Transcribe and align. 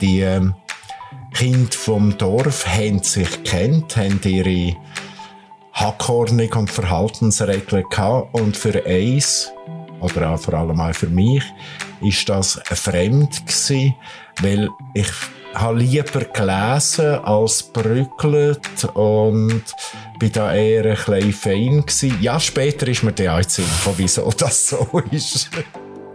Die 0.00 0.20
ähm, 0.20 0.54
Kinder 1.34 1.72
vom 1.72 2.16
Dorf 2.16 2.66
haben 2.66 3.02
sich 3.02 3.44
kennt, 3.44 3.96
haben 3.96 4.20
ihre 4.24 4.76
Hackordnung 5.72 6.52
und 6.54 6.70
Verhaltensregeln 6.70 7.84
gehabt 7.88 8.34
und 8.34 8.56
für 8.56 8.84
eins 8.84 9.50
oder 10.00 10.30
auch 10.30 10.40
vor 10.40 10.54
allem 10.54 10.80
auch 10.80 10.94
für 10.94 11.08
mich 11.08 11.44
ist 12.00 12.28
das 12.28 12.60
fremd 12.64 13.46
gewesen, 13.46 13.94
weil 14.40 14.68
ich 14.94 15.10
habe 15.54 15.78
lieber 15.78 16.24
gelesen 16.24 17.18
als 17.24 17.62
brückelt 17.62 18.84
und 18.94 19.62
bin 20.18 20.32
da 20.32 20.54
eher 20.54 20.84
ein 20.84 21.30
bisschen 21.30 21.32
fein. 21.32 21.84
Ja, 22.20 22.38
später 22.38 22.86
ist 22.88 23.02
mir 23.02 23.12
der 23.12 23.34
Einzige, 23.34 23.68
wieso 23.96 24.30
das 24.30 24.68
so 24.68 25.02
ist. 25.10 25.50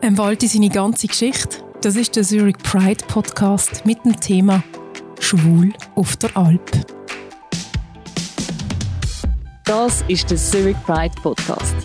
Ähm, 0.02 0.18
Walti 0.18 0.48
seine 0.48 0.70
ganze 0.70 1.08
Geschichte. 1.08 1.65
Das 1.86 1.96
ist 1.96 2.16
der 2.16 2.24
Zurich 2.24 2.58
Pride 2.58 3.06
Podcast 3.08 3.86
mit 3.86 4.04
dem 4.04 4.20
Thema 4.20 4.64
Schwul 5.20 5.72
auf 5.94 6.18
der 6.18 6.36
Alp. 6.36 6.72
Das 9.66 10.04
ist 10.08 10.32
der 10.32 10.38
Zurich 10.38 10.78
Pride 10.84 11.14
Podcast 11.22 11.76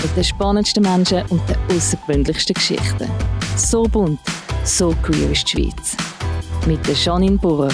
mit 0.00 0.16
den 0.16 0.24
spannendsten 0.24 0.82
Menschen 0.82 1.26
und 1.26 1.42
den 1.46 1.58
außergewöhnlichsten 1.76 2.54
Geschichten. 2.54 3.10
So 3.54 3.82
bunt, 3.82 4.18
so 4.64 4.96
queer 5.02 5.30
ist 5.30 5.52
die 5.52 5.64
Schweiz 5.64 5.94
mit 6.66 6.86
der 6.86 6.94
Janine 6.94 7.36
Burrer. 7.36 7.68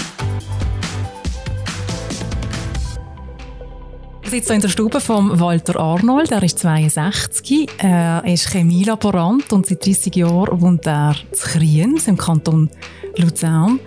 Ich 4.27 4.33
sitze 4.33 4.55
in 4.55 4.59
der 4.59 4.67
Stube 4.67 4.99
von 4.99 5.39
Walter 5.39 5.79
Arnold. 5.79 6.33
Er 6.33 6.43
ist 6.43 6.59
62. 6.59 7.69
Er 7.77 8.25
ist 8.25 8.49
Chemielaborant 8.49 9.53
und 9.53 9.65
seit 9.65 9.85
30 9.85 10.13
Jahren 10.17 10.59
wohnt 10.59 10.85
er 10.85 11.15
zu 11.31 11.47
Kriens 11.47 12.09
im 12.09 12.17
Kanton 12.17 12.69
Luzern. 13.15 13.79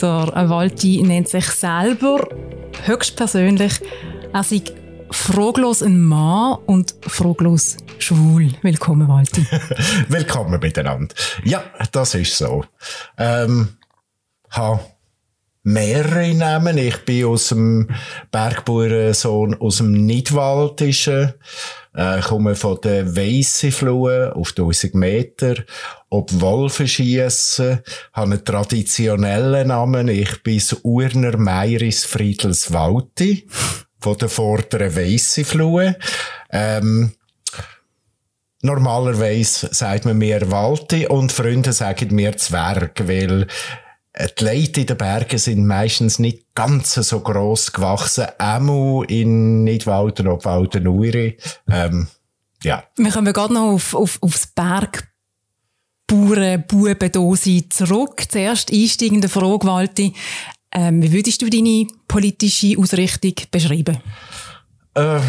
Der 0.00 0.48
Walti 0.48 1.02
nennt 1.02 1.28
sich 1.28 1.44
selber 1.44 2.26
höchstpersönlich, 2.86 3.80
er 4.32 4.42
sei 4.42 4.62
fraglos 5.10 5.82
ein 5.82 6.00
Mann 6.00 6.56
und 6.64 6.94
fraglos 7.02 7.76
schwul. 7.98 8.50
Willkommen, 8.62 9.06
Walti. 9.08 9.46
Willkommen 10.08 10.58
miteinander. 10.58 11.14
Ja, 11.44 11.64
das 11.92 12.14
ist 12.14 12.38
so. 12.38 12.64
Ähm, 13.18 13.76
habe 14.48 14.80
mehrere 15.62 16.34
Namen. 16.34 16.78
Ich 16.78 17.04
bin 17.04 17.26
aus 17.26 17.48
dem 17.48 17.88
Bergbauernsohn 18.30 19.54
aus 19.60 19.76
dem 19.78 19.92
Nidwaldischen, 20.06 21.34
äh, 21.94 22.20
komme 22.20 22.54
von 22.54 22.80
der 22.82 23.16
Weisseflue 23.16 24.34
auf 24.34 24.54
1000 24.54 24.94
Meter, 24.94 25.54
ob 26.10 26.40
Wolfen 26.40 26.88
schiessen, 26.88 27.80
habe 28.12 28.32
einen 28.32 28.44
traditionellen 28.44 29.68
Namen. 29.68 30.08
Ich 30.08 30.42
bin 30.42 30.58
das 30.58 30.72
Urner 30.82 31.36
Meiris 31.36 32.04
Friedels 32.04 32.72
Walti, 32.72 33.46
von 34.00 34.18
der 34.18 34.28
vorderen 34.28 34.96
Weisseflue. 34.96 35.96
Ähm, 36.50 37.12
Normalerweise 38.64 39.70
sagt 39.72 40.04
man 40.04 40.18
mir 40.18 40.48
Walti 40.52 41.08
und 41.08 41.32
Freunde 41.32 41.72
sagen 41.72 42.14
mir 42.14 42.36
Zwerg, 42.36 43.08
weil 43.08 43.48
die 44.14 44.44
Leute 44.44 44.80
in 44.82 44.86
den 44.86 44.98
Bergen 44.98 45.38
sind 45.38 45.66
meistens 45.66 46.18
nicht 46.18 46.54
ganz 46.54 46.94
so 46.94 47.20
gross 47.20 47.72
gewachsen. 47.72 48.26
Auch 48.38 49.02
in 49.04 49.64
Nidwalden, 49.64 50.28
Obwalden, 50.28 50.86
Uri. 50.86 51.38
Ähm, 51.70 52.08
ja. 52.62 52.84
Wir 52.96 53.10
kommen 53.10 53.32
gerade 53.32 53.54
noch 53.54 53.72
auf, 53.72 53.94
auf, 53.94 54.18
aufs 54.22 54.46
Berg. 54.48 55.08
Bauern, 56.06 56.64
Buben, 56.66 57.70
zurück. 57.70 58.24
Zuerst 58.28 58.70
einsteigende 58.70 59.28
Frage, 59.30 59.66
Walti. 59.66 60.12
Ähm, 60.72 61.02
wie 61.02 61.12
würdest 61.12 61.40
du 61.40 61.48
deine 61.48 61.86
politische 62.06 62.78
Ausrichtung 62.78 63.34
beschreiben? 63.50 63.98
Äh, 64.94 65.20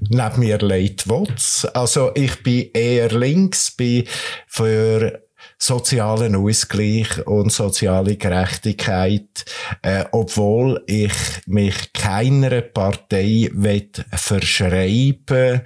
neben 0.00 0.40
mir 0.40 0.58
leid 0.58 1.08
Wotz. 1.08 1.66
Also 1.72 2.12
ich 2.14 2.42
bin 2.42 2.70
eher 2.74 3.08
links, 3.10 3.70
bin 3.70 4.04
für 4.46 5.23
sozialen 5.64 6.36
Ausgleich 6.36 7.26
und 7.26 7.50
soziale 7.50 8.16
Gerechtigkeit, 8.16 9.44
äh, 9.82 10.04
obwohl 10.12 10.82
ich 10.86 11.14
mich 11.46 11.92
keiner 11.94 12.60
Partei 12.60 13.50
verschreiben 14.12 15.62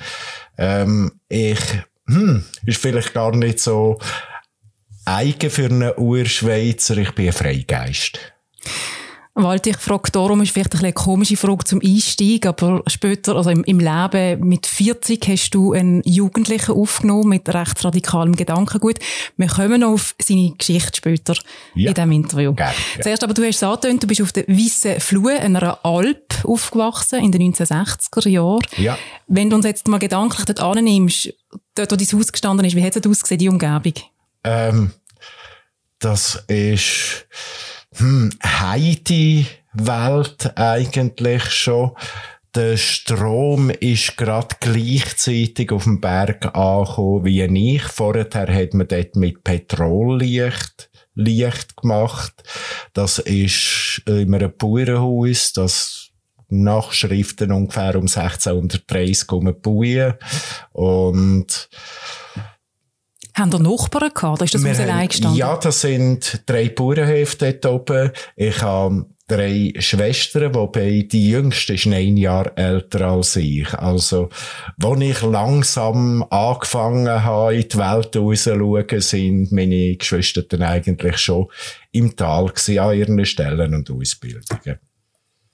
ähm, 0.57 1.13
Ich, 1.29 1.61
hm, 2.07 2.45
ist 2.65 2.81
vielleicht 2.81 3.13
gar 3.13 3.35
nicht 3.35 3.59
so 3.59 3.99
eigen 5.05 5.51
für 5.51 5.67
einen 5.67 5.93
Urschweizer, 5.97 6.97
ich 6.99 7.13
bin 7.13 7.27
ein 7.27 7.33
Freigeist. 7.33 8.21
Walter, 9.43 9.71
ich 9.71 9.77
frage 9.77 10.11
darum, 10.11 10.41
ist 10.43 10.53
vielleicht 10.53 10.75
eine 10.77 10.93
komische 10.93 11.37
Frage 11.37 11.65
zum 11.65 11.81
Einstieg, 11.85 12.47
aber 12.47 12.83
später, 12.87 13.37
also 13.37 13.51
im, 13.51 13.65
im, 13.65 13.79
Leben 13.79 14.49
mit 14.49 14.67
40 14.67 15.27
hast 15.29 15.51
du 15.51 15.73
einen 15.73 16.03
Jugendlichen 16.05 16.75
aufgenommen 16.75 17.29
mit 17.29 17.49
rechtsradikalem 17.49 18.37
Gedankengut. 18.37 18.99
Wir 19.37 19.47
kommen 19.49 19.81
noch 19.81 19.93
auf 19.93 20.15
seine 20.21 20.53
Geschichte 20.57 20.97
später 20.97 21.35
ja. 21.75 21.89
in 21.89 21.95
diesem 21.95 22.13
Interview. 22.13 22.55
Gerne, 22.55 22.75
ja. 22.97 23.03
Zuerst 23.03 23.25
aber, 23.25 23.35
du 23.35 23.45
hast 23.45 23.57
es 23.57 23.63
angetönt, 23.63 24.03
du 24.03 24.07
bist 24.07 24.23
auf 24.23 24.33
der 24.33 24.47
Weissen 24.49 25.01
Flue, 25.01 25.33
einer 25.33 25.85
Alp, 25.85 26.45
aufgewachsen 26.45 27.23
in 27.23 27.33
den 27.33 27.53
1960er 27.53 28.29
Jahren. 28.29 28.61
Ja. 28.77 28.99
Wenn 29.27 29.51
du 29.51 29.57
uns 29.57 29.65
jetzt 29.65 29.89
mal 29.89 29.99
gedanklich 29.99 30.45
dort 30.47 30.61
annimmst, 30.61 31.33
dort, 31.75 31.93
wo 31.93 31.97
dein 31.97 32.07
Haus 32.07 32.33
gestanden 32.33 32.67
ist, 32.67 32.77
wie 32.77 32.83
hat 32.83 32.97
es 32.97 33.07
ausgesehen, 33.07 33.39
die 33.39 33.49
Umgebung? 33.49 33.95
Ähm, 34.45 34.93
das 35.99 36.45
ist 36.47 37.27
hm, 37.99 38.31
Heidi-Welt 38.45 40.53
eigentlich 40.57 41.45
schon. 41.51 41.93
Der 42.55 42.77
Strom 42.77 43.71
ist 43.71 44.17
gerade 44.17 44.57
gleichzeitig 44.61 45.71
auf 45.71 45.85
dem 45.85 46.01
Berg 46.01 46.57
angekommen 46.57 47.25
wie 47.25 47.75
ich. 47.75 47.83
Vorher 47.83 48.29
hat 48.33 48.75
man 48.75 48.89
dort 48.89 49.17
mit 49.17 49.45
Petrollicht 49.45 50.91
Licht 51.15 51.77
gemacht. 51.77 52.33
Das 52.93 53.19
ist 53.19 54.03
in 54.07 54.35
einem 54.35 54.53
Bauernhaus, 54.57 55.53
das 55.53 56.11
Nachschriften 56.49 57.53
ungefähr 57.53 57.97
um 57.97 58.07
1630 58.07 59.31
um 59.33 59.55
Buie. 59.61 60.13
Und 60.73 61.69
haben 63.39 63.53
ihr 63.53 63.59
Nachbarn 63.59 64.11
gehabt? 64.13 64.43
Ist 64.43 64.55
das 64.55 64.65
Haus 64.65 64.81
allein 64.81 65.09
gestanden? 65.09 65.39
Ja, 65.39 65.57
das 65.57 65.81
sind 65.81 66.43
drei 66.47 66.69
Bauernhöfe 66.69 67.37
dort 67.37 67.67
oben. 67.67 68.11
Ich 68.37 68.63
habe 68.63 69.07
drei 69.29 69.75
Schwestern, 69.79 70.55
wobei 70.55 71.07
die 71.11 71.31
jüngste 71.31 71.75
ist 71.75 71.87
ein 71.87 72.17
Jahr 72.17 72.57
älter 72.57 73.09
als 73.09 73.37
ich. 73.37 73.73
Also, 73.75 74.31
als 74.83 75.01
ich 75.01 75.23
langsam 75.23 76.25
angefangen 76.31 77.25
habe, 77.25 77.55
in 77.55 77.69
die 77.69 77.79
Welt 77.79 78.17
rauszuschauen, 78.17 79.01
sind 79.01 79.53
meine 79.53 79.97
Geschwister 79.97 80.43
dann 80.43 80.63
eigentlich 80.63 81.19
schon 81.19 81.47
im 81.93 82.17
Tal 82.17 82.47
gewesen, 82.47 82.79
an 82.79 82.97
ihren 82.97 83.25
Stellen 83.27 83.75
und 83.75 83.91
Ausbildungen. 83.91 84.79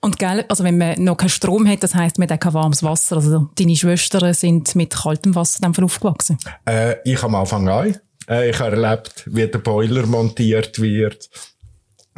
Und 0.05 0.19
gell, 0.19 0.45
also 0.49 0.63
wenn 0.63 0.77
man 0.77 1.03
noch 1.03 1.17
keinen 1.17 1.29
Strom 1.29 1.67
hat, 1.67 1.81
das 1.81 1.95
heisst, 1.95 2.19
man 2.19 2.29
hat 2.29 2.39
kein 2.39 2.53
warmes 2.53 2.83
Wasser. 2.83 3.15
Also 3.15 3.49
deine 3.55 3.75
Schwestern 3.75 4.35
sind 4.35 4.75
mit 4.75 4.93
kaltem 4.93 5.33
Wasser 5.33 5.61
dann 5.61 5.75
aufgewachsen? 5.83 6.37
Äh, 6.63 6.97
ich 7.05 7.23
am 7.23 7.33
Anfang 7.33 7.67
an. 7.67 7.97
Äh, 8.29 8.51
ich 8.51 8.59
habe 8.59 8.79
erlebt, 8.79 9.23
wie 9.25 9.47
der 9.47 9.57
Boiler 9.57 10.05
montiert 10.05 10.79
wird, 10.79 11.27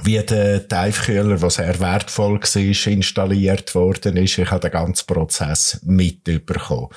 wie 0.03 0.19
der 0.19 0.67
Teifkühler, 0.67 1.41
was 1.41 1.55
sehr 1.55 1.79
wertvoll 1.79 2.41
war, 2.41 2.91
installiert 2.91 3.73
worden 3.73 4.17
ist. 4.17 4.37
Ich 4.37 4.51
habe 4.51 4.59
den 4.59 4.71
ganzen 4.71 5.07
Prozess 5.07 5.79
mitbekommen. 5.85 6.89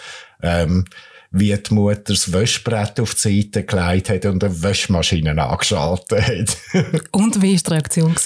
Ähm, 0.43 0.87
wie 1.31 1.57
die 1.57 1.73
Mutter 1.73 2.03
das 2.03 2.33
Wäschbrett 2.33 2.99
auf 2.99 3.15
die 3.15 3.43
Seite 3.45 3.63
gelegt 3.63 4.11
hat 4.11 4.25
und 4.25 4.43
eine 4.43 4.61
Wäschmaschine 4.61 5.41
angeschaltet 5.41 6.21
hat. 6.21 7.03
und 7.13 7.41
wie 7.41 7.55
war 7.55 7.63
die 7.63 7.71
Reaktion? 7.75 8.17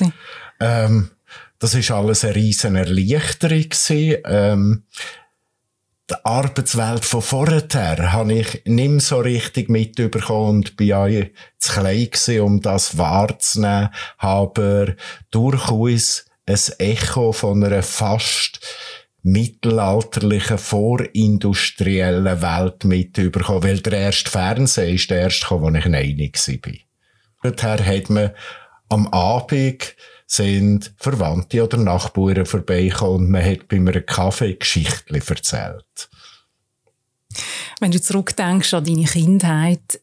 Ähm, 0.60 1.10
das 1.58 1.74
ist 1.74 1.90
alles 1.90 2.24
eine 2.24 2.34
riesen 2.34 2.76
Erleichterung 2.76 3.68
Ähm, 4.24 4.84
die 6.10 6.14
Arbeitswelt 6.22 7.04
von 7.04 7.22
vorher 7.22 8.12
habe 8.12 8.34
ich 8.34 8.62
nicht 8.66 8.90
mehr 8.90 9.00
so 9.00 9.20
richtig 9.20 9.70
mitbekommen 9.70 10.58
und 10.58 10.76
bin 10.76 10.88
ja 10.88 11.06
zu 11.58 11.72
klein 11.72 12.10
gewesen, 12.10 12.40
um 12.40 12.60
das 12.60 12.98
wahrzunehmen, 12.98 13.88
aber 14.18 14.94
durchaus 15.30 16.26
ein 16.46 16.58
Echo 16.78 17.32
von 17.32 17.64
einer 17.64 17.82
fast 17.82 18.60
mittelalterlichen, 19.22 20.58
vorindustriellen 20.58 22.42
Welt 22.42 22.84
mitbekommen, 22.84 23.62
weil 23.62 23.80
der 23.80 23.98
erste 23.98 24.30
Fernseher 24.30 24.90
ist 24.90 25.08
der 25.08 25.22
erste, 25.22 25.58
wo 25.58 25.70
ich 25.70 25.86
einig 25.86 26.36
war. 26.36 27.52
Vorher 27.52 27.86
hat 27.86 28.10
man 28.10 28.32
am 28.90 29.08
Abend 29.08 29.96
sind 30.26 30.92
Verwandte 30.96 31.62
oder 31.62 31.76
Nachbarn 31.76 32.46
vorbeigekommen 32.46 33.26
und 33.26 33.30
man 33.30 33.44
hat 33.44 33.68
bei 33.68 33.76
einem 33.76 34.06
Kaffee 34.06 34.54
Geschichten 34.54 35.14
erzählt. 35.14 36.08
Wenn 37.80 37.90
du 37.90 38.00
zurückdenkst 38.00 38.74
an 38.74 38.84
deine 38.84 39.04
Kindheit, 39.04 40.00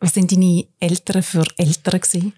was 0.00 0.14
sind 0.14 0.32
deine 0.32 0.66
Eltern 0.80 1.22
für 1.22 1.44
Eltern 1.56 2.00
gewesen? 2.00 2.32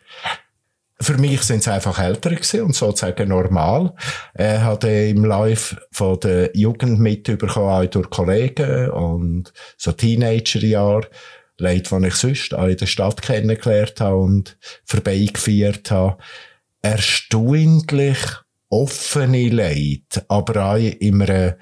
für 1.00 1.18
mich 1.18 1.42
sind 1.42 1.58
es 1.58 1.68
einfach 1.68 1.98
Ältere 1.98 2.36
gewesen 2.36 2.62
und 2.62 2.74
sozusagen 2.74 3.28
normal. 3.28 3.94
Er 4.32 4.64
hat 4.64 4.84
im 4.84 5.24
Live 5.24 5.76
von 5.90 6.18
der 6.20 6.50
Jugend 6.56 7.00
mitbekommen, 7.00 7.68
auch 7.68 7.84
durch 7.86 8.10
Kollegen 8.10 8.90
und 8.90 9.52
so 9.76 9.92
Teenagerjahre. 9.92 11.08
Leute, 11.58 12.00
die 12.00 12.06
ich 12.06 12.14
sonst 12.14 12.54
auch 12.54 12.66
in 12.66 12.76
der 12.76 12.86
Stadt 12.86 13.22
kennengelernt 13.22 14.00
habe 14.00 14.16
und 14.16 14.56
vorbeigeführt 14.84 15.90
habe. 15.90 16.18
Erstaunlich 16.84 18.18
offene 18.68 19.48
Leute, 19.48 20.22
aber 20.28 20.74
auch 20.74 20.76
in 20.76 21.22
einem 21.22 21.54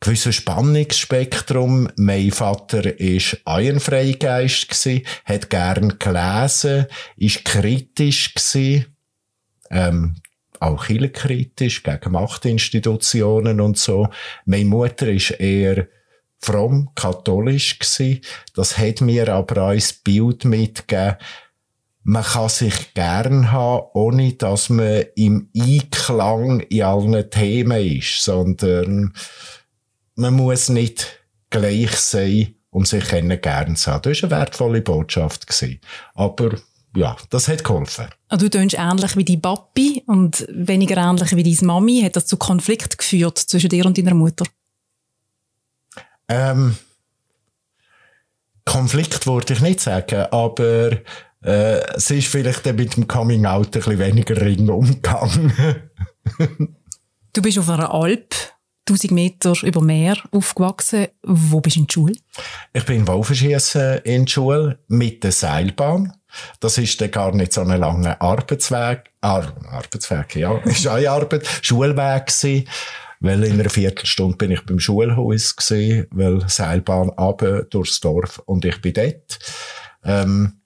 gewissen 0.00 0.32
Spannungsspektrum. 0.32 1.90
Mein 1.96 2.30
Vater 2.30 2.84
war 2.84 3.38
auch 3.44 3.58
ein 3.58 3.80
Freigeist 3.80 4.88
hat 5.26 5.50
gern 5.50 5.98
gelesen, 5.98 6.86
ist 7.16 7.44
kritisch 7.44 8.32
ähm, 9.70 10.16
auch 10.58 10.86
kritisch 10.86 11.82
gegen 11.82 12.12
Machtinstitutionen 12.12 13.60
und 13.60 13.76
so. 13.76 14.08
Meine 14.46 14.64
Mutter 14.64 15.08
ist 15.08 15.32
eher 15.32 15.86
fromm, 16.38 16.90
katholisch. 16.94 17.78
Das 18.54 18.78
hat 18.78 19.02
mir 19.02 19.28
aber 19.28 19.64
auch 19.64 19.70
ein 19.72 19.82
Bild 20.02 20.46
mitgegeben, 20.46 21.16
man 22.04 22.22
kann 22.22 22.50
sich 22.50 22.92
gern 22.92 23.50
haben, 23.50 23.86
ohne 23.94 24.34
dass 24.34 24.68
man 24.68 25.04
im 25.16 25.48
Einklang 25.56 26.60
in 26.60 26.82
allen 26.82 27.30
Themen 27.30 27.98
ist, 27.98 28.22
sondern 28.22 29.14
man 30.14 30.34
muss 30.34 30.68
nicht 30.68 31.24
gleich 31.48 31.96
sein, 31.96 32.54
um 32.70 32.84
sich 32.84 33.08
gern 33.08 33.76
zu 33.76 33.90
haben. 33.90 34.02
Das 34.02 34.22
war 34.22 34.30
eine 34.30 34.40
wertvolle 34.40 34.82
Botschaft. 34.82 35.46
Gewesen. 35.46 35.80
Aber 36.14 36.56
ja, 36.94 37.16
das 37.30 37.48
hat 37.48 37.64
geholfen. 37.64 38.06
Also, 38.28 38.46
du 38.46 38.50
tönst 38.50 38.76
ähnlich 38.78 39.16
wie 39.16 39.24
die 39.24 39.38
Papi 39.38 40.02
und 40.06 40.46
weniger 40.50 40.98
ähnlich 40.98 41.34
wie 41.34 41.42
deine 41.42 41.66
Mami. 41.66 42.02
Hat 42.02 42.16
das 42.16 42.26
zu 42.26 42.36
Konflikt 42.36 42.98
geführt 42.98 43.38
zwischen 43.38 43.70
dir 43.70 43.86
und 43.86 43.96
deiner 43.96 44.14
Mutter? 44.14 44.44
Ähm, 46.28 46.76
Konflikt 48.64 49.26
würde 49.26 49.54
ich 49.54 49.60
nicht 49.60 49.80
sagen, 49.80 50.26
aber 50.30 50.98
äh, 51.44 51.80
es 51.94 52.10
ist 52.10 52.28
vielleicht 52.28 52.64
mit 52.64 52.96
dem 52.96 53.06
Coming 53.06 53.46
Out 53.46 53.66
ein 53.66 53.70
bisschen 53.70 53.98
weniger 53.98 54.40
ring 54.40 54.68
umgegangen. 54.68 55.52
du 57.32 57.42
bist 57.42 57.58
auf 57.58 57.68
einer 57.68 57.92
Alp 57.92 58.34
1000 58.88 59.12
Meter 59.12 59.54
über 59.62 59.80
Meer 59.80 60.16
aufgewachsen. 60.30 61.08
Wo 61.22 61.60
bist 61.60 61.76
du 61.76 61.80
in 61.80 61.86
der 61.86 61.92
Schule? 61.92 62.14
Ich 62.72 62.84
bin 62.84 63.06
Wolfenschiessen 63.06 63.98
in 64.04 64.26
der 64.26 64.30
Schule 64.30 64.78
mit 64.88 65.24
der 65.24 65.32
Seilbahn. 65.32 66.12
Das 66.60 66.78
ist 66.78 67.00
dann 67.00 67.10
gar 67.10 67.34
nicht 67.34 67.52
so 67.52 67.62
ein 67.62 67.80
langer 67.80 68.20
Arbeitsweg. 68.20 69.10
Ar 69.20 69.54
Arbeitsweg, 69.70 70.36
ja. 70.36 70.58
ist 70.64 70.86
eine 70.86 71.10
Arbeit. 71.10 71.46
Schulweg 71.62 72.26
gewesen. 72.26 72.68
Weil 73.20 73.44
in 73.44 73.58
einer 73.58 73.70
Viertelstunde 73.70 74.36
bin 74.36 74.50
ich 74.50 74.66
beim 74.66 74.78
Schulhaus 74.78 75.56
gewesen, 75.56 76.06
weil 76.10 76.46
Seilbahn 76.46 77.10
ab 77.10 77.42
durchs 77.70 78.00
Dorf 78.00 78.42
und 78.44 78.66
ich 78.66 78.82
bin 78.82 78.92
dort. 78.92 79.38
Ähm, 80.04 80.60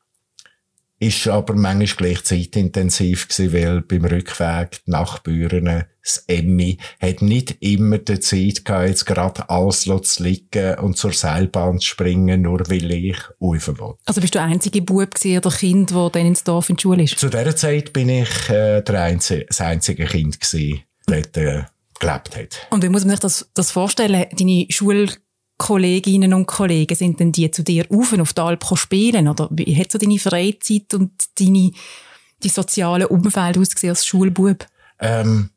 ist 1.00 1.28
aber 1.28 1.54
manchmal 1.54 1.86
gleich 1.96 2.24
zeitintensiv 2.24 3.28
gewesen, 3.28 3.52
weil 3.52 3.80
beim 3.82 4.04
Rückweg 4.04 4.80
die 4.84 4.90
Nachbüren, 4.90 5.84
das 6.02 6.24
Emmy, 6.26 6.78
hat 7.00 7.22
nicht 7.22 7.56
immer 7.60 7.98
die 7.98 8.18
Zeit 8.18 8.64
gehabt, 8.64 8.88
jetzt 8.88 9.06
gerade 9.06 9.48
alles 9.48 9.82
zu 9.82 10.22
liegen 10.22 10.78
und 10.78 10.96
zur 10.96 11.12
Seilbahn 11.12 11.78
zu 11.78 11.86
springen, 11.86 12.42
nur 12.42 12.60
weil 12.68 12.90
ich 12.90 13.18
rauf 13.40 13.68
wollte. 13.78 13.98
Also 14.06 14.20
bist 14.20 14.34
du 14.34 14.38
der 14.38 14.46
einzige 14.46 14.82
Bub 14.82 15.14
gewesen, 15.14 15.38
oder 15.38 15.50
Kind, 15.50 15.90
der 15.90 16.10
dann 16.10 16.26
ins 16.26 16.44
Dorf 16.44 16.68
in 16.68 16.76
die 16.76 16.82
Schule 16.82 17.02
ist? 17.04 17.18
Zu 17.18 17.28
dieser 17.28 17.54
Zeit 17.54 17.92
bin 17.92 18.08
ich 18.08 18.48
äh, 18.48 18.82
der 18.82 19.02
einzige, 19.02 19.44
das 19.44 19.60
einzige 19.60 20.06
Kind 20.06 20.40
gewesen, 20.40 20.82
dort 21.06 21.36
äh, 21.36 21.62
gelebt 22.00 22.36
hat. 22.36 22.66
Und 22.70 22.82
wie 22.82 22.88
muss 22.88 23.04
man 23.04 23.12
sich 23.12 23.20
das, 23.20 23.50
das 23.54 23.70
vorstellen? 23.70 24.26
Deine 24.36 24.66
Schul 24.70 25.10
Kolleginnen 25.58 26.32
und 26.34 26.46
Kollegen, 26.46 26.94
sind 26.94 27.20
denn 27.20 27.32
die 27.32 27.50
zu 27.50 27.62
dir 27.62 27.84
auf 27.90 28.12
auf 28.12 28.32
die 28.32 28.40
Alp 28.40 28.64
spielen? 28.74 29.28
Oder 29.28 29.48
wie 29.50 29.76
hat 29.76 29.92
so 29.92 29.98
deine 29.98 30.18
Freizeit 30.18 30.94
und 30.94 31.12
deine, 31.38 31.72
die 32.42 32.48
soziale 32.48 33.08
Umfeld 33.08 33.58
ausgesehen 33.58 33.90
als 33.90 34.06
Schulbub? 34.06 34.66
Ähm, 35.00 35.50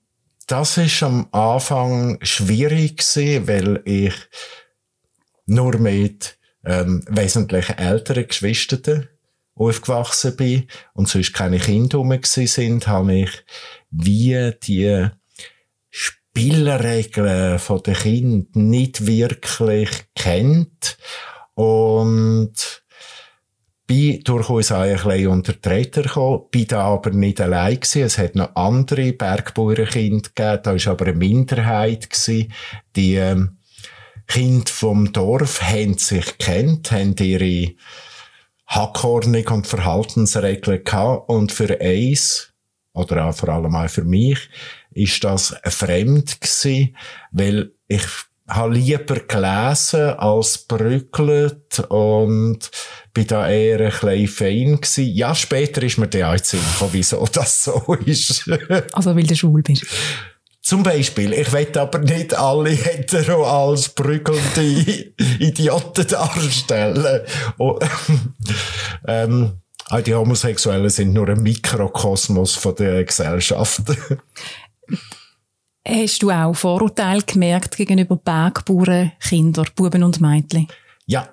das 0.47 0.77
ist 0.77 1.03
am 1.03 1.27
Anfang 1.31 2.17
schwierig 2.23 2.97
gewesen, 2.97 3.47
weil 3.47 3.81
ich 3.85 4.13
nur 5.45 5.77
mit 5.77 6.37
ähm, 6.65 7.03
wesentlich 7.07 7.69
älteren 7.69 8.27
Geschwistern 8.27 9.07
aufgewachsen 9.55 10.35
bin 10.35 10.67
und 10.93 11.07
sonst 11.07 11.33
keine 11.33 11.59
Kinder 11.59 11.99
rum 11.99 12.17
sind, 12.23 12.87
habe 12.87 13.13
ich 13.13 13.31
wie 13.91 14.51
die 14.63 15.09
Spielregeln 16.31 17.59
von 17.59 17.83
den 17.83 17.93
Kindern 17.93 18.69
nicht 18.69 19.05
wirklich 19.05 19.89
kennt 20.15 20.97
und 21.55 22.53
bin 23.85 24.23
durchaus 24.23 24.71
auch 24.71 24.79
ein 24.79 24.95
bisschen 24.95 25.27
unter 25.27 25.51
die 25.51 25.67
Räder 25.67 26.03
gekommen, 26.03 26.43
bin 26.49 26.67
da 26.67 26.85
aber 26.85 27.09
nicht 27.09 27.41
allein 27.41 27.75
gewesen. 27.75 28.03
Es 28.03 28.17
hat 28.17 28.35
noch 28.35 28.55
andere 28.55 29.11
Bergbauernkinder 29.11 30.29
gegeben, 30.33 30.59
da 30.63 30.73
war 30.73 30.87
aber 30.93 31.07
eine 31.07 31.17
Minderheit 31.17 32.09
gewesen. 32.09 32.53
Die 32.95 33.15
ähm, 33.15 33.57
Kinder 34.25 34.71
vom 34.71 35.11
Dorf 35.11 35.61
haben 35.61 35.97
sich 35.97 36.37
kennt, 36.37 36.93
haben 36.93 37.17
ihre 37.17 37.73
Hackordnung 38.67 39.47
und 39.47 39.67
Verhaltensregeln 39.67 40.85
gehabt 40.85 41.29
und 41.29 41.51
für 41.51 41.81
eins, 41.81 42.53
oder 42.93 43.25
auch 43.25 43.35
vor 43.35 43.49
allem 43.49 43.75
auch 43.75 43.89
für 43.89 44.05
mich, 44.05 44.49
ist 44.91 45.23
das 45.23 45.55
fremd 45.65 46.41
gewesen, 46.41 46.95
weil 47.31 47.71
ich 47.87 48.03
habe 48.47 48.73
lieber 48.73 49.15
gelesen 49.15 50.09
als 50.17 50.57
brückelt 50.57 51.79
und 51.89 52.69
bin 53.13 53.27
da 53.27 53.49
eher 53.49 53.79
ein 53.79 53.91
bisschen 53.91 54.27
fein 54.27 54.75
gewesen. 54.81 55.13
Ja, 55.13 55.33
später 55.33 55.83
ist 55.83 55.97
mir 55.97 56.07
der 56.07 56.35
gekommen, 56.35 56.89
wieso 56.91 57.25
das 57.31 57.63
so 57.65 57.95
ist. 58.05 58.49
also, 58.93 59.15
weil 59.15 59.23
du 59.23 59.35
schwul 59.35 59.61
bist. 59.61 59.85
Zum 60.61 60.83
Beispiel, 60.83 61.33
ich 61.33 61.51
will 61.51 61.77
aber 61.77 61.99
nicht 61.99 62.35
alle 62.35 62.69
hetero 62.69 63.45
als 63.45 63.89
brügelnde 63.89 64.61
Idioten 65.39 66.07
darstellen. 66.07 67.21
Oh, 67.57 67.79
ähm, 69.07 69.53
die 70.05 70.13
Homosexuellen 70.13 70.89
sind 70.89 71.13
nur 71.13 71.27
ein 71.29 71.41
Mikrokosmos 71.41 72.55
von 72.55 72.75
der 72.75 73.03
Gesellschaft. 73.03 73.81
Hast 75.87 76.21
du 76.21 76.29
auch 76.29 76.53
Vorurteile 76.53 77.23
gemerkt 77.23 77.75
gegenüber 77.75 78.15
Bergbauern, 78.15 79.13
Kinder, 79.19 79.65
Buben 79.75 80.03
und 80.03 80.21
Mädchen? 80.21 80.67
Ja, 81.07 81.27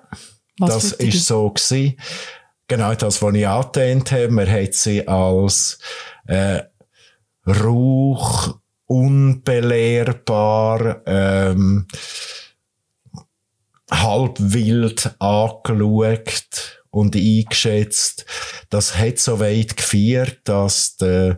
was 0.57 0.73
das 0.73 0.93
ist 0.93 1.23
so 1.25 1.47
gewesen. 1.49 1.95
Genau 2.67 2.95
das, 2.95 3.21
was 3.21 3.35
ich 3.35 3.47
angetönt 3.47 4.11
habe. 4.11 4.29
Man 4.29 4.49
hat 4.49 4.73
sie 4.73 5.07
als 5.07 5.77
äh, 6.25 6.63
Rauch, 7.45 8.57
unbelehrbar, 8.85 11.03
ähm, 11.05 11.85
halb 13.91 14.37
wild 14.39 15.15
angeschaut 15.19 16.81
und 16.89 17.15
eingeschätzt. 17.15 18.25
Das 18.69 18.97
hat 18.97 19.19
so 19.19 19.39
weit 19.39 19.77
geführt, 19.77 20.39
dass 20.43 20.97
der 20.97 21.37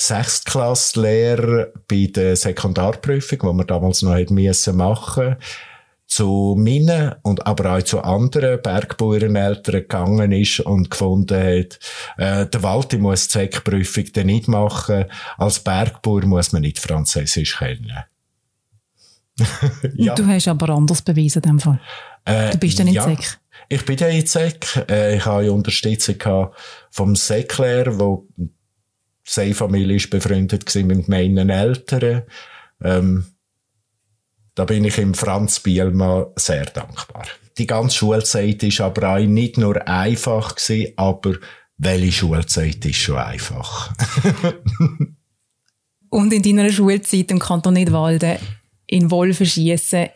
Sechstklasslehrer 0.00 1.68
bei 1.86 2.10
der 2.14 2.34
Sekundarprüfung, 2.34 3.38
die 3.38 3.58
wir 3.58 3.64
damals 3.64 4.00
noch 4.00 4.14
hätten 4.14 4.34
müssen 4.34 4.76
machen, 4.76 5.36
zu 6.06 6.56
meinen 6.58 7.14
und 7.22 7.46
aber 7.46 7.76
auch 7.76 7.82
zu 7.82 8.00
anderen 8.00 8.62
Bergbauerneltern 8.62 9.82
gegangen 9.82 10.32
ist 10.32 10.60
und 10.60 10.90
gefunden 10.90 11.38
hat, 11.38 11.78
äh, 12.16 12.46
der 12.46 12.62
Walti 12.62 12.96
muss 12.98 13.28
die 13.28 13.38
Sekprüfung 13.38 14.06
dann 14.14 14.26
nicht 14.26 14.48
machen. 14.48 15.04
Als 15.36 15.60
Bergbauer 15.60 16.24
muss 16.24 16.52
man 16.52 16.62
nicht 16.62 16.78
Französisch 16.78 17.58
kennen. 17.58 17.92
ja. 19.94 20.14
Du 20.14 20.26
hast 20.26 20.48
aber 20.48 20.70
anders 20.70 21.02
bewiesen 21.02 21.42
in 21.42 21.50
dem 21.50 21.60
Fall. 21.60 21.80
Äh, 22.24 22.50
du 22.52 22.58
bist 22.58 22.78
dann 22.78 22.88
in 22.88 22.94
ja, 22.94 23.04
Sek. 23.04 23.38
Ich 23.68 23.84
bin 23.84 23.96
dann 23.96 24.10
in 24.10 24.26
Sek. 24.26 24.84
Äh, 24.90 25.16
ich 25.16 25.26
habe 25.26 25.52
Unterstützung 25.52 26.50
vom 26.90 27.14
Seklehrer, 27.14 27.92
der 27.92 28.48
seine 29.24 29.54
Familie 29.54 29.96
ist 29.96 30.10
befreundet 30.10 30.74
mit 30.74 31.08
meinen 31.08 31.50
Eltern. 31.50 32.22
Ähm, 32.82 33.26
da 34.54 34.64
bin 34.64 34.84
ich 34.84 34.98
ihm 34.98 35.14
Franz 35.14 35.60
Bielmann 35.60 36.26
sehr 36.36 36.66
dankbar. 36.66 37.26
Die 37.58 37.66
ganze 37.66 37.96
Schulzeit 37.96 38.62
ist 38.62 38.80
aber 38.80 39.14
auch 39.14 39.18
nicht 39.24 39.58
nur 39.58 39.86
einfach 39.86 40.54
gewesen, 40.54 40.92
aber 40.96 41.34
welche 41.78 42.12
Schulzeit 42.12 42.84
ist 42.84 42.96
schon 42.96 43.16
einfach? 43.16 43.92
Und 46.10 46.32
in 46.32 46.42
deiner 46.42 46.70
Schulzeit 46.70 47.30
im 47.30 47.38
Kanton 47.38 47.74
Nidwalden 47.74 48.38
in 48.86 49.10
Wolfenschiessen 49.10 50.08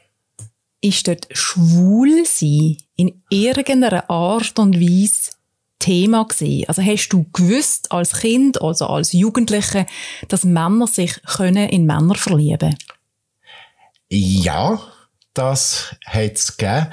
ist 0.81 1.09
dort 1.09 1.29
schwul 1.33 2.25
in 2.97 3.23
irgendeiner 3.31 4.11
Art 4.11 4.59
und 4.59 4.79
Weise 4.79 5.31
Thema 5.85 6.25
gewesen? 6.25 6.65
Also 6.67 6.83
hast 6.83 7.09
du 7.11 7.27
gewusst 7.33 7.93
als 7.93 8.15
Kind, 8.15 8.63
also 8.63 8.87
als 8.87 9.13
Jugendliche, 9.13 9.87
dass 10.29 10.45
Männer 10.45 10.87
sich 10.87 11.23
können 11.23 11.69
in 11.69 11.85
Männer 11.85 12.15
verlieben? 12.15 12.75
Ja, 14.09 14.81
das 15.35 15.95
hat 16.07 16.33
es 16.35 16.57
gegeben. 16.57 16.87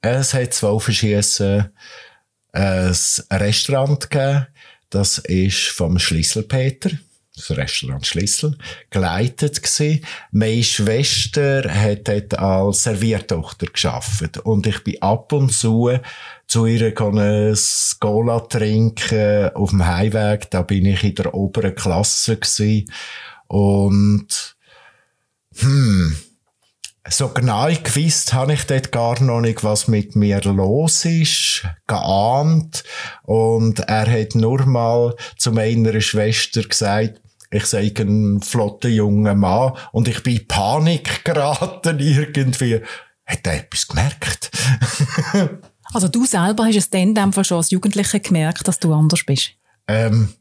Es 0.00 0.32
hat 0.32 0.54
zwei 0.54 0.78
verschiedene 0.78 1.72
ein 2.52 2.96
Restaurant 3.30 4.08
gegeben. 4.08 4.46
Das 4.88 5.18
ist 5.18 5.68
vom 5.68 5.98
Schlüsselpeter 5.98 6.90
das 7.48 7.56
Restaurant 7.56 8.06
Schlüssel, 8.06 8.56
geleitet 8.90 9.62
gewesen. 9.62 10.04
Meine 10.32 10.62
Schwester 10.62 11.62
hat 11.72 12.08
dort 12.08 12.38
als 12.38 12.82
Serviertochter 12.84 13.66
geschafft 13.66 14.38
und 14.38 14.66
ich 14.66 14.82
bin 14.84 15.00
ab 15.02 15.32
und 15.32 15.52
zu 15.52 15.90
zu 16.46 16.66
ihr 16.66 16.92
ein 17.00 17.56
Cola 18.00 18.40
trinken 18.40 19.50
auf 19.54 19.70
dem 19.70 19.86
Heimweg. 19.86 20.50
Da 20.50 20.62
bin 20.62 20.84
ich 20.84 21.04
in 21.04 21.14
der 21.14 21.32
oberen 21.32 21.74
Klasse 21.74 22.36
gewesen. 22.36 22.90
und 23.46 24.56
hm, 25.56 26.16
so 27.08 27.28
genau 27.28 27.66
gewusst 27.66 28.32
habe 28.32 28.52
ich 28.52 28.64
dort 28.64 28.92
gar 28.92 29.20
noch 29.22 29.40
nicht, 29.40 29.64
was 29.64 29.88
mit 29.88 30.16
mir 30.16 30.40
los 30.42 31.04
ist, 31.04 31.64
geahnt. 31.86 32.84
Und 33.22 33.80
er 33.80 34.10
hat 34.10 34.34
nur 34.34 34.64
mal 34.66 35.16
zu 35.36 35.52
meiner 35.52 36.00
Schwester 36.00 36.62
gesagt, 36.62 37.20
ich 37.50 37.66
sei 37.66 37.92
ein 37.98 38.40
flotter 38.42 38.88
junger 38.88 39.34
Mann 39.34 39.72
und 39.92 40.08
ich 40.08 40.22
bin 40.22 40.36
in 40.36 40.48
Panik 40.48 41.24
geraten 41.24 41.98
irgendwie. 41.98 42.80
Hat 43.26 43.46
er 43.46 43.54
etwas 43.54 43.86
gemerkt? 43.86 44.50
also 45.92 46.08
du 46.08 46.24
selber 46.24 46.66
hast 46.66 46.76
es 46.76 46.90
dann 46.90 47.16
in 47.16 47.44
schon 47.44 47.58
als 47.58 47.70
Jugendlicher 47.70 48.20
gemerkt, 48.20 48.66
dass 48.66 48.78
du 48.78 48.92
anders 48.92 49.24
bist? 49.24 49.52
Ähm, 49.86 50.34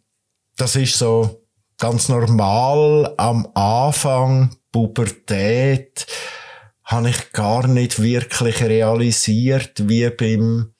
das 0.58 0.76
ist 0.76 0.98
so 0.98 1.46
ganz 1.78 2.10
normal 2.10 3.14
am 3.18 3.48
Anfang 3.54 4.56
Pubertät 4.72 6.06
habe 6.84 7.10
ich 7.10 7.32
gar 7.34 7.68
nicht 7.68 8.02
wirklich 8.02 8.64
realisiert, 8.64 9.88
wie 9.88 10.10
beim 10.10 10.74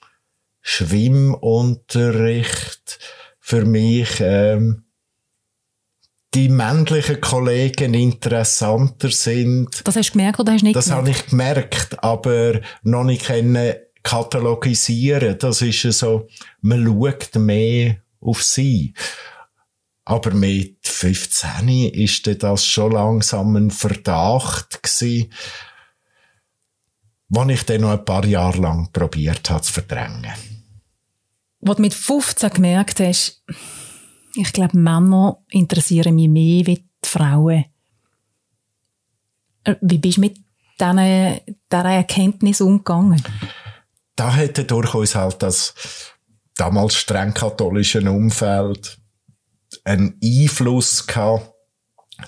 Schwimmunterricht 0.62 3.00
für 3.40 3.66
mich 3.66 4.20
ähm, 4.20 4.89
die 6.34 6.50
männlichen 6.50 7.22
Kollegen 7.22 7.94
interessanter 7.94 9.10
sind. 9.10 9.82
Das 9.88 9.96
hast 9.96 10.10
du 10.10 10.14
gemerkt 10.14 10.40
oder 10.40 10.54
hast 10.54 10.62
du 10.62 10.66
nicht 10.66 10.76
Das 10.76 10.86
gemerkt? 10.86 11.08
habe 11.08 11.18
ich 11.18 11.26
gemerkt, 11.28 12.04
aber 12.04 12.62
noch 12.84 13.04
nicht 13.04 13.26
können 13.26 13.74
katalogisieren. 14.04 15.38
Das 15.40 15.62
ist 15.62 15.82
so, 15.98 16.28
man 16.62 16.86
schaut 16.86 17.36
mehr 17.36 17.98
auf 18.22 18.44
sie. 18.44 18.94
Aber 20.06 20.32
mit 20.34 20.78
15 20.88 21.70
ist 21.94 22.28
das 22.44 22.66
schon 22.66 22.94
langsam 22.94 23.56
ein 23.56 23.72
Verdacht 23.72 24.82
gewesen, 24.82 25.32
den 27.30 27.50
ich 27.50 27.64
dann 27.64 27.82
noch 27.82 27.92
ein 27.92 28.06
paar 28.06 28.26
Jahre 28.26 28.60
lang 28.60 28.92
probiert 28.92 29.50
habe 29.50 29.62
zu 29.62 29.74
verdrängen. 29.74 30.34
Was 31.60 31.76
du 31.76 31.82
mit 31.82 31.94
15 31.94 32.50
gemerkt 32.52 33.00
hast, 33.02 33.44
ich 34.36 34.54
glaube, 34.54 34.78
Männer 34.78 35.38
interessieren 35.50 36.16
mich 36.16 36.30
mehr 36.30 36.66
wie 36.66 36.76
die 36.76 37.08
Frauen. 37.08 37.66
Äh, 39.64 39.76
wie 39.82 39.98
bist 39.98 40.18
du 40.18 40.22
mit 40.22 40.38
dieser 40.80 41.86
Erkenntnis 41.86 42.62
umgegangen? 42.62 43.22
Da 44.16 44.34
hätte 44.34 44.66
durchaus 44.66 45.16
halt 45.16 45.42
das 45.42 45.74
damals 46.56 46.96
streng 46.96 47.34
katholische 47.34 48.02
Umfeld 48.10 48.98
einen 49.84 50.20
Einfluss 50.24 51.06
gehabt. 51.08 51.54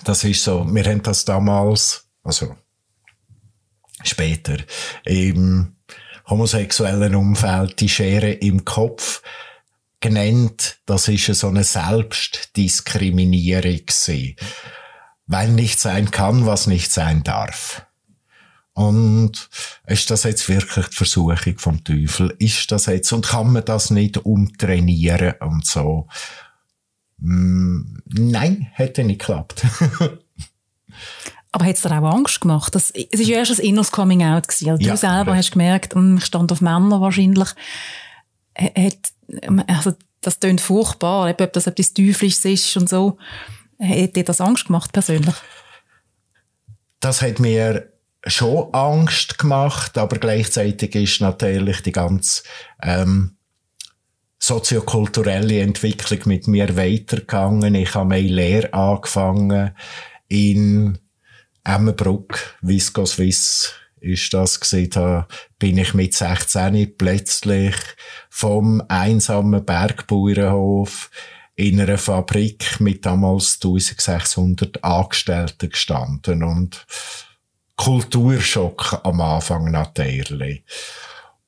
Das 0.04 0.24
ist 0.24 0.42
so, 0.44 0.64
wir 0.66 0.84
haben 0.84 1.02
das 1.02 1.24
damals, 1.24 2.08
also 2.22 2.56
später, 4.02 4.56
im 5.04 5.76
homosexuellen 6.28 7.14
Umfeld 7.14 7.80
die 7.80 7.88
Schere 7.88 8.32
im 8.32 8.64
Kopf 8.64 9.22
genannt, 10.02 10.80
das 10.84 11.08
ist 11.08 11.24
so 11.34 11.48
eine 11.48 11.64
Selbstdiskriminierung 11.64 13.62
gewesen. 13.62 14.36
Weil 15.26 15.50
nicht 15.52 15.80
sein 15.80 16.10
kann, 16.10 16.44
was 16.44 16.66
nicht 16.66 16.92
sein 16.92 17.22
darf. 17.22 17.86
Und 18.74 19.48
ist 19.86 20.10
das 20.10 20.24
jetzt 20.24 20.48
wirklich 20.48 20.88
die 20.88 20.96
Versuchung 20.96 21.58
vom 21.58 21.84
Teufel? 21.84 22.34
Ist 22.38 22.72
das 22.72 22.86
jetzt, 22.86 23.12
und 23.12 23.26
kann 23.26 23.52
man 23.52 23.64
das 23.64 23.90
nicht 23.90 24.18
umtrainieren 24.18 25.34
und 25.40 25.66
so? 25.66 26.08
Mm, 27.18 27.98
nein, 28.06 28.68
hätte 28.72 29.04
nicht 29.04 29.20
geklappt. 29.20 29.64
Aber 31.52 31.66
hat 31.66 31.76
es 31.76 31.82
dir 31.82 31.90
auch 31.90 32.14
Angst 32.14 32.40
gemacht? 32.40 32.74
Das, 32.74 32.90
es 32.90 33.20
ist 33.20 33.28
ja 33.28 33.36
erst 33.36 33.60
ein 33.60 33.66
inneres 33.66 33.92
Coming 33.92 34.24
Out 34.24 34.48
gewesen. 34.48 34.70
Also 34.70 34.82
ja, 34.82 34.92
du 34.92 34.96
selber 34.96 35.36
hast 35.36 35.52
gemerkt, 35.52 35.94
hm, 35.94 36.16
ich 36.16 36.24
stand 36.24 36.50
auf 36.50 36.62
Männer 36.62 37.02
wahrscheinlich. 37.02 37.50
Hat, 38.56 39.11
also, 39.66 39.92
das 40.20 40.40
klingt 40.40 40.60
furchtbar, 40.60 41.30
ob 41.30 41.52
das 41.52 41.66
etwas 41.66 41.94
Teuflisches 41.94 42.44
ist 42.44 42.76
und 42.76 42.88
so. 42.88 43.18
Hat 43.80 44.14
dir 44.14 44.24
das 44.24 44.40
Angst 44.40 44.66
gemacht, 44.66 44.92
persönlich? 44.92 45.34
Das 47.00 47.20
hat 47.22 47.40
mir 47.40 47.92
schon 48.26 48.72
Angst 48.72 49.38
gemacht, 49.38 49.98
aber 49.98 50.18
gleichzeitig 50.18 50.94
ist 50.94 51.20
natürlich 51.20 51.80
die 51.82 51.92
ganze 51.92 52.44
ähm, 52.80 53.36
soziokulturelle 54.38 55.60
Entwicklung 55.60 56.20
mit 56.26 56.46
mir 56.46 56.76
weitergegangen. 56.76 57.74
Ich 57.74 57.94
habe 57.94 58.08
meine 58.08 58.28
Lehre 58.28 58.72
angefangen 58.72 59.72
in 60.28 60.98
Emmenbruck, 61.64 62.56
Visco 62.60 63.04
Swiss 63.06 63.74
ist 64.02 64.34
das 64.34 64.60
gesehen, 64.60 64.90
da 64.90 65.28
bin 65.58 65.78
ich 65.78 65.94
mit 65.94 66.14
16 66.14 66.96
plötzlich 66.96 67.76
vom 68.28 68.82
einsamen 68.88 69.64
Bergbauernhof 69.64 71.10
in 71.54 71.80
einer 71.80 71.98
Fabrik 71.98 72.80
mit 72.80 73.06
damals 73.06 73.54
1600 73.56 74.82
Angestellten 74.82 75.70
gestanden 75.70 76.42
und 76.42 76.86
Kulturschock 77.76 79.00
am 79.04 79.20
Anfang 79.20 79.70
natürlich. 79.70 80.64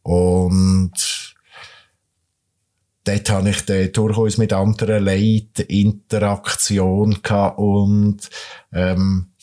Und 0.02 1.34
dort 3.04 3.30
habe 3.30 3.50
ich 3.50 3.64
dann 3.64 3.92
durchaus 3.92 4.38
mit 4.38 4.52
anderen 4.52 5.04
Leuten 5.04 5.62
Interaktion 5.68 7.22
gehabt 7.22 7.58
und 7.58 8.30
ähm, 8.72 9.33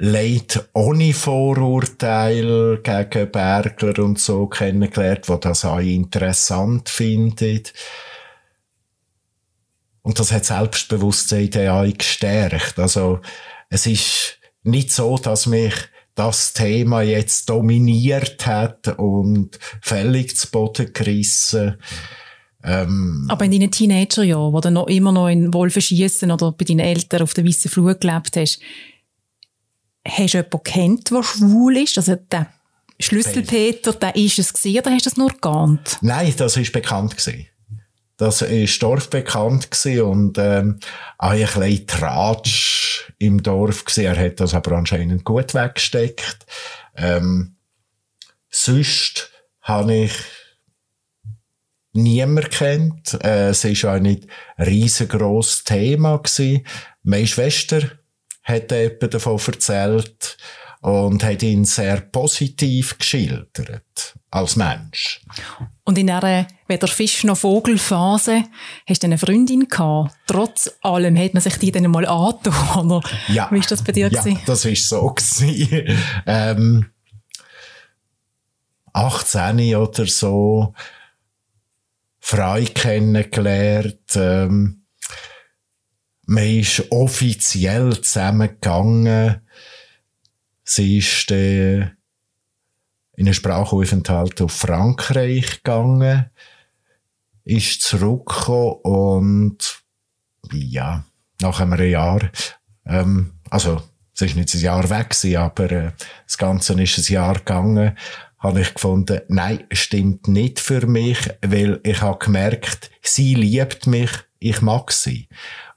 Leute 0.00 0.68
ohne 0.74 1.12
Vorurteil 1.12 2.78
gegen 2.82 3.32
Bergler 3.32 3.98
und 3.98 4.20
so 4.20 4.46
kennengelernt, 4.46 5.28
die 5.28 5.40
das 5.40 5.64
auch 5.64 5.80
interessant 5.80 6.88
finden. 6.88 7.62
Und 10.02 10.18
das 10.20 10.30
hat 10.30 10.44
Selbstbewusstsein 10.44 11.68
auch 11.68 11.92
gestärkt. 11.92 12.78
Also, 12.78 13.20
es 13.70 13.86
ist 13.86 14.38
nicht 14.62 14.92
so, 14.92 15.18
dass 15.18 15.46
mich 15.46 15.74
das 16.14 16.52
Thema 16.52 17.02
jetzt 17.02 17.48
dominiert 17.48 18.46
hat 18.46 18.98
und 18.98 19.58
völlig 19.82 20.36
zu 20.36 20.50
Boden 20.50 20.92
gerissen. 20.92 21.76
Ähm, 22.64 23.26
Aber 23.28 23.44
in 23.44 23.52
deinen 23.52 23.70
Teenagerjahren, 23.70 24.52
wo 24.52 24.60
du 24.60 24.70
noch 24.70 24.88
immer 24.88 25.12
noch 25.12 25.28
in 25.28 25.52
Wolfenschiessen 25.54 26.30
oder 26.30 26.52
bei 26.52 26.64
deinen 26.64 26.80
Eltern 26.80 27.22
auf 27.22 27.34
der 27.34 27.44
Weißen 27.44 27.70
Flur 27.70 27.94
gelebt 27.94 28.36
hast, 28.36 28.60
hast 30.06 30.34
du 30.34 30.38
jemanden 30.38 30.62
kennt, 30.64 31.10
der 31.10 31.22
schwul 31.22 31.76
ist? 31.78 31.98
Also 31.98 32.16
der 32.16 32.48
Schlüsselpeter, 33.00 33.92
der 33.92 34.16
ist 34.16 34.38
es 34.38 34.52
gewesen, 34.52 34.80
oder 34.80 34.90
hast 34.90 35.06
du 35.06 35.10
das 35.10 35.16
nur 35.16 35.32
geahnt? 35.40 35.98
Nein, 36.00 36.34
das 36.36 36.56
ist 36.56 36.72
bekannt 36.72 37.16
gewesen. 37.16 37.46
Das 38.16 38.42
ist 38.42 38.82
dorfbekannt 38.82 39.70
gewesen 39.70 40.02
und 40.02 40.38
ähm, 40.38 40.80
auch 41.18 41.30
ein 41.30 41.38
bisschen 41.38 41.86
Tratsch 41.86 43.12
im 43.18 43.40
Dorf 43.42 43.84
gewesen. 43.84 44.06
Er 44.06 44.18
hat 44.18 44.40
das 44.40 44.54
aber 44.54 44.72
anscheinend 44.72 45.24
gut 45.24 45.54
weggesteckt. 45.54 46.44
Ähm, 46.96 47.54
sonst 48.50 49.30
habe 49.62 49.94
ich 49.94 50.12
niemand 51.92 52.50
kennt. 52.50 53.14
Äh, 53.22 53.50
es 53.50 53.64
ist 53.64 53.84
auch 53.84 54.00
nicht 54.00 54.26
ein 54.56 54.66
riesengroßes 54.66 55.62
Thema 55.62 56.16
gewesen. 56.16 56.66
Meine 57.04 57.26
Schwester 57.28 57.82
hat 58.48 58.70
jemand 58.70 59.14
davon 59.14 59.40
erzählt 59.46 60.36
und 60.80 61.24
hat 61.24 61.42
ihn 61.42 61.64
sehr 61.64 62.00
positiv 62.00 62.98
geschildert 62.98 64.14
als 64.30 64.56
Mensch. 64.56 65.20
Und 65.84 65.98
in 65.98 66.06
dieser 66.06 66.46
weder 66.66 66.88
Fisch 66.88 67.24
noch 67.24 67.38
Vogelphase 67.38 68.44
hast 68.86 69.02
du 69.02 69.06
eine 69.06 69.18
Freundin 69.18 69.68
gehabt. 69.68 70.14
Trotz 70.26 70.70
allem 70.82 71.16
hat 71.16 71.34
man 71.34 71.42
sich 71.42 71.56
die 71.56 71.72
dann 71.72 71.90
mal 71.90 72.06
angetan, 72.06 72.90
oder? 72.90 73.08
Ja. 73.28 73.48
Wie 73.50 73.58
ist 73.58 73.70
das 73.70 73.82
bei 73.82 73.92
dir 73.92 74.08
ja, 74.08 74.20
gewesen? 74.20 74.40
das 74.46 74.64
ist 74.64 74.88
so 74.88 75.08
gewesen. 75.14 75.98
ähm, 76.26 76.86
18 78.92 79.76
oder 79.76 80.06
so 80.06 80.74
Frau 82.20 82.60
kennengelernt. 82.74 84.16
Ähm, 84.16 84.84
man 86.28 86.44
ist 86.44 86.92
offiziell 86.92 88.02
zusammengegangen. 88.02 89.40
Sie 90.62 90.98
ist 90.98 91.30
äh, 91.30 91.78
in 91.78 91.90
einen 93.16 93.32
Sprachaufenthalt 93.32 94.42
auf 94.42 94.52
Frankreich 94.52 95.62
gegangen, 95.62 96.26
ist 97.44 97.80
zurückgekommen 97.80 98.74
und 98.82 99.82
ja, 100.52 101.06
nach 101.40 101.60
einem 101.60 101.82
Jahr, 101.88 102.20
ähm, 102.84 103.32
also 103.48 103.82
es 104.14 104.20
ist 104.20 104.36
nicht 104.36 104.54
ein 104.54 104.60
Jahr 104.60 104.90
weg 104.90 105.10
gewesen, 105.10 105.36
aber 105.36 105.72
äh, 105.72 105.92
das 106.26 106.36
Ganze 106.36 106.80
ist 106.82 106.98
ein 106.98 107.12
Jahr 107.12 107.38
gegangen, 107.38 107.96
habe 108.38 108.60
ich 108.60 108.74
gefunden, 108.74 109.22
nein, 109.28 109.64
stimmt 109.72 110.28
nicht 110.28 110.60
für 110.60 110.86
mich, 110.86 111.18
weil 111.40 111.80
ich 111.84 112.02
habe 112.02 112.18
gemerkt, 112.18 112.90
sie 113.00 113.34
liebt 113.34 113.86
mich, 113.86 114.10
ich 114.40 114.60
mag 114.60 114.92
sie. 114.92 115.26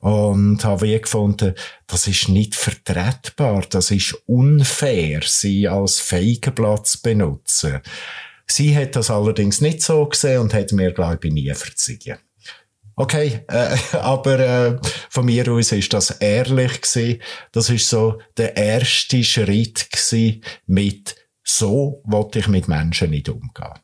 Und 0.01 0.63
habe 0.65 0.81
wie 0.81 0.99
gefunden, 0.99 1.53
das 1.87 2.07
ist 2.07 2.27
nicht 2.27 2.55
vertretbar, 2.55 3.63
das 3.69 3.91
ist 3.91 4.15
unfair, 4.25 5.21
sie 5.23 5.67
als 5.67 5.99
Feigenplatz 5.99 6.97
benutzen. 6.97 7.81
Sie 8.47 8.75
hat 8.75 8.95
das 8.95 9.11
allerdings 9.11 9.61
nicht 9.61 9.81
so 9.81 10.05
gesehen 10.07 10.41
und 10.41 10.53
hat 10.53 10.71
mir, 10.71 10.91
glaube 10.91 11.27
ich, 11.27 11.33
nie 11.33 11.53
verziehen. 11.53 12.17
Okay, 12.95 13.41
äh, 13.47 13.77
aber 13.97 14.39
äh, 14.39 14.79
von 15.09 15.25
mir 15.25 15.47
aus 15.51 15.71
ist 15.71 15.93
das 15.93 16.11
ehrlich 16.11 16.81
gewesen. 16.81 17.21
Das 17.51 17.69
ist 17.69 17.87
so 17.87 18.19
der 18.37 18.57
erste 18.57 19.23
Schritt 19.23 19.89
gewesen 19.91 20.43
mit 20.65 21.15
so 21.43 22.01
wollte 22.05 22.39
ich 22.39 22.47
mit 22.47 22.67
Menschen 22.67 23.11
nicht 23.11 23.29
umgehen. 23.29 23.79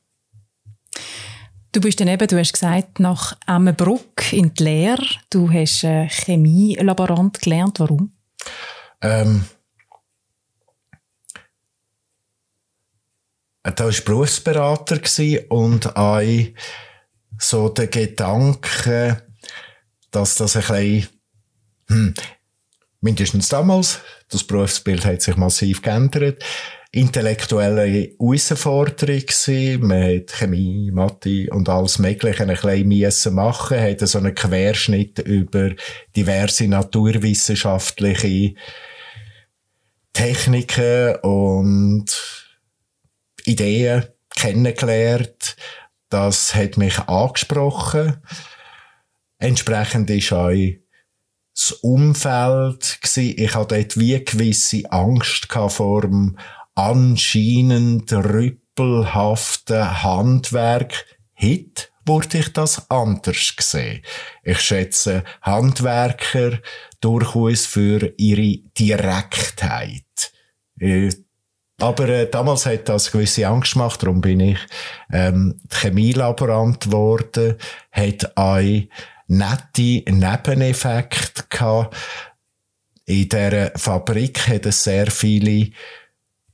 Du 1.71 1.81
bist 1.81 1.99
dann 1.99 2.07
eben, 2.07 2.27
du 2.27 2.39
hast 2.39 2.53
gesagt, 2.53 2.99
nach 2.99 3.37
Emmenbruck 3.45 4.31
in 4.31 4.53
die 4.53 4.63
Lehre. 4.63 5.05
Du 5.29 5.51
hast 5.51 5.83
äh, 5.83 6.07
Chemielaborant 6.07 7.41
gelernt. 7.41 7.79
Warum? 7.79 8.13
Ähm, 9.01 9.45
da 13.63 13.85
war 13.85 13.93
Berufsberater 14.05 14.99
und 15.49 15.95
auch 15.95 16.21
so 17.37 17.69
der 17.69 17.87
Gedanke, 17.87 19.23
dass 20.11 20.35
das 20.35 20.55
ein 20.55 20.61
bisschen, 20.61 21.07
hm, 21.89 22.13
mindestens 23.01 23.49
damals, 23.49 23.99
das 24.29 24.43
Berufsbild 24.43 25.05
hat 25.05 25.21
sich 25.21 25.35
massiv 25.35 25.81
geändert, 25.81 26.43
intellektuelle 26.97 27.85
Herausforderung 27.85 29.19
gewesen. 29.19 29.87
Man 29.87 30.01
hat 30.01 30.31
Chemie, 30.31 30.89
Mathe 30.91 31.47
und 31.51 31.69
alles 31.69 31.99
Mögliche 31.99 32.41
ein 32.41 32.49
bisschen 32.49 32.87
müssen 32.87 33.35
machen, 33.35 33.79
hat 33.79 33.99
so 33.99 34.17
einen 34.17 34.33
Querschnitt 34.33 35.19
über 35.19 35.75
diverse 36.15 36.67
naturwissenschaftliche 36.67 38.55
Techniken 40.11 41.17
und 41.17 42.05
Ideen 43.45 44.05
kennengelernt. 44.35 45.55
Das 46.09 46.55
hat 46.55 46.77
mich 46.77 46.97
angesprochen. 46.99 48.17
Entsprechend 49.37 50.09
ist 50.09 50.33
auch 50.33 50.49
das 51.53 51.71
Umfeld 51.73 52.99
gewesen. 53.01 53.35
Ich 53.37 53.53
hatte 53.53 53.75
dort 53.75 53.99
wie 53.99 54.23
gewisse 54.25 54.91
Angst 54.91 55.47
vor 55.51 56.01
dem 56.01 56.37
anscheinend 56.77 58.13
rüppelhaften 58.13 60.03
Handwerk. 60.03 61.05
Heute 61.41 61.85
wurde 62.05 62.37
ich 62.37 62.53
das 62.53 62.89
anders 62.91 63.55
gesehen. 63.55 64.03
Ich 64.43 64.59
schätze 64.59 65.23
Handwerker 65.41 66.59
durchaus 67.01 67.65
für 67.65 68.13
ihre 68.17 68.59
Direktheit. 68.77 70.03
Äh, 70.79 71.09
aber 71.81 72.09
äh, 72.09 72.29
damals 72.29 72.67
hat 72.67 72.87
das 72.89 73.11
gewisse 73.11 73.47
Angst 73.47 73.73
gemacht, 73.73 74.01
darum 74.03 74.21
bin 74.21 74.39
ich 74.39 74.59
ähm, 75.11 75.59
Chemielaborant 75.71 76.81
geworden, 76.81 77.55
hat 77.91 78.37
auch 78.37 78.81
nette 79.27 80.03
Nebeneffekte 80.11 81.43
gehabt. 81.49 81.95
In 83.05 83.29
dieser 83.29 83.71
Fabrik 83.75 84.47
hat 84.47 84.67
es 84.67 84.83
sehr 84.83 85.09
viele 85.09 85.71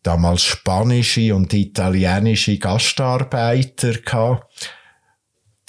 damals 0.04 0.44
spanische 0.44 1.34
und 1.34 1.54
italienische 1.54 2.58
Gastarbeiter 2.58 3.94
gehabt. 3.94 4.72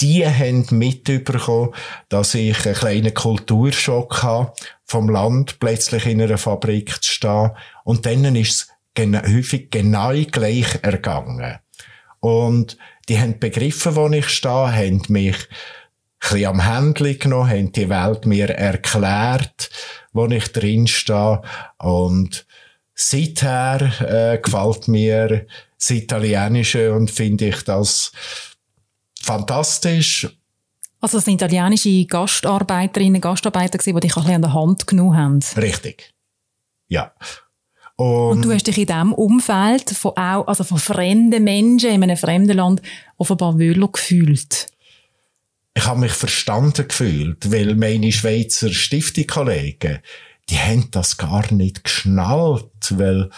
Die 0.01 0.27
haben 0.27 0.67
mitbekommen, 0.71 1.73
dass 2.09 2.35
ich 2.35 2.67
einen 2.67 2.75
kleinen 2.75 3.15
Kulturschock 3.15 4.23
hatte, 4.25 4.53
vom 4.85 5.09
Land 5.09 5.61
plötzlich 5.61 6.07
in 6.07 6.21
einer 6.21 6.37
Fabrik 6.37 7.03
zu 7.03 7.13
stehen. 7.13 7.51
Und 7.85 8.05
dann 8.05 8.37
ist 8.37 8.69
es 8.97 9.07
häufig 9.25 9.71
genau 9.71 10.13
gleich 10.13 10.79
ergangen. 10.83 11.59
Und 12.21 12.77
die 13.09 13.21
haben 13.21 13.39
begriffen, 13.39 13.97
wo 13.97 14.09
ich 14.09 14.29
stehe, 14.29 14.73
haben 14.75 15.03
mich 15.09 15.37
ein 15.37 15.47
bisschen 16.19 16.47
am 16.47 16.61
Händchen 16.61 17.19
genommen, 17.19 17.51
haben 17.51 17.73
die 17.73 17.89
Welt 17.89 18.27
mir 18.27 18.51
erklärt, 18.51 19.71
wo 20.13 20.27
ich 20.27 20.53
drin 20.53 20.87
stehe. 20.87 21.43
Und 21.79 22.47
seither 22.95 23.91
äh, 24.01 24.39
gefällt 24.39 24.89
mir 24.89 25.47
das 25.79 25.91
Italienische 25.91 26.93
und 26.93 27.11
finde 27.11 27.49
ich 27.49 27.63
das 27.63 28.13
fantastisch. 29.21 30.29
Also 31.01 31.19
das 31.19 31.27
sind 31.27 31.43
italienische 31.43 32.07
Gastarbeiterinnen, 32.07 33.21
Gastarbeiter 33.21 33.79
die 33.79 33.85
dich 33.85 33.95
ein 33.95 34.01
bisschen 34.01 34.35
an 34.35 34.43
der 34.43 34.55
Hand 34.55 34.87
genommen 34.87 35.17
haben. 35.17 35.41
Richtig. 35.57 36.15
Ja. 36.89 37.13
Und, 37.97 38.31
und, 38.31 38.45
du 38.45 38.53
hast 38.53 38.67
dich 38.67 38.79
in 38.79 38.87
diesem 38.87 39.13
Umfeld 39.13 39.91
von, 39.91 40.13
auch, 40.17 40.47
also 40.49 40.65
von 40.65 40.79
fremden 40.79 41.45
Menschen 41.45 41.91
in 41.91 42.03
einem 42.03 42.17
fremden 42.17 42.57
Land 42.57 42.83
offenbar 43.19 43.59
wohler 43.59 43.89
gefühlt. 43.89 44.67
Ich 45.77 45.87
habe 45.87 46.01
mich 46.01 46.13
verstanden 46.13 46.89
gefühlt, 46.89 47.51
weil 47.53 47.75
meine 47.75 48.11
Schweizer 48.11 48.73
Stiftungskollegen, 48.73 50.01
die 50.51 50.59
haben 50.59 50.91
das 50.91 51.17
gar 51.17 51.53
nicht 51.53 51.85
geschnallt, 51.85 52.99
weil 52.99 53.31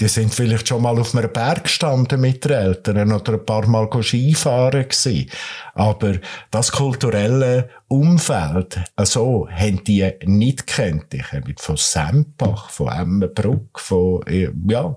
die 0.00 0.08
sind 0.08 0.34
vielleicht 0.34 0.68
schon 0.68 0.82
mal 0.82 0.98
auf 0.98 1.14
einem 1.14 1.32
Berg 1.32 1.64
gestanden 1.64 2.20
mit 2.20 2.44
den 2.44 2.52
Eltern 2.52 3.12
oder 3.12 3.34
ein 3.34 3.44
paar 3.44 3.66
Mal 3.66 3.88
Skifahren 4.02 4.88
gewesen. 4.88 5.30
Aber 5.74 6.14
das 6.50 6.72
kulturelle 6.72 7.68
Umfeld, 7.88 8.80
also, 8.96 9.48
haben 9.50 9.82
die 9.84 10.10
nicht 10.24 10.66
kennt. 10.66 11.12
Ich 11.14 11.32
habe 11.32 11.54
von 11.58 11.76
Sempach, 11.76 12.70
von 12.70 12.88
Emmenbruck, 12.88 13.80
von, 13.80 14.22
ja, 14.68 14.96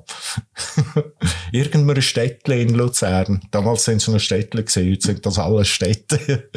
irgendeinem 1.51 2.01
Städtchen 2.01 2.59
in 2.59 2.75
Luzern. 2.75 3.41
Damals 3.51 3.85
sind 3.85 3.97
es 3.97 4.07
noch 4.07 4.19
Städtchen 4.19 4.65
gewesen, 4.65 4.91
heute 4.91 5.07
sind 5.07 5.25
das 5.25 5.39
alles 5.39 5.67
Städte. 5.67 6.49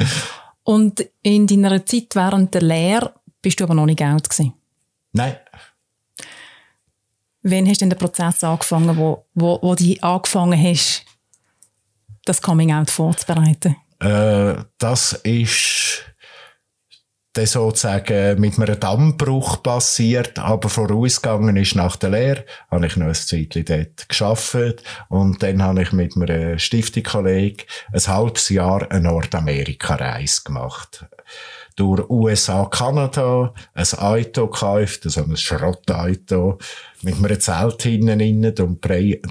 Und 0.63 1.03
in 1.23 1.47
deiner 1.47 1.85
Zeit 1.85 2.13
während 2.13 2.53
der 2.53 2.61
Lehre 2.61 3.13
bist 3.41 3.59
du 3.59 3.63
aber 3.63 3.73
noch 3.73 3.85
nicht 3.85 4.01
alt 4.01 4.29
gewesen? 4.29 4.53
Nein. 5.13 5.35
Wann 7.41 7.67
hast 7.67 7.81
du 7.81 7.85
denn 7.85 7.91
den 7.91 7.99
Prozess 7.99 8.43
angefangen, 8.43 8.97
wo, 8.97 9.25
wo, 9.33 9.59
wo 9.61 9.75
du 9.75 9.95
angefangen 10.01 10.61
hast, 10.61 11.05
das 12.25 12.41
Coming-out 12.41 12.89
vorzubereiten? 12.89 13.77
Äh, 13.99 14.63
das 14.77 15.13
ist 15.23 16.03
dann 17.33 17.45
sozusagen 17.45 18.39
mit 18.41 18.59
einem 18.59 18.79
Dammbruch 18.79 19.61
passiert, 19.61 20.39
aber 20.39 20.67
vorausgegangen 20.67 21.55
ist 21.57 21.75
nach 21.75 21.95
der 21.95 22.09
Lehre, 22.09 22.45
habe 22.71 22.87
ich 22.87 22.97
noch 22.97 23.07
ein 23.07 23.13
Zeitchen 23.13 23.65
dort 23.65 24.09
gearbeitet 24.09 24.83
und 25.09 25.41
dann 25.43 25.61
habe 25.61 25.83
ich 25.83 25.91
mit 25.91 26.15
einem 26.17 26.57
Stiftungskollegen 26.57 27.65
ein 27.93 28.07
halbes 28.07 28.49
Jahr 28.49 28.89
eine 28.91 29.01
Nordamerika-Reise 29.01 30.41
gemacht 30.43 31.05
durch 31.79 32.09
USA, 32.09 32.65
Kanada 32.65 33.53
ein 33.73 33.99
Auto 33.99 34.47
gekauft, 34.47 35.05
also 35.05 35.23
ein 35.23 35.37
Schrottauto, 35.37 36.57
mit 37.01 37.15
einem 37.15 37.39
Zelt 37.39 37.83
hinten 37.83 38.19
innen, 38.19 38.53
um 38.59 38.77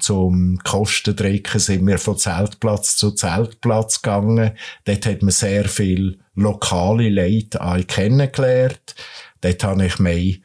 zum 0.01 0.59
Kostendrücken 0.65 1.61
sind 1.61 1.87
wir 1.87 1.99
von 1.99 2.17
Zeltplatz 2.17 2.97
zu 2.97 3.11
Zeltplatz 3.11 4.01
gegangen. 4.01 4.53
Dort 4.85 5.05
hat 5.05 5.21
man 5.21 5.31
sehr 5.31 5.69
viel 5.69 6.21
lokale 6.35 7.11
Leute 7.11 7.59
kennengelernt. 7.87 8.95
Dort 9.43 9.65
habe 9.65 9.85
ich 9.85 9.99
meine 9.99 10.39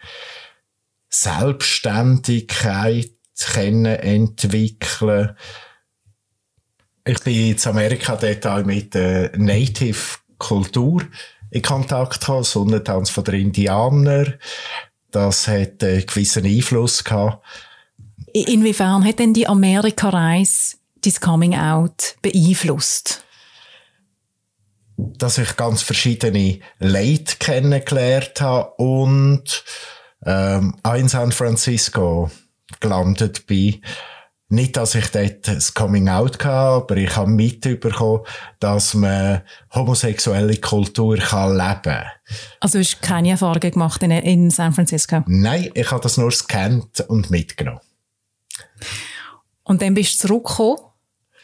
Selbstständigkeit 1.10 3.12
kennen, 3.40 3.86
entwickeln. 3.86 5.38
Ich 7.06 7.22
bin 7.22 7.52
in 7.52 7.66
Amerika 7.66 8.18
dort 8.18 8.46
auch 8.46 8.66
mit 8.66 8.94
der 8.94 9.32
Native 9.38 10.18
Kultur 10.38 11.04
in 11.54 11.62
Kontakt 11.62 12.22
gehabt, 12.22 12.46
Sonnentanz 12.46 13.10
von 13.10 13.24
den 13.24 13.36
Indianern. 13.36 14.36
Das 15.12 15.48
hat 15.48 15.84
einen 15.84 16.06
gewissen 16.06 16.46
Einfluss 16.46 17.04
gehabt. 17.04 17.46
Inwiefern 18.34 19.06
hat 19.06 19.20
denn 19.20 19.34
die 19.34 19.48
Amerika-Reise 19.48 20.78
dein 21.02 21.14
Coming-out 21.14 22.16
beeinflusst? 22.22 23.24
dass 24.96 25.40
ich 25.40 25.58
ganz 25.58 25.82
verschiedene 25.82 26.60
Leute 26.80 27.36
kennengelernt 27.40 28.40
habe 28.42 28.74
und 28.76 29.64
ähm, 30.26 30.76
auch 30.84 30.94
in 30.94 31.10
San 31.10 31.32
Francisco 31.32 32.30
gelandet 32.80 33.48
bin. 33.48 33.82
Nicht, 34.54 34.78
dass 34.78 34.94
ich 34.94 35.08
dort 35.08 35.48
das 35.48 35.74
Coming 35.74 36.10
Out 36.10 36.46
hatte, 36.46 36.48
aber 36.48 36.98
ich 36.98 37.16
habe 37.16 37.32
mitbekommen, 37.32 38.22
dass 38.60 38.94
man 38.94 39.42
homosexuelle 39.74 40.58
Kultur 40.58 41.18
kann 41.18 41.58
leben 41.58 41.82
kann. 41.82 42.06
Also 42.60 42.78
hast 42.78 43.00
du 43.02 43.08
keine 43.08 43.32
Erfahrungen 43.32 43.72
gemacht 43.72 44.04
in, 44.04 44.12
in 44.12 44.52
San 44.52 44.72
Francisco? 44.72 45.24
Nein, 45.26 45.72
ich 45.74 45.90
habe 45.90 46.04
das 46.04 46.18
nur 46.18 46.30
gescannt 46.30 47.02
und 47.08 47.32
mitgenommen. 47.32 47.80
Und 49.64 49.82
dann 49.82 49.96
bist 49.96 50.24
du 50.24 50.28
zurückgekommen 50.28 50.78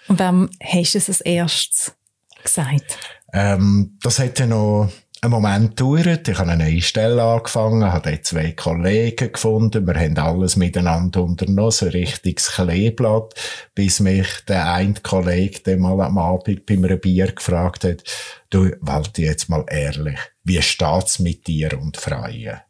und 0.08 0.20
wem 0.20 0.50
hast 0.64 0.94
du 0.94 0.98
es 1.00 1.10
als 1.10 1.22
erstes 1.22 1.96
gesagt? 2.44 2.96
Ähm, 3.34 3.98
das 4.04 4.20
hat 4.20 4.40
dann 4.40 4.50
noch 4.50 4.92
einen 5.22 5.32
Moment 5.32 5.76
gedauert. 5.76 6.28
Ich 6.28 6.38
habe 6.38 6.52
eine 6.52 6.64
neue 6.64 6.82
Stelle 6.82 7.22
angefangen, 7.22 7.84
habe 7.84 8.12
dort 8.12 8.26
zwei 8.26 8.52
Kollegen 8.54 9.32
gefunden. 9.32 9.86
Wir 9.86 9.96
haben 9.96 10.18
alles 10.18 10.56
miteinander 10.56 11.24
unternommen, 11.24 11.72
so 11.72 11.88
ein 11.88 11.92
richtiges 11.92 12.52
Kleeblatt, 12.52 13.34
bis 13.76 14.00
mich 14.00 14.28
der 14.48 14.72
eine 14.74 14.94
Kollege 14.96 15.60
dann 15.64 15.80
mal 15.80 16.00
am 16.02 16.18
Abend 16.18 16.66
bei 16.66 16.76
einem 16.76 17.00
Bier 17.00 17.32
gefragt 17.32 17.84
hat, 17.84 18.04
du, 18.50 18.72
Walti, 18.80 19.24
jetzt 19.24 19.50
mal 19.50 19.66
ehrlich, 19.68 20.20
wie 20.44 20.62
steht's 20.62 21.20
mit 21.20 21.48
dir 21.48 21.78
und 21.80 21.98
Freien? 21.98 22.62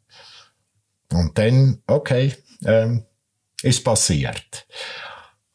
Und 1.11 1.37
dann, 1.37 1.81
okay, 1.87 2.33
ähm, 2.65 3.05
ist 3.61 3.83
passiert. 3.83 4.67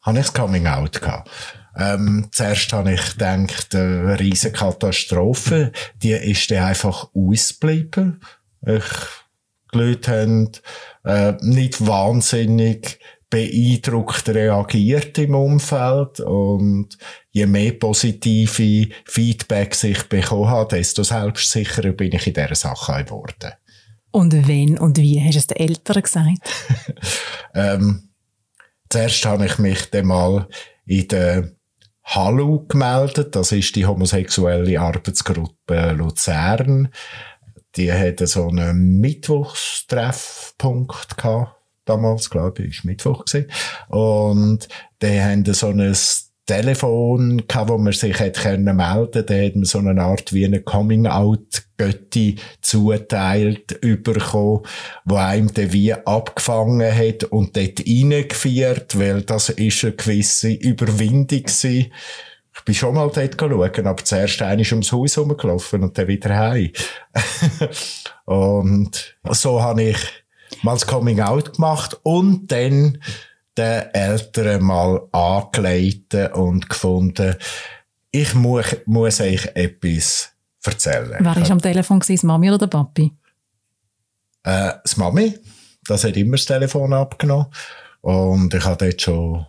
Habe 0.01 0.19
ich 0.19 0.25
das 0.25 0.33
Coming 0.33 0.67
Out 0.67 1.01
gehabt. 1.01 1.29
Ähm, 1.77 2.29
zuerst 2.31 2.71
habe 2.73 2.93
ich 2.93 3.11
gedacht, 3.11 3.75
eine 3.75 4.19
riesige 4.19 4.53
Katastrophe. 4.53 5.71
Die 6.01 6.11
ist 6.11 6.49
dann 6.51 6.63
einfach 6.63 7.09
ausgeblieben. 7.13 8.21
Ich, 8.65 8.83
die 9.73 9.77
Leute 9.77 10.11
haben 10.11 10.51
äh, 11.03 11.33
nicht 11.41 11.85
wahnsinnig 11.85 12.99
beeindruckt 13.29 14.29
reagiert 14.29 15.17
im 15.17 15.35
Umfeld 15.35 16.21
und 16.21 16.97
je 17.31 17.45
mehr 17.45 17.73
positive 17.73 18.87
Feedbacks 19.03 19.83
ich 19.83 20.03
bekommen 20.03 20.47
habe, 20.47 20.77
desto 20.77 21.03
selbstsicherer 21.03 21.91
bin 21.91 22.13
ich 22.13 22.27
in 22.27 22.33
dieser 22.33 22.55
Sache 22.55 23.03
geworden. 23.03 23.51
Und 24.11 24.47
wenn 24.47 24.77
und 24.77 24.97
wie 24.97 25.21
hast 25.21 25.33
du 25.33 25.39
es 25.39 25.47
den 25.47 25.57
Eltern 25.57 26.01
gesagt? 26.01 26.37
ähm, 27.53 28.09
zuerst 28.89 29.25
habe 29.25 29.47
ich 29.47 29.57
mich 29.57 29.89
dann 29.89 30.05
mal 30.05 30.47
in 30.85 31.07
der 31.09 31.54
Hallo 32.05 32.65
gemeldet. 32.67 33.35
Das 33.35 33.51
ist 33.51 33.75
die 33.75 33.87
homosexuelle 33.87 34.79
Arbeitsgruppe 34.79 35.91
Luzern. 35.91 36.89
Die 37.75 37.91
hatte 37.91 38.27
so 38.27 38.47
einen 38.47 39.01
Mittwochstreffpunkt 39.01 41.17
gehabt. 41.17 41.55
Damals, 41.83 42.29
glaube 42.29 42.63
ich, 42.63 42.77
ist 42.77 42.85
Mittwoch 42.85 43.25
gewesen. 43.25 43.51
Und 43.89 44.69
die 45.01 45.19
haben 45.19 45.43
so 45.53 45.67
ein 45.69 45.93
Telefon 46.45 47.47
gehabt, 47.47 47.69
wo 47.69 47.77
man 47.77 47.93
sich 47.93 48.19
hätte 48.19 48.41
können 48.41 48.75
melden. 48.75 49.25
Da 49.25 49.33
hat 49.33 49.55
man 49.55 49.65
so 49.65 49.79
eine 49.79 49.99
Art 50.01 50.31
wie 50.31 50.45
eine 50.45 50.61
Coming-out-Götti 50.61 52.35
zuteilt 52.61 53.81
bekommen, 53.81 54.61
wo 55.05 55.15
einem 55.15 55.53
dann 55.53 55.73
wie 55.73 55.93
abgefangen 55.93 56.95
hat 56.95 57.23
und 57.25 57.57
dort 57.57 57.79
reingeführt, 57.79 58.99
weil 58.99 59.23
das 59.23 59.49
ist 59.49 59.83
eine 59.83 59.93
gewisse 59.93 60.51
Überwindung 60.51 61.43
gewesen. 61.43 61.91
Ich 62.57 62.63
bin 62.63 62.75
schon 62.75 62.95
mal 62.95 63.11
dort 63.13 63.39
schauen, 63.39 63.87
aber 63.87 64.03
zuerst 64.03 64.41
einmal 64.41 64.65
ums 64.71 64.91
Haus 64.91 65.17
herumgelaufen 65.17 65.83
und 65.83 65.97
dann 65.97 66.07
wieder 66.07 66.37
heim. 66.37 66.71
und 68.25 69.17
so 69.31 69.61
habe 69.61 69.83
ich 69.83 69.97
mal 70.61 70.73
das 70.73 70.87
Coming 70.87 71.19
Out 71.19 71.55
gemacht 71.55 71.99
und 72.03 72.51
dann 72.51 72.99
den 73.57 73.83
Eltern 73.93 74.63
mal 74.63 75.07
angeleitet 75.11 76.33
und 76.33 76.69
gefunden, 76.69 77.35
ich 78.11 78.33
muss, 78.33 78.65
muss 78.85 79.21
euch 79.21 79.45
etwas 79.55 80.31
erzählen. 80.63 81.17
Wer 81.19 81.35
war 81.35 81.51
am 81.51 81.61
Telefon? 81.61 81.99
Das 81.99 82.23
Mami 82.23 82.49
oder 82.49 82.59
der 82.59 82.67
Papi? 82.67 83.11
Äh, 84.43 84.73
das 84.83 84.97
Mami. 84.97 85.37
Das 85.87 86.03
hat 86.03 86.17
immer 86.17 86.37
das 86.37 86.45
Telefon 86.45 86.93
abgenommen. 86.93 87.47
Und 88.01 88.53
ich 88.53 88.63
habe 88.63 88.85
dort 88.85 89.01
schon 89.01 89.45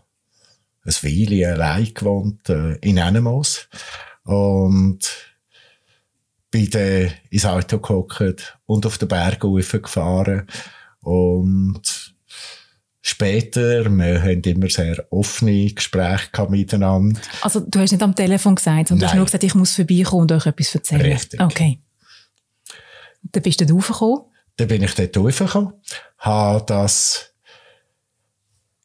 ein 0.84 0.92
Weile 0.92 1.52
allein 1.52 1.94
gewohnt, 1.94 2.48
äh, 2.48 2.76
in 2.76 2.98
Enemos. 2.98 3.68
Und 4.24 5.00
bin 6.50 6.70
dann 6.70 7.12
ins 7.30 7.44
Auto 7.44 7.78
gehockt 7.78 8.58
und 8.66 8.86
auf 8.86 8.98
den 8.98 9.08
Berg 9.08 9.40
gefahren. 9.40 10.46
Und 11.00 12.05
später, 13.08 13.84
wir 13.88 14.20
haben 14.20 14.42
immer 14.42 14.68
sehr 14.68 15.04
offene 15.10 15.70
Gespräche 15.70 16.46
miteinander. 16.48 17.20
Also 17.40 17.60
du 17.60 17.78
hast 17.78 17.92
nicht 17.92 18.02
am 18.02 18.14
Telefon 18.14 18.56
gesagt, 18.56 18.88
sondern 18.88 19.00
du 19.00 19.06
hast 19.06 19.16
nur 19.16 19.24
gesagt, 19.26 19.44
ich 19.44 19.54
muss 19.54 19.74
vorbeikommen 19.74 20.22
und 20.22 20.32
euch 20.32 20.46
etwas 20.46 20.74
erzählen. 20.74 21.12
Richtig. 21.12 21.40
Okay. 21.40 21.78
Dann 23.22 23.42
bist 23.42 23.60
du 23.60 23.66
dort 23.66 23.78
raufgekommen? 23.78 24.22
Dann 24.56 24.68
bin 24.68 24.82
ich 24.82 24.94
dort 24.94 25.16
raufgekommen, 25.16 25.72
habe 26.18 26.64
das 26.66 27.32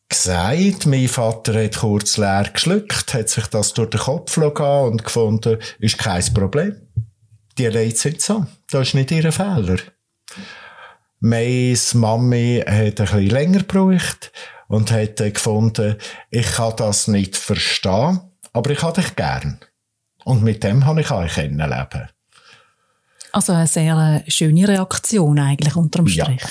gesagt. 0.07 0.86
Mein 0.86 1.07
Vater 1.07 1.63
hat 1.63 1.77
kurz 1.77 2.17
leer 2.17 2.49
geschluckt, 2.53 3.13
hat 3.13 3.29
sich 3.29 3.47
das 3.47 3.73
durch 3.73 3.89
den 3.89 4.01
Kopf 4.01 4.36
gegangen 4.36 4.91
und 4.91 5.03
gefunden, 5.03 5.57
ist 5.79 5.97
kein 5.97 6.23
Problem. 6.34 6.75
Die 7.57 7.65
Leute 7.65 7.95
sind 7.95 8.21
so. 8.21 8.45
Das 8.69 8.89
ist 8.89 8.93
nicht 8.93 9.12
ihr 9.12 9.31
Fehler. 9.31 9.77
Meine 11.23 11.77
Mami 11.93 12.63
hat 12.65 12.71
ein 12.71 12.93
bisschen 12.95 13.27
länger 13.27 13.60
gebraucht 13.60 14.31
und 14.67 14.91
hat 14.91 15.17
gefunden, 15.17 15.95
ich 16.31 16.53
kann 16.53 16.73
das 16.77 17.07
nicht 17.07 17.38
verstehen, 17.38 18.21
aber 18.53 18.71
ich 18.71 18.81
habe 18.81 18.99
dich 18.99 19.15
gern. 19.15 19.60
Und 20.23 20.41
mit 20.41 20.63
dem 20.63 20.86
habe 20.88 21.01
ich 21.01 21.12
euch 21.12 21.36
kennenlernen. 21.36 22.10
Also 23.31 23.53
eine 23.53 23.67
sehr 23.67 24.23
äh, 24.25 24.31
schöne 24.31 24.67
Reaktion 24.67 25.38
eigentlich 25.38 25.75
unterm 25.75 26.07
Strich. 26.07 26.41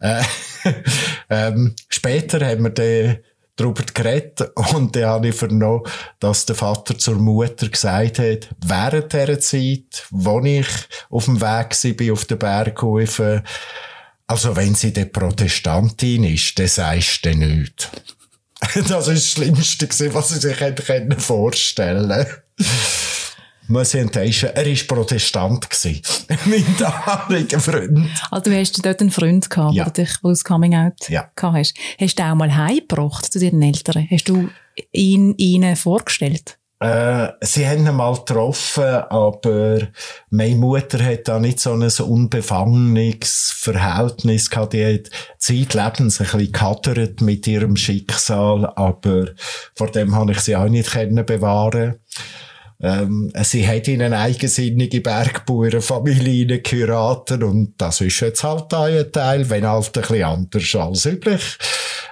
Ja. 0.00 0.20
Äh, 0.20 0.24
ähm, 1.30 1.76
später 1.90 2.44
haben 2.44 2.64
wir 2.64 2.70
dann 2.70 3.18
darüber 3.56 3.82
geredet 3.82 4.50
und 4.54 4.96
dann 4.96 5.04
habe 5.04 5.28
ich 5.28 5.34
vernommen, 5.34 5.82
dass 6.20 6.46
der 6.46 6.56
Vater 6.56 6.96
zur 6.96 7.16
Mutter 7.16 7.68
gesagt 7.68 8.18
hat, 8.18 8.48
während 8.64 9.12
dieser 9.12 9.40
Zeit, 9.40 10.06
wo 10.10 10.40
ich 10.40 10.68
auf 11.10 11.26
dem 11.26 11.40
Weg 11.40 12.00
war, 12.00 12.12
auf 12.12 12.24
den 12.24 12.38
Berghöfen, 12.38 13.42
also 14.26 14.56
wenn 14.56 14.74
sie 14.74 14.92
der 14.92 15.06
Protestantin 15.06 16.24
ist, 16.24 16.58
dann 16.58 16.68
sagst 16.68 17.24
du 17.24 17.34
nichts. 17.34 17.88
das 18.74 18.90
war 18.90 19.02
das 19.14 19.30
Schlimmste, 19.30 20.14
was 20.14 20.30
sie 20.30 20.38
sich 20.38 20.60
hätte 20.60 21.20
vorstellen 21.20 22.08
können. 22.08 22.66
Muss 23.68 23.94
ich 23.94 24.00
enttäuschen, 24.00 24.50
er 24.54 24.64
war 24.64 24.96
Protestant. 24.96 25.68
mein 26.46 26.76
damaliger 26.78 27.58
Freund. 27.58 28.08
Also 28.30 28.50
du 28.50 28.58
hast 28.58 28.84
dort 28.84 29.00
einen 29.00 29.10
Freund 29.10 29.50
gehabt, 29.50 29.74
ja. 29.74 29.84
der 29.84 30.04
dich 30.04 30.18
aus 30.22 30.44
Coming 30.44 30.74
Out 30.74 31.08
ja. 31.08 31.30
gehabt 31.34 31.56
hast. 31.58 31.74
Hast 31.98 32.18
du 32.18 32.22
auch 32.22 32.36
mal 32.36 32.54
heimgebracht 32.54 33.32
zu 33.32 33.40
deinen 33.40 33.62
Eltern? 33.62 34.06
Hast 34.08 34.28
du 34.28 34.48
ihn 34.92 35.34
ihnen 35.36 35.74
vorgestellt? 35.74 36.58
Äh, 36.78 37.28
sie 37.40 37.66
haben 37.66 37.86
ihn 37.86 37.94
mal 37.94 38.14
getroffen, 38.14 38.84
aber 38.84 39.88
meine 40.28 40.56
Mutter 40.56 41.02
hat 41.02 41.26
da 41.26 41.38
nicht 41.38 41.58
so 41.58 41.72
ein 41.72 41.82
unbefangenes 41.82 43.54
Verhältnis 43.56 44.50
gehabt. 44.50 44.74
Die 44.74 44.84
hat 44.84 45.10
zeitlebens 45.38 46.20
ein 46.20 46.26
bisschen 46.26 46.52
gehadert 46.52 47.20
mit 47.22 47.46
ihrem 47.46 47.76
Schicksal, 47.76 48.66
aber 48.76 49.28
vor 49.74 49.90
dem 49.90 50.14
habe 50.14 50.32
ich 50.32 50.40
sie 50.40 50.56
auch 50.56 50.68
nicht 50.68 50.90
können 50.90 51.24
bewahren 51.24 51.96
ähm, 52.80 53.32
sie 53.42 53.66
hat 53.66 53.88
in 53.88 54.02
eine 54.02 54.18
eigensinnige 54.18 55.00
Bergbauernfamilie 55.00 56.60
geheiratet 56.60 57.42
und 57.42 57.74
das 57.78 58.02
ist 58.02 58.20
jetzt 58.20 58.44
halt 58.44 58.72
ein 58.74 59.10
Teil, 59.12 59.48
wenn 59.48 59.66
halt 59.66 59.96
ein 59.96 60.02
bisschen 60.02 60.24
anders 60.24 60.74
als 60.74 61.06
üblich. 61.06 61.58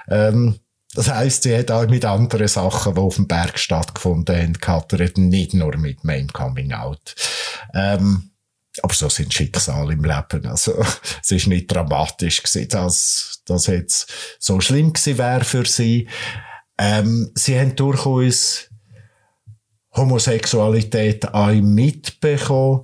Ähm, 0.09 0.55
das 0.95 1.11
heisst, 1.11 1.43
sie 1.43 1.55
hat 1.55 1.69
auch 1.71 1.87
mit 1.87 2.05
anderen 2.05 2.47
Sachen, 2.47 2.95
die 2.95 3.01
auf 3.01 3.15
dem 3.15 3.27
Berg 3.27 3.59
stattgefunden 3.59 4.35
haben, 4.35 4.53
gehattert, 4.53 5.17
nicht 5.17 5.53
nur 5.53 5.75
mit 5.77 6.03
meinem 6.03 6.31
Coming 6.31 6.73
Out. 6.73 7.15
Ähm, 7.73 8.31
aber 8.81 8.93
so 8.93 9.09
sind 9.09 9.33
Schicksale 9.33 9.93
im 9.93 10.03
Leben. 10.03 10.45
Also, 10.45 10.73
es 11.21 11.31
ist 11.31 11.47
nicht 11.47 11.67
dramatisch 11.67 12.41
gewesen, 12.41 12.69
dass 12.69 13.41
das 13.45 13.67
jetzt 13.67 14.11
so 14.39 14.59
schlimm 14.61 14.93
gewesen 14.93 15.17
wäre 15.17 15.43
für 15.43 15.65
sie. 15.65 16.07
Ähm, 16.77 17.31
sie 17.35 17.59
haben 17.59 17.75
durchaus 17.75 18.69
Homosexualität 19.95 21.33
auch 21.33 21.53
mitbekommen. 21.53 22.83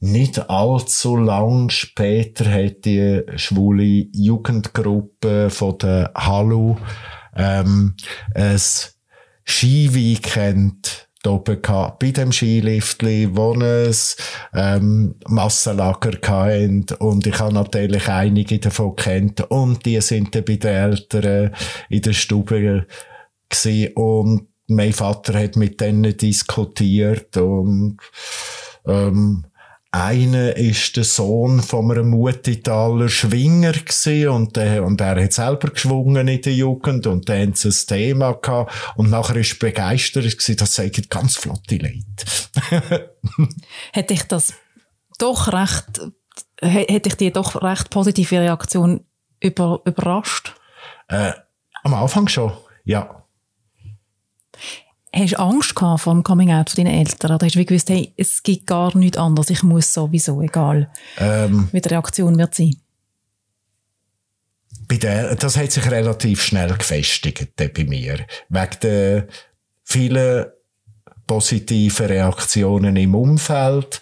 Nicht 0.00 0.50
allzu 0.50 1.16
lang 1.16 1.70
später 1.70 2.44
hat 2.50 2.84
die 2.84 3.22
schwule 3.36 4.06
Jugendgruppe 4.12 5.50
von 5.50 5.78
der 5.78 6.12
Hallo 6.14 6.78
ähm, 7.36 7.94
ein 8.34 8.60
Skiweekend 9.44 11.08
oben 11.26 11.62
gehabt, 11.62 12.00
bei 12.00 12.10
dem 12.10 12.32
Skiliftli, 12.32 13.28
wo 13.34 13.54
es 13.54 14.16
ähm, 14.54 15.14
Massenlager 15.26 16.18
hatten. 16.26 16.86
Und 16.98 17.26
ich 17.26 17.38
habe 17.38 17.54
natürlich 17.54 18.08
einige 18.08 18.58
davon 18.58 18.96
kennt. 18.96 19.40
Und 19.50 19.86
die 19.86 20.00
sind 20.00 20.34
dann 20.34 20.44
bei 20.44 20.56
den 20.56 20.74
Eltern 20.74 21.54
in 21.88 22.02
der 22.02 22.12
Stube 22.12 22.86
gewesen. 23.48 23.92
Und 23.94 24.48
mein 24.66 24.92
Vater 24.92 25.38
hat 25.38 25.56
mit 25.56 25.80
denen 25.80 26.16
diskutiert 26.16 27.36
und 27.36 27.98
ähm, 28.86 29.44
einer 29.94 30.56
ist 30.56 30.96
der 30.96 31.04
Sohn 31.04 31.62
von 31.62 31.88
einem 31.88 32.10
Mutitaler 32.10 33.08
Schwinger 33.08 33.72
gewesen 33.72 34.28
und, 34.28 34.56
der, 34.56 34.84
und 34.84 35.00
er 35.00 35.22
hat 35.22 35.32
selber 35.32 35.70
geschwungen 35.70 36.26
in 36.26 36.42
der 36.42 36.52
Jugend 36.52 37.06
und 37.06 37.28
dann 37.28 37.40
haben 37.40 37.54
sie 37.54 37.68
ein 37.68 37.86
Thema 37.86 38.32
gehabt 38.32 38.74
und 38.96 39.10
nachher 39.10 39.36
ist 39.36 39.52
er 39.52 39.68
begeistert 39.68 40.24
gewesen, 40.24 40.56
das 40.56 40.74
sagen 40.74 41.06
ganz 41.08 41.36
flotte 41.36 41.76
Leute. 41.76 43.10
hätte 43.92 44.14
ich 44.14 44.24
das 44.24 44.54
doch 45.18 45.52
recht, 45.52 46.00
hätte 46.60 47.08
ich 47.08 47.14
die 47.14 47.30
doch 47.30 47.62
recht 47.62 47.90
positive 47.90 48.40
Reaktion 48.40 49.06
über, 49.40 49.80
überrascht? 49.84 50.54
Äh, 51.06 51.34
am 51.84 51.94
Anfang 51.94 52.26
schon, 52.26 52.52
ja. 52.84 53.23
Hast 55.14 55.32
du 55.32 55.38
Angst 55.38 55.76
gehabt 55.76 56.00
vor 56.00 56.12
dem 56.12 56.24
Coming-out 56.24 56.70
von 56.70 56.84
deinen 56.84 56.98
Eltern? 56.98 57.32
Oder 57.32 57.46
hast 57.46 57.54
du 57.54 57.64
gewusst, 57.64 57.88
hey, 57.88 58.12
es 58.16 58.42
gibt 58.42 58.66
gar 58.66 58.96
nichts 58.96 59.16
anderes, 59.16 59.50
ich 59.50 59.62
muss 59.62 59.94
sowieso, 59.94 60.42
egal 60.42 60.90
ähm, 61.18 61.68
wie 61.70 61.80
die 61.80 61.88
Reaktion 61.88 62.36
wird 62.36 62.54
sein? 62.54 62.76
Bei 64.88 64.96
der, 64.96 65.36
das 65.36 65.56
hat 65.56 65.72
sich 65.72 65.90
relativ 65.90 66.42
schnell 66.42 66.76
gefestigt 66.76 67.54
bei 67.56 67.84
mir. 67.84 68.26
Wegen 68.48 68.80
der 68.82 69.26
vielen 69.84 70.46
positiven 71.26 72.06
Reaktionen 72.06 72.96
im 72.96 73.14
Umfeld. 73.14 74.00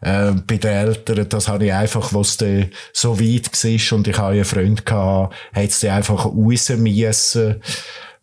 Äh, 0.00 0.32
bei 0.32 0.56
den 0.56 0.72
Eltern, 0.72 1.28
das 1.28 1.48
habe 1.48 1.66
ich 1.66 1.72
einfach, 1.72 2.12
was 2.12 2.40
es 2.40 2.66
so 2.92 3.20
weit 3.20 3.52
war 3.52 3.98
und 3.98 4.08
ich 4.08 4.18
hatte 4.18 4.32
einen 4.32 4.44
Freund 4.44 4.86
gehabt, 4.86 5.34
hat 5.52 5.68
es 5.68 5.84
einfach 5.84 6.24
raus 6.24 6.70
müssen. 6.70 7.62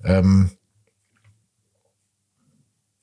Ähm, 0.03 0.51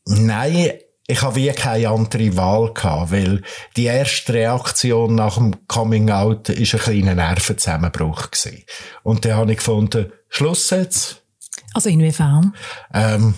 Nein, 0.09 0.73
ich 1.07 1.23
habe 1.23 1.37
wie 1.37 1.49
keine 1.49 1.89
andere 1.89 2.37
Wahl 2.37 2.73
gehabt, 2.75 3.13
weil 3.13 3.43
die 3.77 3.85
erste 3.85 4.35
Reaktion 4.35 5.15
nach 5.15 5.37
dem 5.37 5.67
Coming 5.67 6.11
Out 6.11 6.51
ist 6.51 6.75
ein 6.75 6.81
kleiner 6.81 7.15
Nervenzusammenbruch 7.15 8.31
gewesen. 8.31 8.65
Und 9.03 9.25
dann 9.25 9.37
habe 9.37 9.53
ich 9.53 9.59
gefunden, 9.59 10.13
Schluss 10.29 10.71
jetzt. 10.71 11.23
Also 11.73 11.89
inwiefern? 11.89 12.55
Ähm, 12.93 13.35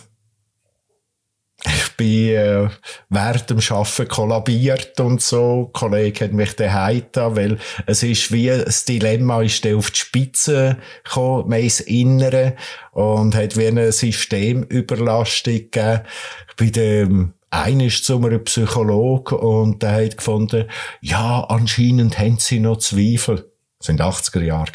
ich 1.67 1.97
bin 1.97 2.29
äh, 2.31 2.69
während 3.09 3.51
dem 3.51 3.59
Arbeiten 3.59 4.09
kollabiert 4.09 4.99
und 5.01 5.21
so. 5.21 5.67
Ein 5.67 5.73
Kollege 5.73 6.25
hat 6.25 6.33
mich 6.33 6.57
daheim 6.57 7.03
da, 7.13 7.37
weil 7.37 7.59
es 7.87 8.03
ist 8.03 8.33
wie, 8.33 8.49
das 8.49 8.85
Dilemma 8.85 9.43
ist 9.43 9.65
dann 9.65 9.77
auf 9.77 9.91
die 9.91 9.99
Spitze 9.99 10.79
gekommen, 11.05 11.49
mehr 11.49 11.61
ins 11.61 11.81
Innere 11.81 12.57
und 12.93 13.35
hat 13.35 13.57
wie 13.57 13.67
eine 13.67 13.93
Systemüberlastung 13.93 15.55
gegeben. 15.55 16.01
Bin 16.57 16.73
dem 16.73 17.35
einer 17.51 17.85
ist 17.85 18.05
zu 18.05 18.17
einem 18.17 18.45
Psychologe 18.45 19.37
und 19.37 19.83
der 19.83 20.05
hat 20.05 20.17
gefunden, 20.17 20.69
ja, 21.01 21.45
anscheinend 21.49 22.19
haben 22.19 22.39
sie 22.39 22.61
noch 22.61 22.79
Zweifel. 22.79 23.51
Das 23.79 23.87
sind 23.87 24.01
80er 24.01 24.43
Jahre. 24.43 24.71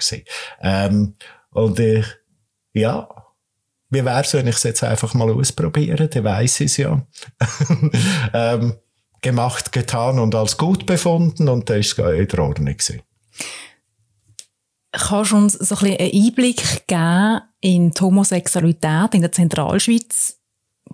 Ähm, 0.61 1.15
und 1.51 1.79
ich, 1.79 2.05
ja, 2.73 3.07
wie 3.89 4.03
wär's, 4.03 4.33
wenn 4.33 4.47
ich 4.47 4.55
es 4.55 4.63
jetzt 4.63 4.83
einfach 4.83 5.13
mal 5.13 5.31
ausprobiere? 5.31 6.07
Dann 6.07 6.23
weiss 6.23 6.59
ich 6.59 6.71
es 6.71 6.77
ja. 6.77 7.05
ähm, 8.33 8.75
gemacht, 9.21 9.71
getan 9.71 10.19
und 10.19 10.35
als 10.35 10.57
gut 10.57 10.85
befunden 10.85 11.49
und 11.49 11.69
dann 11.69 11.79
ist 11.79 11.97
es 11.97 12.19
in 12.19 12.27
der 12.27 12.39
Ordnung 12.39 12.77
gewesen. 12.77 13.01
Kannst 14.91 15.31
du 15.31 15.35
uns 15.37 15.53
so 15.53 15.75
ein 15.75 15.81
bisschen 15.81 15.97
einen 15.99 16.25
Einblick 16.25 16.87
geben 16.87 17.41
in 17.59 17.91
die 17.91 18.01
Homosexualität 18.01 19.13
in 19.13 19.21
der 19.21 19.31
Zentralschweiz, 19.31 20.37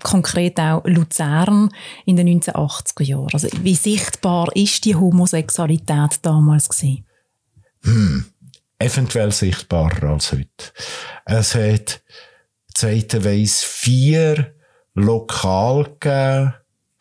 konkret 0.02 0.60
auch 0.60 0.84
Luzern 0.86 1.70
in 2.06 2.16
den 2.16 2.42
1980er 2.42 3.04
Jahren? 3.04 3.30
Also 3.34 3.50
wie 3.62 3.76
sichtbar 3.76 4.48
ist 4.56 4.86
die 4.86 4.96
Homosexualität 4.96 6.20
damals 6.24 6.70
gewesen? 6.70 7.06
Hm, 7.84 8.26
eventuell 8.80 9.32
sichtbarer 9.32 10.12
als 10.12 10.32
heute. 10.32 10.72
Es 11.26 11.54
hat 11.54 12.02
zeitenweise 12.74 13.66
vier 13.66 14.54
Lokal 14.94 15.86
gegeben 16.00 16.54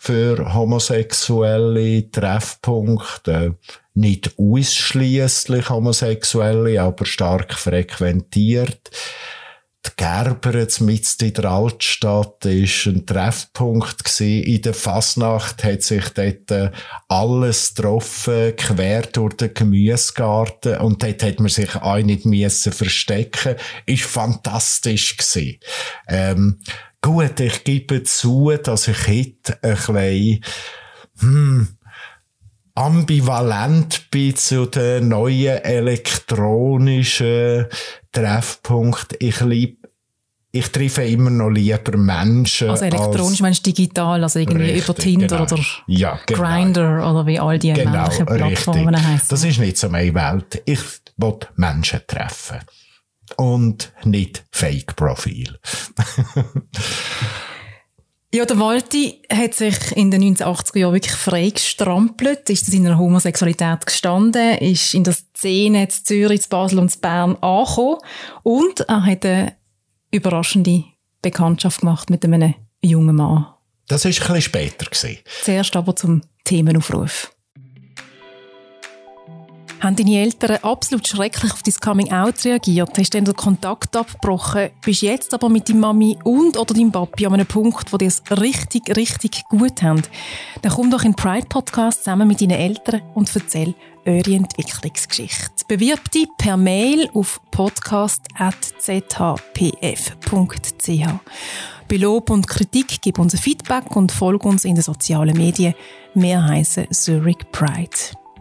für 0.03 0.55
homosexuelle 0.55 2.11
Treffpunkte. 2.11 3.57
Nicht 3.93 4.33
ausschließlich 4.39 5.69
homosexuelle, 5.69 6.81
aber 6.81 7.05
stark 7.05 7.53
frequentiert. 7.53 8.91
Die 9.87 9.91
Gerber 9.97 10.67
mit 10.81 11.23
in 11.23 11.33
der 11.33 11.45
Altstadt 11.47 12.45
ist 12.45 12.85
ein 12.85 13.07
Treffpunkt 13.07 14.05
gewesen. 14.05 14.43
In 14.43 14.61
der 14.61 14.75
Fasnacht 14.75 15.65
hat 15.65 15.83
sich 15.83 16.07
dort 16.11 16.51
äh, 16.51 16.71
alles 17.09 17.75
getroffen, 17.75 18.57
quer 18.57 19.03
durch 19.03 19.39
den 19.39 19.55
Gemüsegarten. 19.55 20.77
Und 20.79 21.03
dort 21.03 21.23
hat 21.23 21.41
man 21.41 21.49
sich 21.49 21.75
auch 21.77 21.97
nicht 21.97 22.27
müssen 22.27 22.73
verstecken. 22.73 23.57
Ist 23.87 24.05
fantastisch 24.05 25.17
gewesen. 25.17 25.61
Ähm, 26.09 26.61
gut, 27.01 27.41
ich 27.41 27.65
gebe 27.65 28.03
zu, 28.03 28.53
dass 28.63 28.87
ich 28.87 29.09
heute 29.09 29.63
ein 29.63 29.77
bisschen, 29.77 30.45
hm, 31.21 31.69
ambivalent 32.75 34.11
bin 34.11 34.37
zu 34.37 34.67
den 34.67 35.09
neuen 35.09 35.65
elektronischen 35.65 37.65
Treffpunkt. 38.13 39.17
Ich 39.21 39.41
lieb 39.41 39.81
ich 40.53 40.69
treffe 40.69 41.05
immer 41.05 41.31
noch 41.31 41.49
lieber 41.49 41.97
Menschen. 41.97 42.71
Also 42.71 42.85
elektronisch 42.85 43.31
als 43.31 43.41
meinst 43.41 43.67
digital, 43.67 44.23
also 44.23 44.41
irgendwie 44.41 44.65
richtig, 44.65 44.85
über 44.85 44.95
Tinder 44.97 45.27
genau. 45.29 45.43
oder 45.43 45.65
ja, 45.87 46.19
genau. 46.27 46.41
Grinder 46.41 47.11
oder 47.11 47.27
wie 47.27 47.39
all 47.39 47.59
die 47.59 47.73
genau, 47.73 47.93
männlichen 47.93 48.27
Plattformen 48.27 48.97
heißen. 48.97 49.29
Das 49.29 49.45
ist 49.45 49.61
nicht 49.61 49.77
so 49.77 49.89
meine 49.89 50.13
Welt. 50.13 50.61
Ich 50.65 50.81
will 51.19 51.39
Menschen 51.55 52.01
treffen. 52.07 52.59
Und 53.37 53.93
nicht 54.05 54.45
Fake-Profil. 54.51 55.57
Ja, 58.33 58.45
der 58.45 58.61
Walti 58.61 59.23
hat 59.29 59.55
sich 59.55 59.91
in 59.97 60.13
den 60.13 60.37
1980er 60.37 60.79
Jahren 60.79 60.95
wirklich 60.95 61.17
frei 61.17 61.51
gestrampelt, 61.51 62.49
ist 62.49 62.69
in 62.69 62.85
seiner 62.85 62.97
Homosexualität 62.97 63.85
gestanden, 63.85 64.57
ist 64.59 64.95
in 64.95 65.03
der 65.03 65.17
Szene 65.41 65.89
zu 65.89 66.05
Zürich, 66.05 66.43
zu 66.43 66.49
Basel 66.51 66.79
und 66.79 66.91
zu 66.91 67.01
Bern 67.01 67.37
angekommen 67.37 67.99
und 68.43 68.81
er 68.81 69.07
hat 69.07 69.25
eine 69.25 69.57
überraschende 70.11 70.85
Bekanntschaft 71.23 71.81
gemacht 71.81 72.11
mit 72.11 72.25
einem 72.25 72.55
jungen 72.83 73.17
Mann. 73.17 73.47
Das 73.89 74.05
war 74.05 74.11
ein 74.11 74.15
bisschen 74.15 74.43
später. 74.43 74.87
Zuerst 75.43 75.75
aber 75.77 75.97
zum 75.97 76.21
Themenaufruf 76.45 77.33
haben 79.81 79.97
deine 79.97 80.21
Eltern 80.21 80.59
absolut 80.63 81.09
schrecklich 81.09 81.53
auf 81.53 81.63
dein 81.63 81.75
Coming-out 81.75 82.45
reagiert, 82.45 82.99
hast 82.99 83.15
dann 83.15 83.25
den 83.25 83.35
Kontakt 83.35 83.97
abgebrochen, 83.97 84.71
bist 84.85 85.03
jetzt 85.03 85.33
aber 85.33 85.49
mit 85.49 85.69
deiner 85.69 85.81
Mami 85.81 86.19
und 86.25 86.57
oder 86.59 86.75
deinem 86.75 86.93
Papi 86.93 87.27
an 87.27 87.35
einem 87.35 87.47
Punkt, 87.47 87.93
wo 87.93 87.97
die 87.97 88.07
es 88.07 88.23
richtig, 88.31 88.95
richtig 88.95 89.45
gut 89.49 89.83
haben. 89.83 90.03
Dann 90.63 90.73
komm 90.73 90.91
doch 90.91 91.03
in 91.03 91.13
den 91.13 91.17
Pride-Podcast 91.17 92.05
zusammen 92.05 92.29
mit 92.29 92.41
deinen 92.41 92.59
Eltern 92.59 93.03
und 93.15 93.35
erzähl 93.35 93.75
eure 94.07 94.35
Entwicklungsgeschichte. 94.35 95.65
Bewirb 95.69 96.11
dich 96.11 96.29
per 96.39 96.57
Mail 96.57 97.09
auf 97.15 97.41
podcast.zhpf.ch. 97.51 98.51
Bei 101.89 101.97
Lob 101.97 102.31
und 102.31 102.47
Kritik 102.47 103.01
gib 103.03 103.19
uns 103.19 103.39
Feedback 103.39 103.97
und 103.97 104.13
folge 104.13 104.49
uns 104.49 104.65
in 104.65 104.77
den 104.77 104.83
sozialen 104.83 105.37
Medien. 105.37 105.75
Wir 106.15 106.45
heißen 106.45 106.91
Zurich 106.93 107.39
Pride. 107.53 107.91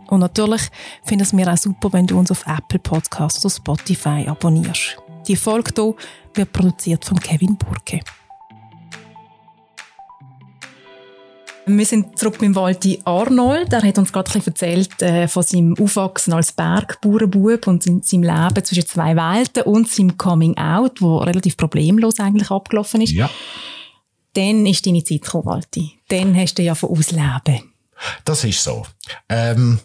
Und 0.07 0.21
natürlich 0.21 0.61
finden 1.03 1.23
es 1.23 1.33
mir 1.33 1.51
auch 1.51 1.57
super, 1.57 1.93
wenn 1.93 2.07
du 2.07 2.17
uns 2.17 2.31
auf 2.31 2.45
Apple 2.47 2.79
Podcasts 2.79 3.43
oder 3.45 3.53
Spotify 3.53 4.25
abonnierst. 4.27 4.97
Die 5.27 5.35
Folge 5.35 5.71
hier 5.75 5.95
wird 6.33 6.53
produziert 6.53 7.05
von 7.05 7.19
Kevin 7.19 7.57
Burke. 7.57 7.99
Wir 11.71 11.85
sind 11.85 12.17
zurück 12.17 12.39
beim 12.39 12.55
Walti 12.55 12.99
Arnold. 13.05 13.71
Er 13.73 13.83
hat 13.83 13.97
uns 13.99 14.11
gerade 14.11 14.31
ein 14.31 14.33
bisschen 14.33 14.53
erzählt 14.53 15.01
äh, 15.03 15.27
von 15.27 15.43
seinem 15.43 15.75
Aufwachsen 15.79 16.33
als 16.33 16.51
Bergbauernbub 16.51 17.67
und 17.67 17.83
seinem 17.83 18.23
Leben 18.23 18.65
zwischen 18.65 18.87
zwei 18.87 19.15
Welten 19.15 19.63
und 19.63 19.87
seinem 19.87 20.17
Coming 20.17 20.57
Out, 20.57 20.99
wo 20.99 21.17
relativ 21.17 21.57
problemlos 21.57 22.19
eigentlich 22.19 22.49
abgelaufen 22.49 23.01
ist. 23.01 23.13
Ja. 23.13 23.29
Dann 24.33 24.65
ist 24.65 24.85
deine 24.87 25.03
Zeit 25.03 25.21
gekommen, 25.21 25.45
Walti. 25.45 25.99
Dann 26.07 26.35
hast 26.35 26.55
du 26.55 26.63
ja 26.63 26.73
von 26.73 26.89
ausleben. 26.89 27.71
Das 28.25 28.43
ist 28.43 28.63
so. 28.63 28.87
Ähm, 29.27 29.79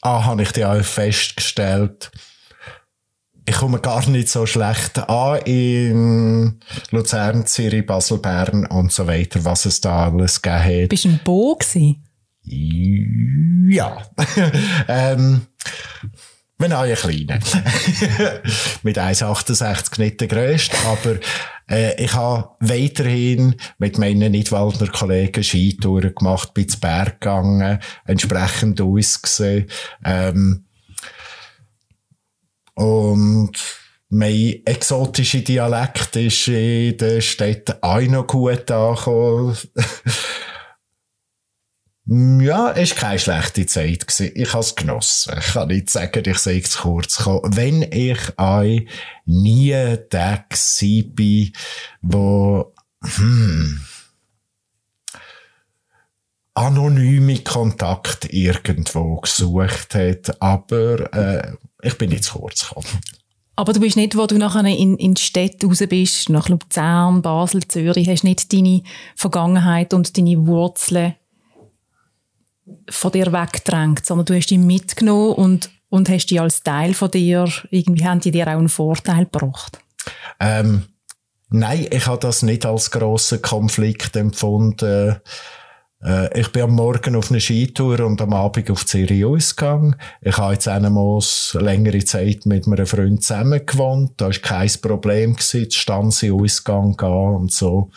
ah, 0.00 0.24
habe 0.24 0.42
ich 0.42 0.50
dir 0.50 0.72
auch 0.72 0.82
festgestellt, 0.82 2.10
ich 3.48 3.56
komme 3.56 3.80
gar 3.80 4.06
nicht 4.10 4.28
so 4.28 4.44
schlecht 4.44 4.98
an 4.98 5.40
in 5.46 6.60
Luzern, 6.90 7.46
Zürich, 7.46 7.86
Basel, 7.86 8.18
Bern 8.18 8.66
und 8.66 8.92
so 8.92 9.06
weiter, 9.06 9.42
was 9.44 9.64
es 9.64 9.80
da 9.80 10.10
alles 10.10 10.42
gegeben 10.42 10.82
hat. 10.82 10.88
Bist 10.90 11.04
du 11.06 11.08
ein 11.08 11.20
Bo 11.24 11.56
gewesen? 11.56 12.04
Ja. 13.70 14.02
ähm, 14.88 15.46
wir 16.58 16.68
haben 16.68 16.84
einen 16.84 16.94
kleinen. 16.94 17.42
mit 18.82 18.98
1,68 18.98 19.98
nicht 19.98 20.20
der 20.20 20.28
grösste, 20.28 20.76
aber 20.86 21.16
äh, 21.70 22.02
ich 22.02 22.12
habe 22.12 22.50
weiterhin 22.60 23.54
mit 23.78 23.96
meinen 23.96 24.32
Nidwaldner 24.32 24.88
Kollegen 24.88 25.42
Skitouren 25.42 26.14
gemacht, 26.14 26.52
bin 26.52 26.68
zu 26.68 26.80
Berg 26.80 27.22
gegangen, 27.22 27.78
entsprechend 28.04 28.80
ausgesehen. 28.82 29.68
Ähm, 30.04 30.64
und 32.78 33.52
mein 34.08 34.62
exotischer 34.64 35.40
Dialekt 35.40 36.14
ist 36.16 36.48
in 36.48 36.96
den 36.96 37.20
Städten 37.20 37.74
auch 37.82 38.00
noch 38.00 38.26
gut 38.26 38.70
angekommen. 38.70 39.56
Ja, 42.10 42.70
es 42.70 42.92
war 42.92 42.96
keine 42.96 43.18
schlechte 43.18 43.66
Zeit. 43.66 44.06
Gewesen. 44.06 44.32
Ich 44.34 44.54
habe 44.54 44.64
es 44.64 44.74
genossen. 44.74 45.34
Ich 45.38 45.52
kann 45.52 45.68
nicht 45.68 45.90
sagen, 45.90 46.22
ich 46.24 46.38
sei 46.38 46.60
zu 46.60 46.78
kurz 46.78 47.18
gekommen. 47.18 47.54
Wenn 47.54 47.82
ich 47.82 48.18
auch 48.38 48.80
nie 49.26 49.96
der 50.10 50.46
bin, 51.14 51.52
wo, 52.00 52.72
hm, 53.02 53.82
anonyme 56.58 57.38
Kontakt 57.38 58.32
irgendwo 58.32 59.16
gesucht 59.20 59.94
hat, 59.94 60.42
aber 60.42 61.12
äh, 61.14 61.52
ich 61.82 61.96
bin 61.96 62.10
nicht 62.10 62.24
zu 62.24 62.38
kurz 62.38 62.68
gekommen. 62.68 63.00
Aber 63.54 63.72
du 63.72 63.80
bist 63.80 63.96
nicht, 63.96 64.16
wo 64.16 64.26
du 64.26 64.38
nachher 64.38 64.64
in, 64.64 64.96
in 64.96 65.14
die 65.14 65.20
Städte 65.20 65.66
raus 65.66 65.82
bist, 65.88 66.28
nach 66.28 66.48
Luzern, 66.48 67.22
Basel, 67.22 67.66
Zürich, 67.66 68.08
hast 68.08 68.24
nicht 68.24 68.52
deine 68.52 68.82
Vergangenheit 69.16 69.94
und 69.94 70.16
deine 70.16 70.46
Wurzeln 70.46 71.14
von 72.88 73.12
dir 73.12 73.32
weggedrängt, 73.32 74.06
sondern 74.06 74.26
du 74.26 74.36
hast 74.36 74.50
die 74.50 74.58
mitgenommen 74.58 75.32
und, 75.32 75.70
und 75.88 76.08
hast 76.08 76.26
die 76.26 76.40
als 76.40 76.62
Teil 76.62 76.94
von 76.94 77.10
dir, 77.10 77.48
irgendwie 77.70 78.04
haben 78.04 78.20
die 78.20 78.30
dir 78.30 78.46
auch 78.46 78.58
einen 78.58 78.68
Vorteil 78.68 79.24
gebracht? 79.24 79.78
Ähm, 80.38 80.84
nein, 81.48 81.86
ich 81.90 82.06
habe 82.06 82.20
das 82.20 82.42
nicht 82.42 82.66
als 82.66 82.90
grossen 82.90 83.42
Konflikt 83.42 84.14
empfunden. 84.16 85.16
Äh, 86.02 86.40
ich 86.40 86.52
bin 86.52 86.62
am 86.62 86.74
Morgen 86.74 87.16
auf 87.16 87.30
eine 87.30 87.40
Skitour 87.40 88.00
und 88.00 88.20
am 88.20 88.32
Abend 88.32 88.70
auf 88.70 88.86
Zürich 88.86 89.24
ausgegangen. 89.24 89.96
Ich 90.20 90.36
habe 90.36 90.52
jetzt 90.52 90.68
einmal 90.68 91.20
längere 91.54 92.04
Zeit 92.04 92.46
mit 92.46 92.66
einem 92.66 92.86
Freund 92.86 93.22
zusammen 93.22 93.64
gewohnt. 93.64 94.12
Da 94.16 94.26
war 94.26 94.32
kein 94.32 94.70
Problem, 94.80 95.34
gewesen, 95.34 95.70
stand 95.70 96.14
sie 96.14 96.30
Ausgang 96.30 96.96
gehen 96.96 97.34
und 97.34 97.52
so. 97.52 97.90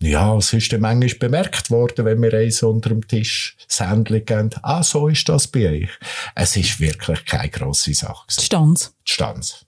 Ja, 0.00 0.36
es 0.36 0.52
ist 0.52 0.70
dann 0.72 0.82
manchmal 0.82 1.14
bemerkt 1.30 1.70
worden, 1.70 2.04
wenn 2.04 2.20
wir 2.20 2.34
eins 2.34 2.62
unter 2.62 2.90
dem 2.90 3.06
Tisch 3.06 3.56
Sändchen 3.68 4.24
geben. 4.26 4.50
Ah, 4.62 4.82
so 4.82 5.08
ist 5.08 5.28
das 5.28 5.46
bei 5.46 5.70
euch. 5.70 5.90
Es 6.34 6.56
ist 6.56 6.78
wirklich 6.78 7.24
keine 7.24 7.48
grosse 7.48 7.94
Sache. 7.94 8.26
Die 8.38 8.44
Stanz. 8.44 8.94
Die 9.08 9.12
Stanz. 9.12 9.64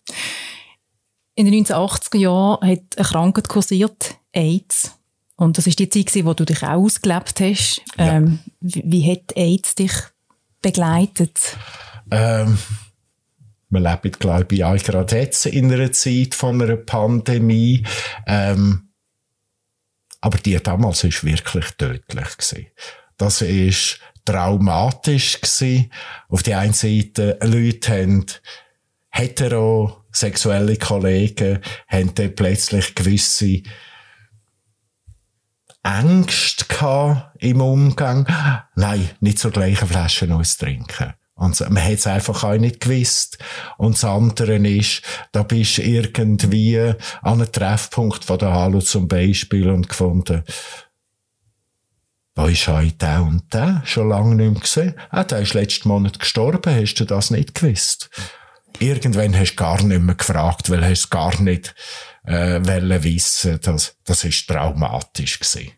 In 1.37 1.47
den 1.47 1.64
1980er 1.64 2.19
Jahren 2.19 2.69
hat 2.69 2.83
eine 2.97 3.07
Krankheit 3.07 3.49
kursiert, 3.49 4.16
AIDS. 4.33 4.95
Und 5.37 5.59
das 5.59 5.66
ist 5.66 5.79
die 5.79 5.88
Zeit, 5.88 6.25
wo 6.25 6.35
du 6.35 6.44
dich 6.44 6.62
auch 6.62 6.83
ausgelebt 6.83 7.40
hast. 7.40 7.83
Ja. 7.99 8.16
Ähm, 8.16 8.38
wie, 8.61 8.83
wie 8.87 9.12
hat 9.12 9.37
AIDS 9.37 9.75
dich 9.75 9.92
begleitet? 10.62 11.57
Ähm, 12.11 12.59
wir 13.68 13.81
leben, 13.81 14.12
glaube 14.18 14.55
ich, 14.55 14.64
auch 14.64 14.77
gerade 14.77 15.16
jetzt 15.16 15.46
in 15.46 15.72
einer 15.72 15.92
Zeit 15.92 16.35
von 16.35 16.61
einer 16.61 16.77
Pandemie. 16.77 17.85
Ähm, 18.27 18.88
aber 20.20 20.38
die 20.38 20.57
damals 20.57 21.05
ist 21.05 21.25
wirklich 21.25 21.66
tödlich 21.72 22.37
gewesen. 22.38 22.66
Das 23.18 23.42
ist 23.42 24.01
traumatisch 24.25 25.40
gewesen. 25.40 25.92
Auf 26.29 26.42
die 26.42 26.55
einen 26.55 26.72
Seite, 26.72 27.38
Leute 27.42 27.92
haben 27.92 28.27
heterosexuelle 29.11 30.77
Kollegen, 30.77 31.61
haben 31.88 32.14
dann 32.14 32.35
plötzlich 32.35 32.94
gewisse 32.94 33.62
Ängste 35.87 37.22
im 37.38 37.61
Umgang. 37.61 38.27
Nein, 38.75 39.09
nicht 39.20 39.38
zur 39.38 39.53
gleichen 39.53 39.87
Flasche 39.87 40.35
austrinken. 40.35 41.14
Und 41.35 41.61
man 41.70 41.85
hat 41.85 41.92
es 41.92 42.07
einfach 42.07 42.42
auch 42.44 42.57
nicht 42.57 42.81
gewusst. 42.81 43.38
Und 43.77 43.94
das 43.94 44.05
andere 44.05 44.57
ist, 44.57 45.03
da 45.33 45.42
bist 45.42 45.79
du 45.79 45.83
irgendwie 45.83 46.79
an 47.22 47.40
einem 47.40 47.53
Treffpunkt 47.53 48.25
von 48.25 48.38
der 48.38 48.53
Hallo 48.53 48.81
zum 48.81 49.07
Beispiel 49.07 49.68
und 49.68 49.88
gefunden, 49.88 50.42
wo 52.35 52.46
ist 52.46 52.68
heute 52.68 52.96
der 52.96 53.22
und 53.22 53.53
der? 53.55 53.83
Schon 53.85 54.09
lange 54.09 54.35
nicht 54.35 54.53
mehr 54.53 54.61
gesehen. 54.61 54.94
Ah, 55.11 55.25
der 55.25 55.40
ist 55.40 55.55
letzten 55.55 55.88
Monat 55.88 56.18
gestorben. 56.18 56.75
Hast 56.75 56.94
du 56.94 57.05
das 57.05 57.31
nicht 57.31 57.55
gewusst? 57.55 58.11
Irgendwann 58.79 59.38
hast 59.38 59.53
du 59.53 59.57
gar 59.57 59.83
nicht 59.83 60.03
mehr 60.03 60.14
gefragt, 60.14 60.68
weil 60.68 60.85
hast 60.85 61.11
gar 61.11 61.40
nicht 61.40 61.75
äh, 62.26 62.64
wollen 62.64 63.02
wissen. 63.02 63.58
Das, 63.62 63.96
das 64.04 64.24
ist 64.24 64.46
traumatisch 64.46 65.38
gewesen. 65.38 65.72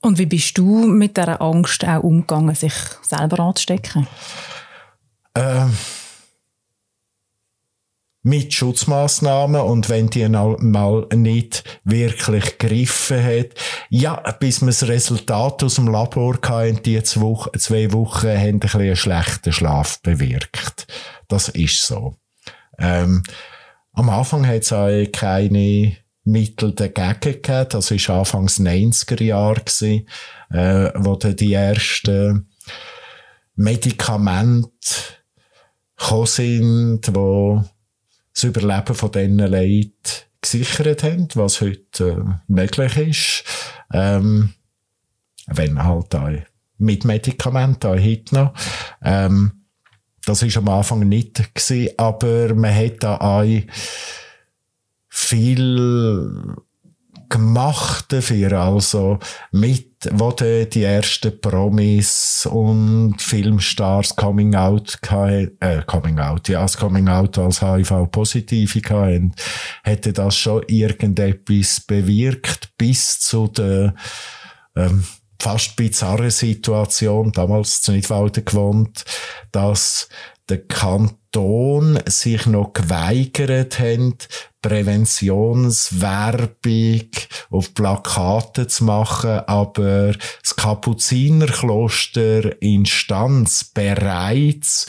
Und 0.00 0.18
wie 0.18 0.26
bist 0.26 0.58
du 0.58 0.86
mit 0.86 1.16
dieser 1.16 1.40
Angst 1.40 1.84
auch 1.84 2.02
umgegangen, 2.02 2.54
sich 2.54 2.74
selber 3.02 3.40
anzustecken? 3.40 4.06
Ähm, 5.34 5.74
mit 8.24 8.54
Schutzmaßnahmen 8.54 9.60
und 9.60 9.90
wenn 9.90 10.08
die 10.08 10.28
mal 10.28 11.06
nicht 11.14 11.80
wirklich 11.84 12.58
gegriffen 12.58 13.22
hat, 13.22 13.48
ja, 13.90 14.14
bis 14.40 14.62
man 14.62 14.68
das 14.68 14.88
Resultat 14.88 15.62
aus 15.62 15.74
dem 15.74 15.88
Labor 15.88 16.38
hatte, 16.42 16.80
die 16.82 17.02
zwei 17.02 17.92
Wochen 17.92 18.28
haben 18.28 18.60
ein 18.60 18.74
einen 18.74 18.96
schlechten 18.96 19.52
Schlaf 19.52 20.00
bewirkt. 20.00 20.86
Das 21.28 21.50
ist 21.50 21.86
so. 21.86 22.16
Ähm, 22.78 23.22
am 23.94 24.10
Anfang 24.10 24.46
hat 24.46 24.62
es 24.62 24.72
auch 24.72 25.04
keine 25.12 25.96
Mittel 26.24 26.74
dagegen 26.74 27.42
gehabt. 27.42 27.74
Das 27.74 27.90
war 27.90 28.18
Anfangs 28.18 28.58
90er 28.60 29.22
Jahre, 29.22 29.62
äh, 30.50 30.92
wo 30.96 31.16
dann 31.16 31.36
die 31.36 31.52
ersten 31.52 32.48
Medikamente 33.56 34.70
gekommen 35.96 36.26
sind, 36.26 37.14
wo 37.14 37.64
das 38.32 38.44
Überleben 38.44 38.94
von 38.94 39.12
diesen 39.12 39.38
Leuten 39.38 39.92
gesichert 40.40 41.04
haben, 41.04 41.28
was 41.34 41.60
heute 41.60 42.10
äh, 42.10 42.52
möglich 42.52 42.96
ist. 42.96 43.44
Ähm, 43.92 44.54
wenn 45.46 45.82
halt 45.82 46.14
auch 46.14 46.30
mit 46.78 47.04
Medikamenten, 47.04 47.86
auch 47.86 48.02
heute 48.02 48.34
noch. 48.34 48.54
Ähm, 49.02 49.63
das 50.26 50.42
ist 50.42 50.56
am 50.56 50.68
Anfang 50.68 51.00
nicht 51.08 51.54
gewesen, 51.54 51.90
aber 51.96 52.54
man 52.54 52.74
hat 52.74 53.02
da 53.02 53.16
auch 53.16 53.44
viel 55.08 56.56
gemacht 57.28 58.12
dafür, 58.12 58.52
also 58.52 59.18
mit, 59.50 60.08
wo 60.12 60.30
die, 60.30 60.82
ersten 60.82 61.40
Promis 61.40 62.46
und 62.50 63.20
Filmstars 63.20 64.14
Coming 64.14 64.54
Out 64.54 64.98
äh, 65.10 65.82
Coming 65.86 66.18
Out, 66.18 66.48
ja, 66.48 66.62
das 66.62 66.76
Coming 66.76 67.08
Out 67.08 67.38
als 67.38 67.60
HIV-Positive 67.60 68.80
hatten, 68.90 69.34
hätte 69.82 70.12
das 70.12 70.36
schon 70.36 70.62
irgendetwas 70.68 71.80
bewirkt 71.80 72.70
bis 72.76 73.20
zu 73.20 73.48
der, 73.48 73.94
ähm, 74.76 75.04
fast 75.44 75.76
bizarre 75.76 76.30
Situation, 76.30 77.30
damals 77.30 77.82
zu 77.82 77.92
Nidwalden 77.92 78.46
gewohnt, 78.46 79.04
dass 79.52 80.08
der 80.48 80.66
Kanton 80.66 81.98
sich 82.06 82.46
noch 82.46 82.72
geweigert 82.72 83.78
hat, 83.78 84.28
Präventionswerbung 84.62 87.10
auf 87.50 87.74
Plakaten 87.74 88.70
zu 88.70 88.84
machen, 88.84 89.40
aber 89.40 90.14
das 90.40 90.56
Kapuzinerkloster 90.56 92.62
Instanz 92.62 93.64
bereits 93.64 94.86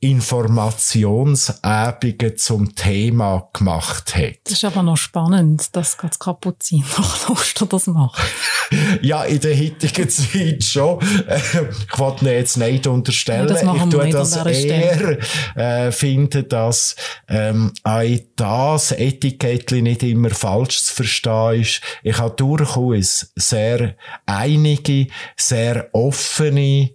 Informationsebenen 0.00 2.38
zum 2.38 2.74
Thema 2.74 3.50
gemacht 3.52 4.16
hat. 4.16 4.38
Das 4.44 4.54
ist 4.54 4.64
aber 4.64 4.82
noch 4.82 4.96
spannend, 4.96 5.76
dass 5.76 5.98
das 5.98 6.18
Kapuzinerkloster 6.18 7.66
das 7.66 7.86
macht. 7.86 8.18
ja, 9.02 9.24
in 9.24 9.40
der 9.40 9.58
heutigen 9.58 10.08
Zeit 10.08 10.64
schon. 10.64 11.00
ich 11.02 11.98
wollte 11.98 12.24
mir 12.24 12.32
jetzt 12.32 12.56
nicht 12.56 12.86
unterstellen. 12.86 13.46
Ja, 13.46 13.54
das 13.54 13.62
ich 13.62 13.90
tue 13.90 14.08
das 14.08 14.36
eher 14.36 15.18
äh, 15.54 15.92
finde, 15.92 16.44
dass 16.44 16.96
ähm, 17.28 17.74
auch 17.82 18.18
das 18.36 18.92
Etikettchen 18.92 19.84
nicht 19.84 20.02
immer 20.02 20.30
falsch 20.30 20.82
zu 20.82 20.94
verstehen 20.94 21.60
ist. 21.60 21.82
Ich 22.02 22.16
habe 22.16 22.34
durchaus 22.36 23.30
sehr 23.36 23.96
einige, 24.24 25.08
sehr 25.36 25.90
offene 25.92 26.92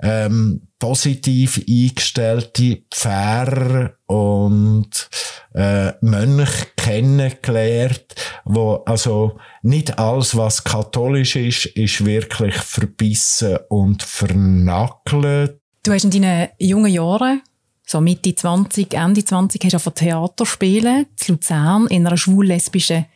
ähm, 0.00 0.65
positiv 0.78 1.62
eingestellte 1.68 2.82
Pfarrer 2.92 3.94
und 4.06 5.08
äh, 5.54 5.92
Mönch 6.00 6.76
kennengelernt, 6.76 8.14
wo 8.44 8.82
also 8.86 9.38
nicht 9.62 9.98
alles, 9.98 10.36
was 10.36 10.64
katholisch 10.64 11.36
ist, 11.36 11.66
ist 11.66 12.04
wirklich 12.04 12.54
verbissen 12.54 13.58
und 13.68 14.02
vernackelt. 14.02 15.58
Du 15.82 15.92
hast 15.92 16.04
in 16.04 16.10
deinen 16.10 16.48
jungen 16.58 16.92
Jahren, 16.92 17.42
so 17.86 18.00
Mitte 18.00 18.34
20, 18.34 18.92
Ende 18.94 19.24
20, 19.24 19.64
hast 19.64 19.72
du 19.72 19.76
auf 19.76 19.94
Theater 19.94 20.44
spielen, 20.44 21.06
zu 21.16 21.32
Luzern, 21.32 21.86
in 21.86 22.06
einer 22.06 22.16
schwul-lesbischen 22.16 23.06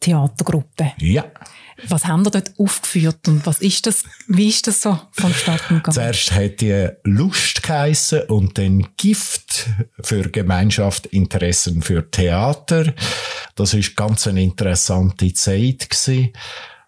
Theatergruppe. 0.00 0.92
Ja. 0.98 1.24
Was 1.88 2.04
haben 2.04 2.24
wir 2.24 2.30
dort 2.30 2.52
aufgeführt 2.58 3.26
und 3.28 3.46
was 3.46 3.60
ist 3.60 3.86
das, 3.86 4.04
wie 4.28 4.48
ist 4.48 4.66
das 4.66 4.82
so 4.82 4.98
vonstatten 5.12 5.76
gegangen? 5.76 5.94
Zuerst 5.94 6.32
hat 6.32 6.60
die 6.60 6.88
Lust 7.04 7.62
geheissen 7.62 8.22
und 8.28 8.58
dann 8.58 8.88
Gift 8.96 9.66
für 10.00 10.28
Gemeinschaft, 10.30 11.06
Interessen 11.06 11.82
für 11.82 12.10
Theater. 12.10 12.94
Das 13.54 13.74
ist 13.74 13.96
ganz 13.96 14.26
eine 14.26 14.42
interessante 14.42 15.32
Zeit 15.34 15.90
gewesen. 15.90 16.32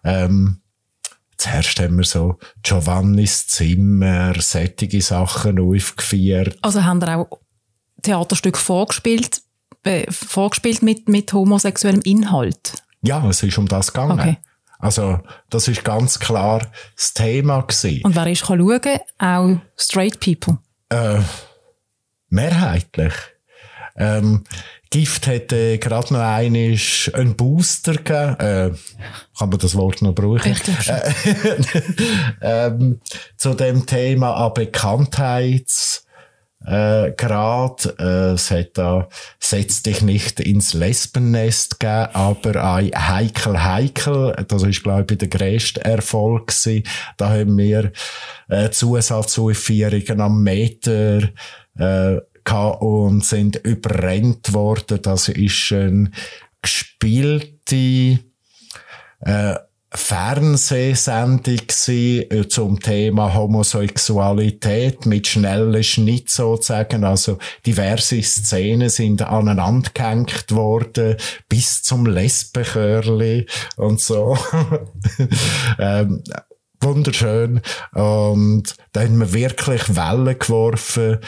Ähm, 0.03 0.61
zuerst 1.37 1.79
haben 1.79 1.97
wir 1.97 2.05
so 2.05 2.39
Giovannis 2.63 3.47
Zimmer, 3.47 4.39
sättige 4.39 5.01
Sachen 5.01 5.59
aufgeführt. 5.59 6.57
Also 6.61 6.83
haben 6.83 7.01
wir 7.01 7.17
auch 7.17 7.39
Theaterstück 8.01 8.57
vorgespielt, 8.57 9.41
äh, 9.83 10.09
vorgespielt 10.11 10.81
mit, 10.81 11.09
mit 11.09 11.33
homosexuellem 11.33 12.01
Inhalt? 12.01 12.73
Ja, 13.01 13.27
es 13.29 13.43
ist 13.43 13.57
um 13.57 13.67
das 13.67 13.93
gegangen. 13.93 14.19
Okay. 14.19 14.37
Also, 14.79 15.19
das 15.49 15.67
ist 15.67 15.83
ganz 15.83 16.19
klar 16.19 16.61
das 16.95 17.13
Thema 17.13 17.61
gewesen. 17.61 18.01
Und 18.03 18.15
wer 18.15 18.27
ist 18.27 18.43
kann 18.45 18.59
schauen? 18.59 18.99
Auch 19.17 19.57
straight 19.77 20.19
people? 20.19 20.59
Äh, 20.89 21.21
mehrheitlich. 22.29 23.13
Ähm, 23.95 24.43
Gift 24.89 25.27
hätte 25.27 25.79
gerade 25.79 26.13
noch 26.13 26.21
einisch 26.21 27.11
einen 27.13 27.35
Booster 27.35 27.93
gegeben. 27.93 28.39
Äh, 28.39 28.71
kann 29.37 29.49
man 29.49 29.59
das 29.59 29.75
Wort 29.75 30.01
noch 30.01 30.13
brauchen? 30.13 30.55
Schon. 30.55 30.95
ähm, 32.41 33.01
zu 33.35 33.53
dem 33.53 33.85
Thema 33.85 34.35
an 34.35 34.53
Bekanntheits 34.53 36.06
äh, 36.67 37.11
Grad. 37.13 37.95
Äh, 37.99 38.33
es 38.33 38.51
hat 38.51 38.77
da 38.77 39.07
Setz 39.39 39.81
dich 39.83 40.01
nicht 40.01 40.39
ins 40.39 40.73
Lesbennest 40.73 41.79
gegeben, 41.79 42.09
aber 42.13 42.63
ein 42.75 42.91
Heikel 42.93 43.63
Heikel, 43.63 44.35
das 44.47 44.63
ist 44.63 44.83
glaube 44.83 45.13
ich 45.13 45.17
der 45.17 45.29
grösste 45.29 45.83
Erfolg 45.83 46.47
gewesen. 46.47 46.83
Da 47.15 47.29
haben 47.29 47.57
wir 47.57 47.91
äh, 48.49 48.69
Zusatzaufführungen 48.69 50.21
am 50.21 50.43
Meter 50.43 51.29
äh, 51.77 52.17
und 52.79 53.25
sind 53.25 53.57
überrennt 53.57 54.53
worden. 54.53 55.01
Das 55.01 55.27
ist 55.27 55.71
ein 55.71 56.13
gespielte 56.61 58.19
äh, 59.21 59.55
Fernsehsendung 59.97 61.57
gsi 61.67 62.19
äh, 62.29 62.47
zum 62.47 62.79
Thema 62.79 63.33
Homosexualität 63.33 65.05
mit 65.05 65.27
schnellen 65.27 65.83
Schnitt 65.83 66.29
sozusagen. 66.29 67.03
Also 67.03 67.39
diverse 67.65 68.21
Szenen 68.21 68.89
sind 68.89 69.23
aneinander 69.23 69.89
gehängt 69.93 70.51
worden 70.51 71.17
bis 71.49 71.81
zum 71.81 72.05
Lesbenchörli 72.05 73.47
und 73.75 73.99
so. 73.99 74.37
ähm, 75.79 76.23
wunderschön. 76.79 77.61
Und 77.93 78.75
da 78.93 79.01
haben 79.01 79.19
wir 79.19 79.33
wirklich 79.33 79.95
Wellen 79.95 80.37
geworfen 80.37 81.19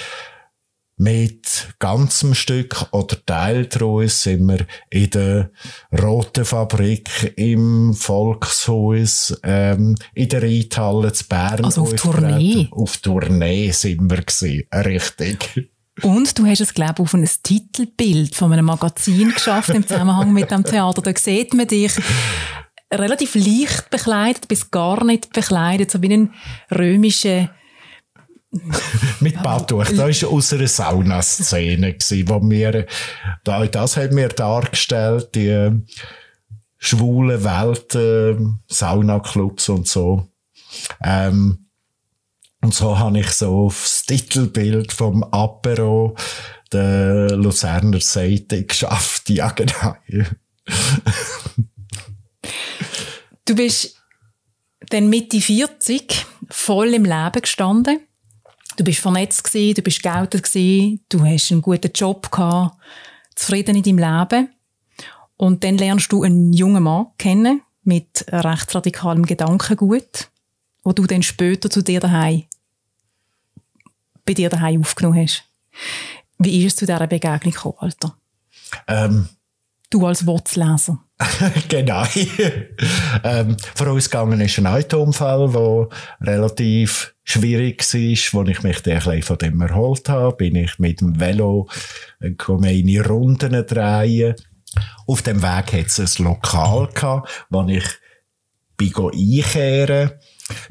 mit 1.00 1.74
ganzem 1.80 2.36
Stück 2.36 2.88
oder 2.92 3.16
Teil 3.26 3.68
daraus 3.68 4.22
sind 4.22 4.46
wir 4.48 4.68
in 4.90 5.10
der 5.10 5.50
Roten 5.98 6.44
Fabrik, 6.44 7.34
im 7.38 7.94
Volkshaus, 7.94 9.40
ähm, 9.44 9.96
in 10.14 10.30
der 10.30 10.44
Reithalle 10.44 11.14
zu 11.14 11.26
Bern. 11.28 11.64
Also 11.64 11.84
auf. 11.84 11.96
Tournee? 11.96 12.68
Auf 12.72 12.98
Tournee 12.98 13.72
sind 13.72 14.12
wir 14.12 14.18
gewesen, 14.18 14.68
richtig. 14.74 15.72
Und 16.02 16.38
du 16.38 16.46
hast 16.46 16.60
es, 16.60 16.74
glaube 16.74 16.96
ich, 16.96 17.00
auf 17.00 17.14
ein 17.14 17.30
Titelbild 17.44 18.36
von 18.36 18.52
einem 18.52 18.66
Magazin 18.66 19.32
geschafft 19.34 19.70
im 19.70 19.88
Zusammenhang 19.88 20.34
mit 20.34 20.52
dem 20.52 20.66
Theater. 20.66 21.02
Da 21.02 21.14
sieht 21.18 21.54
man 21.54 21.68
dich 21.68 21.94
relativ 22.94 23.36
leicht 23.36 23.90
bekleidet, 23.90 24.50
bis 24.50 24.70
gar 24.70 25.06
nicht 25.06 25.32
bekleidet, 25.32 25.92
so 25.92 26.02
wie 26.02 26.14
ein 26.14 26.34
römischer 26.72 27.50
Mit 29.20 29.42
Badtuch. 29.44 29.86
Das 29.86 30.24
war 30.24 30.30
aus 30.32 30.54
einer 30.54 30.68
Saunaszene, 30.68 31.94
gewesen, 31.94 32.30
wo 32.30 32.42
wir, 32.42 32.88
da, 33.44 33.66
das 33.68 33.98
haben 33.98 34.18
wir 34.18 34.30
dargestellt, 34.30 35.36
die 35.36 35.84
schwule 36.78 37.44
Welt, 37.44 37.94
äh, 37.96 38.38
Saunaclubs 38.68 39.70
und 39.70 39.88
so. 39.88 40.28
Ähm, 41.04 41.70
und 42.62 42.74
so 42.74 42.98
habe 42.98 43.20
ich 43.20 43.30
so 43.32 43.66
aufs 43.66 44.04
Titelbild 44.04 44.92
vom 44.92 45.24
Apero 45.24 46.16
der 46.72 47.36
Luzerner 47.36 48.02
Seite 48.02 48.66
geschafft. 48.66 49.30
Ja, 49.30 49.50
genau. 49.52 49.96
Du 53.46 53.56
bist 53.56 53.96
dann 54.90 55.10
Mitte 55.10 55.40
40 55.40 56.26
voll 56.50 56.94
im 56.94 57.06
Leben 57.06 57.42
gestanden. 57.42 58.00
Du 58.80 58.86
bist 58.86 59.00
vernetzt 59.02 59.44
gewesen, 59.44 59.74
du 59.74 59.82
bist 59.82 60.02
geoutet 60.02 60.42
gewesen, 60.42 61.02
du 61.10 61.26
hast 61.26 61.52
einen 61.52 61.62
guten 61.62 61.92
Job 61.94 62.32
gehabt, 62.32 62.78
zufrieden 63.36 63.76
in 63.76 63.84
deinem 63.84 63.98
Leben. 63.98 64.50
Und 65.36 65.66
dann 65.66 65.78
lernst 65.78 66.10
du 66.14 66.24
einen 66.24 66.54
jungen 66.54 66.84
Mann 66.84 67.08
kennen 67.18 67.62
mit 67.84 68.24
rechtsradikalem 68.30 69.26
Gedankengut, 69.26 70.30
wo 70.86 70.94
du 70.94 71.06
dann 71.08 71.24
später 71.24 71.70
zu 71.70 71.82
dir 71.82 72.00
daheim, 72.00 72.46
bei 74.24 74.34
dir 74.34 74.50
daheim 74.50 74.80
aufgenommen 74.80 75.24
hast. 75.24 75.44
Wie 76.38 76.64
ist 76.64 76.72
es 76.72 76.76
zu 76.78 76.86
dieser 76.86 77.06
Begegnung 77.06 77.52
gekommen, 77.52 77.76
Alter? 77.80 78.16
Ähm, 78.88 79.28
Du 79.90 80.06
als 80.06 80.26
Wortleser. 80.28 81.00
genau. 81.68 82.04
ähm, 83.24 83.58
vorausgegangen 83.76 84.40
ist 84.40 84.58
ein 84.60 84.68
Autounfall, 84.68 85.50
der 85.50 85.90
relativ 86.22 87.16
schwierig 87.24 87.82
war, 87.82 88.44
wo 88.44 88.50
ich 88.50 88.64
mich 88.64 88.82
dann 88.82 88.94
ein 88.94 89.00
bisschen 89.00 89.22
von 89.24 89.38
dem 89.40 89.62
erholt 89.62 90.08
habe. 90.10 90.36
Bin 90.36 90.56
ich 90.56 90.78
mit 90.78 91.02
dem 91.02 91.20
Velo 91.20 91.68
meine 92.20 93.06
Runden 93.06 93.66
drehen. 93.66 94.36
Auf 95.08 95.24
dem 95.24 95.42
Weg 95.42 95.74
hat 95.74 95.88
es 95.88 96.20
ein 96.20 96.24
Lokal 96.24 96.88
gehabt, 96.94 97.48
wo 97.50 97.68
ich 97.68 97.86
bin 98.78 98.94
einkehren. 98.96 100.12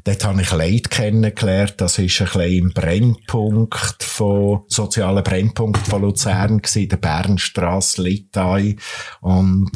Dort 0.04 0.24
habe 0.24 0.42
ich 0.42 0.50
Leute 0.50 0.88
kennengelernt. 0.88 1.74
Das 1.78 1.98
ist 1.98 2.20
ein 2.20 2.26
bisschen 2.26 2.52
im 2.52 2.72
Brennpunkt 2.72 4.02
von, 4.02 4.62
sozialen 4.68 5.22
Brennpunkt 5.22 5.86
von 5.86 6.02
Luzern 6.02 6.62
gewesen, 6.62 6.88
der 6.88 6.96
Bernstrasse, 6.96 8.02
Litai. 8.02 8.76
Und 9.20 9.70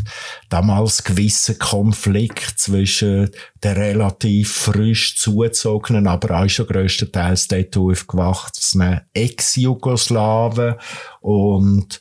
damals 0.49 1.05
gewisser 1.05 1.55
Konflikt 1.55 2.59
zwischen 2.59 3.31
den 3.63 3.73
relativ 3.75 4.53
frisch 4.53 5.17
zugezogenen, 5.17 6.07
aber 6.07 6.43
auch 6.43 6.49
schon 6.49 6.67
grösstenteils 6.67 7.49
dort 7.49 7.77
aufgewachsenen 7.77 9.03
Ex-Jugoslawen 9.15 10.77
und 11.21 12.01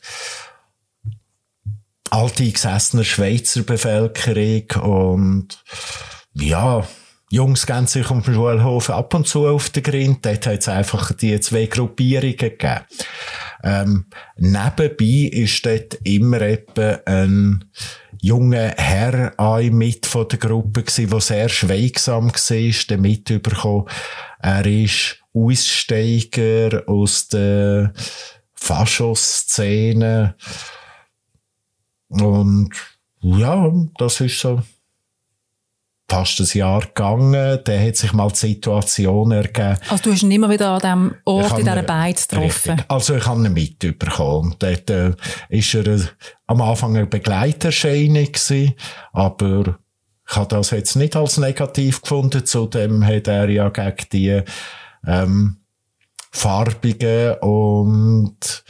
alte 2.10 2.50
gesessener 2.50 3.04
Schweizer 3.04 3.62
Bevölkerung 3.62 4.82
und 4.82 5.64
ja, 6.34 6.86
Jungs 7.32 7.64
gehen 7.64 7.86
sich 7.86 8.10
um 8.10 8.22
den 8.22 8.34
Schulhof 8.34 8.90
ab 8.90 9.14
und 9.14 9.26
zu 9.26 9.48
auf 9.48 9.70
den 9.70 9.82
Grind. 9.82 10.26
Dort 10.26 10.46
hat 10.46 10.58
es 10.58 10.68
einfach 10.68 11.12
die 11.12 11.40
zwei 11.40 11.64
Gruppierungen 11.64 12.36
gegeben. 12.36 12.80
Ähm, 13.64 14.04
nebenbei 14.36 15.30
ist 15.32 15.64
dort 15.64 15.94
immer 16.04 16.42
etwa 16.42 17.00
ein 17.06 17.64
junger 18.20 18.74
Herr 18.76 19.32
ein 19.40 19.74
mit 19.74 20.04
von 20.04 20.28
der 20.28 20.40
Gruppe 20.40 20.82
gsi, 20.82 21.06
der 21.06 21.20
sehr 21.22 21.48
schweigsam 21.48 22.30
war, 22.30 22.86
der 22.90 22.98
mitbekommen. 22.98 23.88
Er 24.40 24.66
ist 24.66 25.16
Aussteiger 25.32 26.82
aus 26.86 27.28
der 27.28 27.94
Faschoszene. 28.52 30.34
Und 32.08 32.74
ja, 33.22 33.72
das 33.96 34.20
ist 34.20 34.38
so 34.38 34.62
fast 36.12 36.40
ein 36.40 36.58
Jahr 36.58 36.82
gegangen. 36.82 37.58
Dann 37.64 37.86
hat 37.86 37.96
sich 37.96 38.12
mal 38.12 38.28
die 38.28 38.36
Situation 38.36 39.32
ergeben. 39.32 39.78
Also 39.88 40.04
du 40.04 40.12
hast 40.12 40.22
ihn 40.22 40.30
immer 40.30 40.50
wieder 40.50 40.70
an 40.70 40.80
diesem 40.80 41.14
Ort, 41.24 41.58
in 41.58 41.64
dieser 41.64 41.82
Beiz 41.82 42.28
getroffen. 42.28 42.72
Richtig. 42.72 42.90
Also 42.90 43.16
ich 43.16 43.26
habe 43.26 43.42
ihn 43.42 43.52
mitbekommen. 43.52 44.54
Dort 44.58 44.90
äh, 44.90 45.12
ist 45.48 45.74
er 45.74 45.86
äh, 45.86 46.00
am 46.46 46.60
Anfang 46.60 46.96
eine 46.96 47.06
Begleiterscheinung 47.06 48.26
gewesen, 48.26 48.74
aber 49.12 49.78
ich 50.28 50.36
habe 50.36 50.48
das 50.48 50.70
jetzt 50.70 50.96
nicht 50.96 51.16
als 51.16 51.38
negativ 51.38 52.02
gefunden. 52.02 52.44
Zudem 52.44 53.04
hat 53.06 53.28
er 53.28 53.48
ja 53.48 53.70
gegen 53.70 54.06
die 54.12 54.42
ähm, 55.06 55.56
Farbigen 56.30 57.36
und 57.40 58.64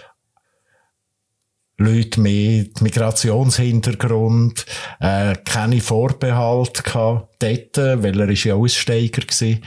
Leute 1.78 2.20
mit 2.20 2.80
Migrationshintergrund, 2.80 4.66
äh, 5.00 5.34
keine 5.44 5.80
Vorbehalt 5.80 6.84
gehabt 6.84 7.42
dort, 7.42 7.76
weil 7.76 8.20
er 8.20 8.28
ist 8.28 8.44
ja 8.44 8.54
Aussteiger 8.54 9.22
gewesen. 9.22 9.64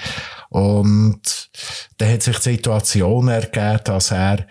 Und 0.49 1.49
dann 1.97 2.11
hat 2.11 2.23
sich 2.23 2.37
die 2.37 2.51
Situation 2.51 3.27
ergeben, 3.27 3.81
dass 3.83 4.11
er 4.11 4.47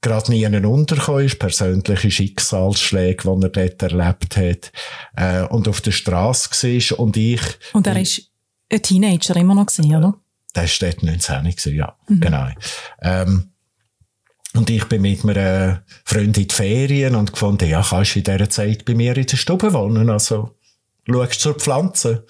gerade 0.00 0.32
nie 0.32 0.44
einen 0.44 0.66
untergekommen 0.66 1.26
ist, 1.26 1.38
persönliche 1.38 2.10
Schicksalsschläge, 2.10 3.22
die 3.22 3.44
er 3.44 3.48
dort 3.50 3.82
erlebt 3.82 4.36
hat, 4.36 4.72
äh, 5.16 5.46
und 5.46 5.68
auf 5.68 5.80
der 5.80 5.92
Straße 5.92 6.50
war 6.50 6.98
und 6.98 7.16
ich... 7.16 7.40
Und 7.72 7.86
er 7.86 8.00
ist 8.00 8.30
ein 8.70 8.82
Teenager 8.82 9.36
immer 9.36 9.54
noch 9.54 9.66
gewesen, 9.66 9.94
oder? 9.94 10.14
Der 10.56 10.64
war 10.64 10.70
dort 10.80 11.02
19 11.02 11.44
gewesen, 11.44 11.76
ja, 11.76 11.96
mhm. 12.08 12.20
genau. 12.20 12.48
Ähm, 13.00 13.51
und 14.54 14.68
ich 14.68 14.84
bin 14.86 15.02
mit 15.02 15.24
meiner 15.24 15.82
Freundin 16.04 16.42
in 16.42 16.48
die 16.48 16.54
Ferien 16.54 17.14
und 17.14 17.32
gefunden, 17.32 17.68
ja, 17.68 17.82
kannst 17.82 18.14
du 18.14 18.18
in 18.18 18.24
dieser 18.24 18.50
Zeit 18.50 18.84
bei 18.84 18.94
mir 18.94 19.16
in 19.16 19.26
der 19.26 19.36
Stube 19.36 19.72
wohnen, 19.72 20.10
also 20.10 20.56
schaust 21.08 21.40
zur 21.40 21.54
Pflanze. 21.54 22.26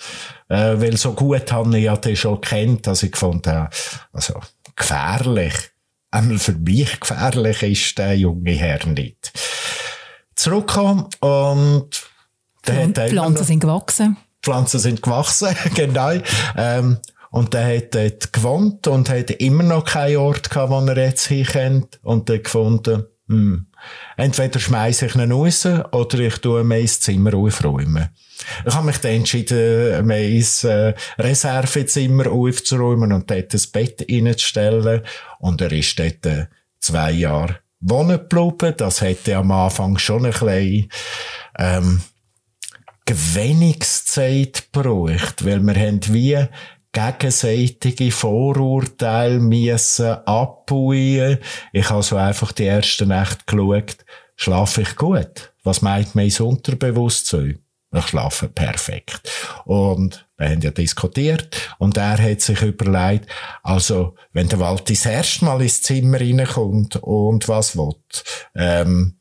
Äh, 0.49 0.81
weil 0.81 0.97
so 0.97 1.12
gut 1.12 1.51
habe 1.51 1.77
ich 1.77 1.85
ja 1.85 1.97
den 1.97 2.16
schon 2.16 2.41
kennt, 2.41 2.87
dass 2.87 3.03
ich 3.03 3.12
gefunden 3.12 3.68
also 4.12 4.41
gefährlich, 4.77 5.55
einmal 6.11 6.39
für 6.39 6.53
mich 6.53 7.01
gefährlich 7.01 7.62
ist 7.62 7.99
der 7.99 8.16
junge 8.16 8.53
Herr 8.53 8.87
nicht. 8.87 9.33
Zurückgekommen 10.35 11.07
und 11.20 11.89
der 12.66 12.89
Pfl 12.89 13.11
Pflanzen 13.11 13.45
sind 13.45 13.61
gewachsen. 13.61 14.16
Pflanzen 14.43 14.81
sind 14.81 15.03
gewachsen, 15.03 15.55
genau. 15.75 16.12
Ähm, 16.57 16.99
und 17.33 17.55
der 17.55 17.76
hat 17.76 17.95
dort 17.95 18.30
gewohnt 18.30 18.87
und 18.87 19.09
hat 19.09 19.30
immer 19.30 19.62
noch 19.62 19.87
keinen 19.87 20.18
Ort 20.18 20.51
gehabt, 20.51 20.70
wo 20.70 20.80
er 20.80 20.99
jetzt 20.99 21.28
hinkommt. 21.28 21.99
Und 22.03 22.28
dann 22.28 22.43
gefunden, 22.43 23.05
hm, 23.26 23.68
entweder 24.18 24.61
schmeiße 24.61 25.07
ich 25.07 25.14
ihn 25.14 25.33
raus 25.33 25.64
oder 25.64 26.18
ich 26.18 26.37
tue 26.39 26.62
mein 26.62 26.87
Zimmer 26.87 27.33
aufräumen. 27.35 28.11
Ich 28.66 28.74
habe 28.74 28.85
mich 28.85 28.99
dann 28.99 29.12
entschieden, 29.12 30.07
mein 30.07 30.45
äh, 30.64 30.95
Reservezimmer 31.18 32.30
aufzuräumen 32.30 33.14
und 33.14 33.30
dort 33.30 33.55
das 33.55 33.66
Bett 33.66 34.05
reinzustellen. 34.11 35.01
Und 35.39 35.62
er 35.62 35.72
ist 35.72 35.99
dort 35.99 36.26
äh, 36.26 36.47
zwei 36.80 37.12
Jahre 37.12 37.61
wohnen 37.80 38.28
geblieben. 38.28 38.74
Das 38.76 39.01
hätte 39.01 39.39
am 39.39 39.53
Anfang 39.53 39.97
schon 39.97 40.26
ein 40.26 40.33
bisschen, 40.33 40.91
ähm, 41.59 42.03
Gewinnungszeit 43.05 44.68
gebraucht, 44.72 45.45
weil 45.45 45.61
wir 45.61 45.74
haben 45.74 46.01
wie 46.09 46.39
gegenseitige 46.93 48.11
Vorurteile 48.11 49.38
müssen 49.38 50.12
abbauen. 50.26 51.38
Ich 51.72 51.90
habe 51.90 52.03
so 52.03 52.16
einfach 52.16 52.53
die 52.53 52.64
erste 52.64 53.07
Nacht 53.07 53.47
geschaut, 53.47 53.97
schlafe 54.36 54.82
ich 54.82 54.97
gut? 54.97 55.53
Was 55.64 55.82
meint 55.82 56.14
mein 56.14 56.32
Unterbewusstsein? 56.32 57.59
Ich 57.95 58.07
schlafe 58.07 58.49
perfekt. 58.49 59.30
Und 59.64 60.26
wir 60.38 60.49
haben 60.49 60.61
ja 60.61 60.70
diskutiert 60.70 61.74
und 61.78 61.97
er 61.99 62.18
hat 62.18 62.40
sich 62.40 62.62
überlegt, 62.62 63.26
also 63.62 64.14
wenn 64.32 64.49
der 64.49 64.61
Wald 64.61 64.88
das 64.88 65.05
erste 65.05 65.45
Mal 65.45 65.61
ins 65.61 65.82
Zimmer 65.82 66.18
reinkommt 66.18 66.97
und 66.97 67.49
was 67.49 67.76
will, 67.76 67.95
ähm, 68.55 69.18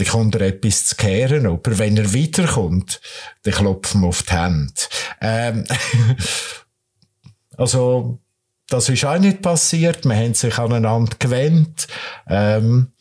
dann 0.00 0.08
kommt 0.08 0.34
er 0.36 0.40
etwas 0.42 0.86
zu 0.86 0.96
kehren, 0.96 1.46
aber 1.46 1.78
wenn 1.78 1.96
er 1.96 2.12
wiederkommt, 2.12 3.00
dann 3.42 3.54
klopfen 3.54 4.00
wir 4.00 4.08
auf 4.08 4.22
die 4.22 4.32
Hände. 4.32 4.72
Ähm, 5.20 5.64
also, 7.58 8.18
das 8.68 8.88
ist 8.88 9.04
auch 9.04 9.18
nicht 9.18 9.42
passiert. 9.42 10.04
Wir 10.06 10.16
haben 10.16 10.32
sich 10.32 10.56
aneinander 10.56 11.16
gewöhnt. 11.18 11.86
Ähm, 12.28 12.92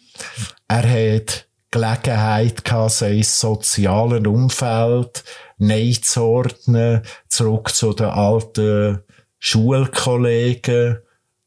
er 0.68 0.90
hat 0.90 1.48
Gelegenheit 1.72 2.66
gehabt, 2.66 2.92
sein 2.92 3.24
sozialen 3.24 4.28
Umfeld 4.28 5.24
neu 5.58 5.94
zu 6.02 6.24
ordnen, 6.24 7.04
zurück 7.30 7.70
zu 7.70 7.94
den 7.94 8.08
alten 8.08 9.04
Schulkollegen, 9.38 10.98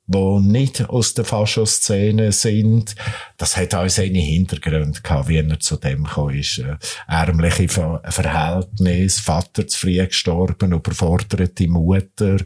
die 0.06 0.40
nicht 0.40 0.88
aus 0.88 1.14
der 1.14 1.24
Faschoszene 1.24 2.32
sind. 2.32 2.94
Das 3.36 3.56
hat 3.56 3.74
auch 3.74 3.88
seine 3.88 4.18
Hintergründe 4.18 5.00
gehabt, 5.00 5.28
wie 5.28 5.38
er 5.38 5.60
zu 5.60 5.76
dem 5.76 6.04
gekommen 6.04 6.38
ist. 6.38 6.58
Äh, 6.58 6.76
ärmliche 7.08 7.68
Ver 7.68 8.02
Verhältnisse, 8.04 9.22
Vater 9.22 9.66
zu 9.66 9.78
früh 9.78 10.04
gestorben, 10.04 10.72
überforderte 10.72 11.68
Mutter 11.68 12.36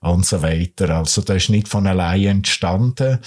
und 0.00 0.24
so 0.24 0.42
weiter. 0.42 0.90
Also 0.90 1.22
das 1.22 1.36
ist 1.36 1.50
nicht 1.50 1.68
von 1.68 1.86
allein 1.86 2.24
entstanden. 2.24 3.18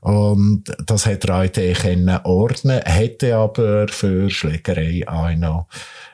Und 0.00 0.64
das 0.86 1.06
hat 1.06 1.24
er 1.24 1.42
auch 1.42 1.52
können 1.52 2.20
ordnen, 2.24 2.80
hätte 2.82 3.36
aber 3.36 3.88
für 3.88 4.30
Schlägerei 4.30 5.06
auch 5.06 5.34
noch 5.34 5.68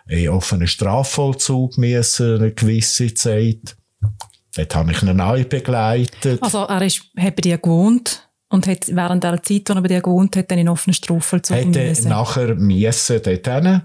einen 0.08 0.30
offenen 0.30 0.66
Strafvollzug 0.66 1.78
müssen, 1.78 2.36
eine 2.36 2.52
gewisse 2.52 3.12
Zeit. 3.14 3.76
Dort 4.56 4.74
habe 4.74 4.92
ich 4.92 5.02
ihn 5.02 5.20
auch 5.20 5.44
begleitet. 5.44 6.42
Also 6.42 6.64
er 6.64 6.82
ist, 6.82 7.10
hat 7.18 7.36
bei 7.36 7.40
dir 7.40 7.58
gewohnt 7.58 8.28
und 8.48 8.66
hat 8.66 8.86
während 8.88 9.24
der 9.24 9.42
Zeit, 9.42 9.68
als 9.68 9.76
er 9.76 9.82
bei 9.82 9.88
dir 9.88 10.00
gewohnt 10.00 10.36
hat, 10.36 10.50
dann 10.50 10.58
in 10.58 10.68
offenen 10.68 10.94
Strafvollzug 10.94 11.56
Hätte 11.56 11.80
müssen. 11.80 12.08
nachher 12.08 12.54
müssen 12.54 13.20
dort 13.22 13.46
hin. 13.46 13.82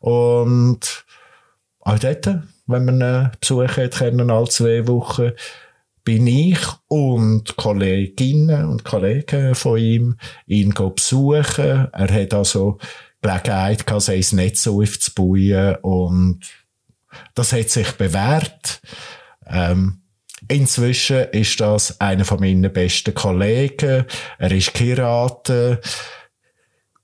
Und 0.00 1.04
auch 1.80 1.98
dort, 1.98 2.26
wenn 2.66 2.84
man 2.84 3.02
einen 3.02 3.30
Besuch 3.40 3.76
hat, 3.76 3.92
können, 3.92 4.30
alle 4.30 4.48
zwei 4.48 4.86
Wochen, 4.86 5.32
bin 6.04 6.26
ich 6.26 6.58
und 6.88 7.56
Kolleginnen 7.56 8.66
und 8.66 8.84
Kollegen 8.84 9.54
von 9.54 9.78
ihm 9.78 10.16
ihn 10.46 10.70
besuchen. 10.70 11.88
Er 11.92 12.12
hat 12.12 12.34
also 12.34 12.78
Gelegenheit 13.20 13.86
gehabt, 13.86 14.02
sein 14.02 14.24
Netz 14.32 14.66
aufzubauen 14.66 15.76
und 15.82 16.40
das 17.34 17.52
hat 17.52 17.70
sich 17.70 17.92
bewährt. 17.92 18.80
Ähm, 19.46 20.01
inzwischen 20.48 21.24
ist 21.32 21.60
das 21.60 22.00
einer 22.00 22.24
von 22.24 22.40
meinen 22.40 22.72
besten 22.72 23.14
Kollegen. 23.14 24.04
Er 24.38 24.52
ist. 24.52 24.78
Die 24.78 25.76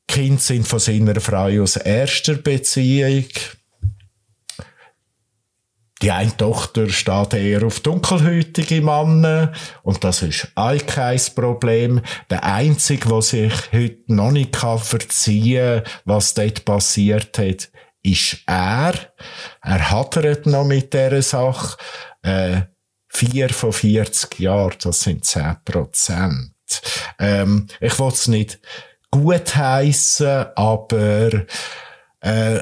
Kinder 0.06 0.40
sind 0.40 0.66
von 0.66 0.78
seiner 0.78 1.20
Frau 1.20 1.62
aus 1.62 1.76
erster 1.76 2.34
Beziehung. 2.34 3.26
Die 6.00 6.12
eine 6.12 6.36
Tochter 6.36 6.88
steht 6.88 7.34
eher 7.34 7.64
auf 7.64 7.80
dunkelhäutige 7.80 8.80
Männer 8.80 9.52
und 9.82 10.04
das 10.04 10.22
ist 10.22 10.48
auch 10.54 10.86
kein 10.86 11.20
Problem. 11.34 12.00
Der 12.30 12.44
Einzige, 12.44 13.08
der 13.08 13.22
sich 13.22 13.52
heute 13.72 14.02
noch 14.06 14.30
nicht 14.30 14.54
verziehen 14.56 15.82
kann, 15.82 15.92
was 16.04 16.34
dort 16.34 16.64
passiert 16.64 17.36
hat, 17.38 17.70
ist 18.02 18.38
er. 18.46 18.94
Er 19.60 19.90
hadert 19.90 20.46
noch 20.46 20.64
mit 20.64 20.94
dieser 20.94 21.20
Sache. 21.22 21.76
Äh, 22.22 22.60
vier 23.08 23.48
von 23.48 23.72
40 23.72 24.38
Jahren, 24.40 24.76
das 24.82 25.00
sind 25.00 25.24
10 25.24 25.56
Prozent. 25.64 26.52
Ähm, 27.18 27.66
ich 27.80 27.98
will 27.98 28.08
es 28.08 28.28
nicht 28.28 28.60
gut 29.10 29.56
heißen, 29.56 30.46
aber 30.54 31.46
äh, 32.20 32.60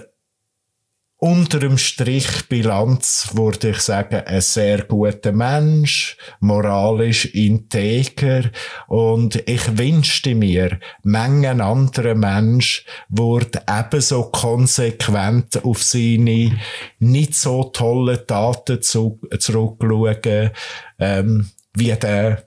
unter 1.19 1.59
dem 1.59 1.79
Strich 1.79 2.49
Bilanz 2.49 3.31
würde 3.33 3.71
ich 3.71 3.81
sagen, 3.81 4.23
ein 4.27 4.41
sehr 4.43 4.83
guter 4.83 5.33
Mensch, 5.33 6.17
moralisch 6.41 7.27
integer. 7.27 8.51
Und 8.87 9.37
ich 9.49 9.79
wünschte 9.79 10.35
mir, 10.35 10.79
Mengen 11.03 11.61
anderer 11.61 12.15
Mensch 12.15 12.85
würde 13.09 13.63
ebenso 13.69 14.25
konsequent 14.25 15.65
auf 15.65 15.83
seine 15.83 16.59
nicht 16.99 17.35
so 17.35 17.65
tollen 17.65 18.27
Taten 18.27 18.83
zu, 18.83 19.21
zurückschauen, 19.39 20.51
ähm, 20.99 21.51
wie 21.75 21.93
der 21.93 22.46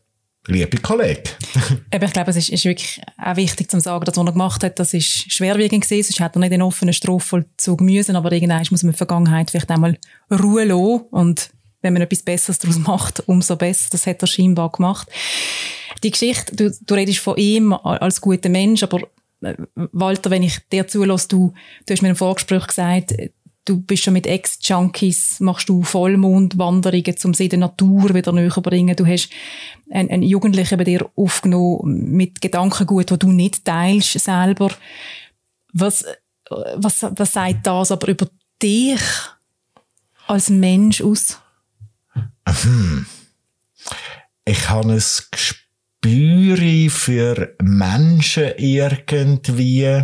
liebe 0.49 0.77
Kollege. 0.77 1.23
Eben, 1.91 2.05
ich 2.05 2.13
glaube, 2.13 2.31
es 2.31 2.37
ist, 2.37 2.49
ist, 2.49 2.65
wirklich 2.65 3.01
auch 3.17 3.35
wichtig 3.35 3.69
zu 3.69 3.79
sagen, 3.79 4.05
dass 4.05 4.17
was 4.17 4.25
er 4.25 4.31
gemacht 4.31 4.63
hat, 4.63 4.79
das 4.79 4.93
ist 4.93 5.31
schwerwiegend 5.31 5.83
gewesen, 5.83 6.11
sonst 6.11 6.19
hätte 6.19 6.37
er 6.37 6.39
nicht 6.41 6.51
den 6.51 6.61
offenen 6.61 6.93
Strafvollzug 6.93 7.81
müssen, 7.81 8.15
aber 8.15 8.31
irgendwann 8.31 8.59
muss 8.59 8.83
man 8.83 8.89
in 8.89 8.91
der 8.91 8.97
Vergangenheit 8.97 9.51
vielleicht 9.51 9.71
einmal 9.71 9.97
Ruhe 10.31 10.65
lassen 10.65 11.05
und 11.11 11.49
wenn 11.81 11.93
man 11.93 12.01
etwas 12.01 12.23
Besseres 12.23 12.59
daraus 12.59 12.77
macht, 12.77 13.27
umso 13.27 13.55
besser. 13.55 13.87
Das 13.91 14.05
hat 14.05 14.21
er 14.21 14.27
scheinbar 14.27 14.69
gemacht. 14.69 15.07
Die 16.03 16.11
Geschichte, 16.11 16.55
du, 16.55 16.71
du 16.71 16.93
redest 16.93 17.19
von 17.19 17.37
ihm 17.37 17.73
als 17.73 18.21
guter 18.21 18.49
Mensch, 18.49 18.83
aber 18.83 19.01
äh, 19.41 19.55
Walter, 19.75 20.29
wenn 20.29 20.43
ich 20.43 20.59
dir 20.71 20.87
zulasse, 20.87 21.27
du, 21.29 21.53
du 21.85 21.93
hast 21.93 22.01
mir 22.01 22.09
im 22.09 22.15
Vorgespräch 22.15 22.67
gesagt, 22.67 23.13
du 23.69 23.79
bist 23.79 24.03
schon 24.03 24.13
mit 24.13 24.25
Ex-Junkies, 24.25 25.39
machst 25.39 25.69
du 25.69 25.83
Vollmondwanderungen, 25.83 27.15
um 27.23 27.33
sie 27.33 27.49
der 27.49 27.59
Natur 27.59 28.15
wieder 28.15 28.31
näher 28.31 28.49
zu 28.49 28.61
bringen. 28.61 28.95
Du 28.95 29.05
hast 29.05 29.29
einen, 29.91 30.09
einen 30.09 30.23
Jugendlichen 30.23 30.77
bei 30.77 30.83
dir 30.83 31.09
aufgenommen 31.15 32.11
mit 32.11 32.41
Gedankengut, 32.41 33.11
wo 33.11 33.17
du 33.17 33.31
nicht 33.31 33.63
teilst 33.63 34.19
selber. 34.19 34.71
Was, 35.71 36.03
was, 36.49 37.05
was 37.11 37.33
sagt 37.33 37.67
das 37.67 37.91
aber 37.91 38.07
über 38.07 38.27
dich 38.61 39.01
als 40.27 40.49
Mensch 40.49 41.01
aus? 41.01 41.37
Hm. 42.47 43.05
ich 44.45 44.69
habe 44.69 44.93
ein 44.93 45.03
Gespür 45.31 46.89
für 46.89 47.55
Menschen 47.61 48.51
irgendwie, 48.57 50.03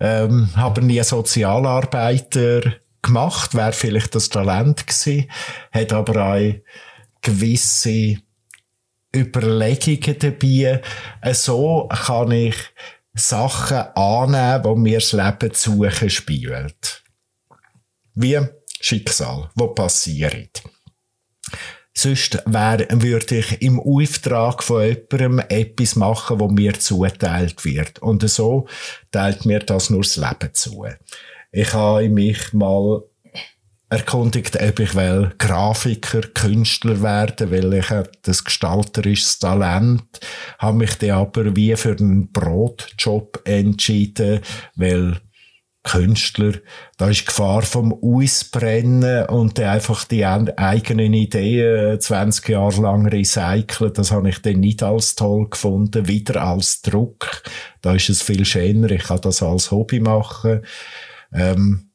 ähm, 0.00 0.48
habe 0.56 0.82
nie 0.82 1.02
Sozialarbeiter 1.02 2.76
gemacht, 3.06 3.54
wäre 3.54 3.72
vielleicht 3.72 4.14
das 4.14 4.28
Talent 4.28 4.86
gewesen, 4.86 5.30
hat 5.72 5.92
aber 5.92 6.34
auch 6.34 6.54
gewisse 7.22 8.18
Überlegungen 9.14 10.18
dabei. 10.18 10.82
So 11.32 11.88
kann 11.88 12.30
ich 12.32 12.56
Sachen 13.14 13.78
annehmen, 13.94 14.62
die 14.62 14.80
mir 14.80 14.98
das 14.98 15.12
Leben 15.12 15.54
suchen 15.54 16.10
spielt. 16.10 17.02
Wie 18.14 18.40
Schicksal, 18.80 19.50
wo 19.54 19.68
passiert. 19.68 20.62
Sonst 21.98 22.42
wär, 22.44 22.86
würde 22.90 23.38
ich 23.38 23.62
im 23.62 23.80
Auftrag 23.80 24.62
von 24.62 24.84
jemandem 24.84 25.38
etwas 25.48 25.96
machen, 25.96 26.38
wo 26.38 26.48
mir 26.48 26.78
zuteilt 26.78 27.64
wird. 27.64 28.00
Und 28.00 28.28
so 28.28 28.68
teilt 29.10 29.46
mir 29.46 29.60
das 29.60 29.88
nur 29.88 30.02
das 30.02 30.16
Leben 30.16 30.52
zu. 30.52 30.84
Ich 31.58 31.72
habe 31.72 32.10
mich 32.10 32.52
mal 32.52 33.02
erkundigt, 33.88 34.60
ob 34.60 34.78
ich 34.78 34.94
will 34.94 35.32
Grafiker, 35.38 36.20
Künstler 36.20 37.00
werden, 37.00 37.50
weil 37.50 37.72
ich 37.72 37.86
das 38.20 38.44
gestalterisches 38.44 39.38
Talent, 39.38 40.20
habe 40.58 40.76
mich 40.76 40.96
dann 40.96 41.12
aber 41.12 41.56
wie 41.56 41.74
für 41.76 41.96
einen 41.96 42.30
Brotjob 42.30 43.40
entschieden, 43.46 44.40
weil 44.74 45.16
Künstler, 45.82 46.52
da 46.98 47.08
ist 47.08 47.26
Gefahr 47.26 47.62
vom 47.62 47.94
Ausbrennen 48.02 49.24
und 49.26 49.56
dann 49.56 49.68
einfach 49.68 50.04
die 50.04 50.26
eigenen 50.26 51.14
Ideen 51.14 51.98
20 51.98 52.50
Jahre 52.50 52.82
lang 52.82 53.06
recyceln, 53.06 53.94
das 53.94 54.10
habe 54.10 54.28
ich 54.28 54.42
dann 54.42 54.60
nicht 54.60 54.82
als 54.82 55.14
toll 55.14 55.48
gefunden, 55.48 56.06
wieder 56.06 56.42
als 56.42 56.82
Druck. 56.82 57.44
Da 57.80 57.94
ist 57.94 58.10
es 58.10 58.20
viel 58.20 58.44
schöner, 58.44 58.90
ich 58.90 59.04
kann 59.04 59.22
das 59.22 59.42
als 59.42 59.70
Hobby 59.70 60.00
machen. 60.00 60.60
Ähm, 61.32 61.90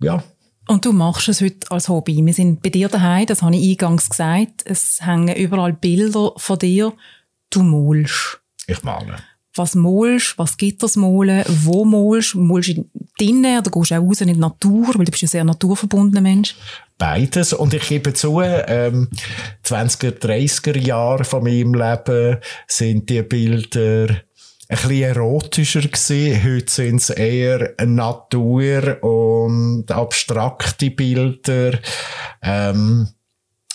ja. 0.00 0.22
Und 0.68 0.84
du 0.84 0.92
machst 0.92 1.28
es 1.28 1.40
heute 1.40 1.70
als 1.70 1.88
Hobby. 1.88 2.24
Wir 2.24 2.32
sind 2.32 2.62
bei 2.62 2.70
dir 2.70 2.88
daheim, 2.88 3.26
das 3.26 3.42
habe 3.42 3.56
ich 3.56 3.70
eingangs 3.70 4.08
gesagt. 4.08 4.62
Es 4.64 5.04
hängen 5.04 5.34
überall 5.36 5.72
Bilder 5.72 6.32
von 6.36 6.58
dir. 6.58 6.92
Du 7.50 7.62
malst. 7.62 8.40
Ich 8.66 8.82
male. 8.82 9.16
Was 9.56 9.74
malst, 9.74 10.38
was 10.38 10.56
gibt 10.56 10.82
das 10.84 10.94
Malen, 10.94 11.44
wo 11.48 11.84
malst, 11.84 12.36
malst 12.36 12.76
du 12.76 12.84
drinnen 13.18 13.58
oder 13.58 13.70
gehst 13.70 13.90
du 13.90 13.96
auch 13.96 14.02
raus 14.02 14.20
in 14.20 14.28
die 14.28 14.36
Natur, 14.38 14.86
weil 14.94 15.04
du 15.04 15.10
bist 15.10 15.24
ein 15.24 15.28
sehr 15.28 15.44
naturverbundener 15.44 16.20
Mensch? 16.20 16.54
Beides. 16.96 17.52
Und 17.52 17.74
ich 17.74 17.88
gebe 17.88 18.12
zu, 18.12 18.40
ähm, 18.40 19.08
20er, 19.64 20.12
30er 20.12 20.78
Jahre 20.78 21.24
von 21.24 21.42
meinem 21.42 21.74
Leben 21.74 22.38
sind 22.68 23.10
die 23.10 23.22
Bilder 23.22 24.22
ein 24.70 24.76
bisschen 24.76 25.02
erotischer 25.02 25.80
gewesen. 25.80 26.44
Heute 26.44 26.72
sind 26.72 26.96
es 27.00 27.10
eher 27.10 27.74
Natur 27.84 29.02
und 29.02 29.90
abstrakte 29.90 30.90
Bilder. 30.90 31.76
Ähm, 32.40 33.08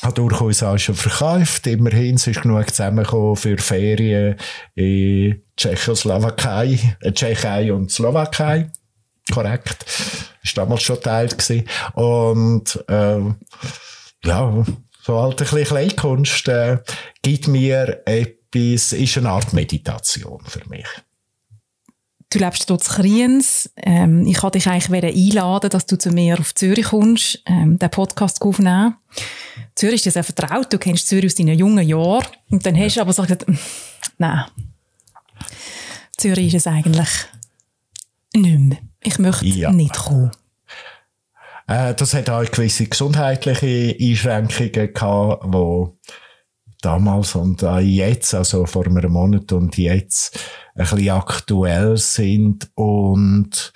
hat 0.02 0.18
durchaus 0.18 0.64
auch 0.64 0.78
schon 0.78 0.96
verkauft. 0.96 1.68
Immerhin 1.68 2.16
es 2.16 2.28
ist 2.28 2.41
genug 2.41 2.70
zusammengekommen 2.70 3.36
für 3.36 3.58
Ferien 3.58 4.38
in 4.76 5.41
Tschechoslowakei, 5.58 6.80
äh, 7.02 7.12
Tschechei 7.12 7.74
und 7.74 7.91
Slowakei. 7.91 8.72
Korrekt. 9.34 9.86
Ist 10.43 10.58
damals 10.58 10.84
schon 10.84 11.02
Teil 11.02 11.28
gewesen. 11.28 11.68
Und, 11.93 12.84
ähm, 12.88 13.36
ja, 14.24 14.64
so 15.02 15.22
halt 15.22 15.41
ein 15.41 15.48
bisschen 15.48 15.66
Kleinkunst, 15.66 16.48
äh, 16.48 16.78
gibt 17.22 17.48
mir 17.48 18.02
etwas 18.06 18.45
etwas, 18.56 18.93
ist 18.93 19.18
eine 19.18 19.30
Art 19.30 19.53
Meditation 19.53 20.41
für 20.45 20.68
mich. 20.70 20.88
Du 22.30 22.39
lebst 22.39 22.70
dort 22.70 22.82
in 22.82 22.88
Kriens. 22.88 23.70
Ähm, 23.78 24.26
ich 24.26 24.41
wollte 24.41 24.58
dich 24.58 24.68
eigentlich 24.68 24.91
einladen, 25.03 25.70
dass 25.70 25.86
du 25.86 25.97
zu 25.97 26.10
mir 26.10 26.39
auf 26.39 26.56
Zürich 26.56 26.88
kommst, 26.88 27.41
ähm, 27.45 27.78
den 27.80 27.89
Podcast 27.89 28.41
aufnehmen. 28.41 28.95
Zürich 29.76 29.95
ist 29.95 30.06
dir 30.06 30.12
sehr 30.12 30.24
vertraut. 30.24 30.74
Du 30.74 30.78
kennst 30.78 31.08
Zürich 31.08 31.28
aus 31.28 31.36
deinen 31.36 31.58
jungen 31.58 31.88
Jahren. 31.88 32.26
Und 32.49 32.66
dann 32.66 32.78
hast 32.78 32.97
du 32.97 33.01
aber 33.01 33.14
so 33.14 33.22
gesagt, 33.22 33.45
nein. 34.18 34.45
Zürich 36.18 36.47
ist 36.47 36.62
es 36.62 36.68
eigentlich 36.68 37.10
nicht 38.34 38.60
mehr. 38.60 38.78
Ich 39.01 39.20
möchte 39.20 39.45
ja. 39.45 39.72
nicht 39.72 39.95
kommen. 39.95 40.32
Äh, 41.68 41.93
das 41.93 42.14
hat 42.14 42.30
auch 42.30 42.43
gewisse 42.43 42.88
gesundheitliche 42.88 43.95
Einschränkungen 43.99 44.93
gehabt, 44.93 45.45
die 45.45 46.12
damals 46.86 47.36
und 47.36 47.63
auch 47.63 47.79
jetzt, 47.79 48.33
also 48.36 48.65
vor 48.65 48.86
einem 48.86 49.11
Monat 49.11 49.51
und 49.51 49.77
jetzt, 49.77 50.39
ein 50.75 50.86
bisschen 50.86 51.09
aktuell 51.09 51.97
sind 51.97 52.69
und 52.75 53.73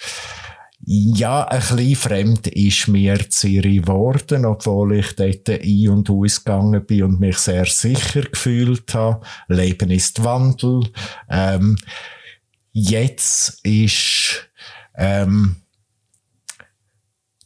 ja, 0.81 1.43
ein 1.47 1.59
bisschen 1.59 1.95
fremd 1.95 2.47
ist 2.47 2.87
mir 2.87 3.29
Zürich 3.29 3.81
geworden, 3.81 4.45
obwohl 4.45 4.95
ich 4.97 5.15
dort 5.15 5.49
ein- 5.49 5.89
und 5.89 6.09
ausgegangen 6.09 6.85
bin 6.85 7.03
und 7.03 7.19
mich 7.19 7.37
sehr 7.37 7.65
sicher 7.65 8.21
gefühlt 8.21 8.93
habe. 8.93 9.25
Leben 9.47 9.91
ist 9.91 10.23
Wandel. 10.23 10.83
Ähm, 11.29 11.77
jetzt 12.71 13.59
ist 13.63 14.49
ähm, 14.95 15.57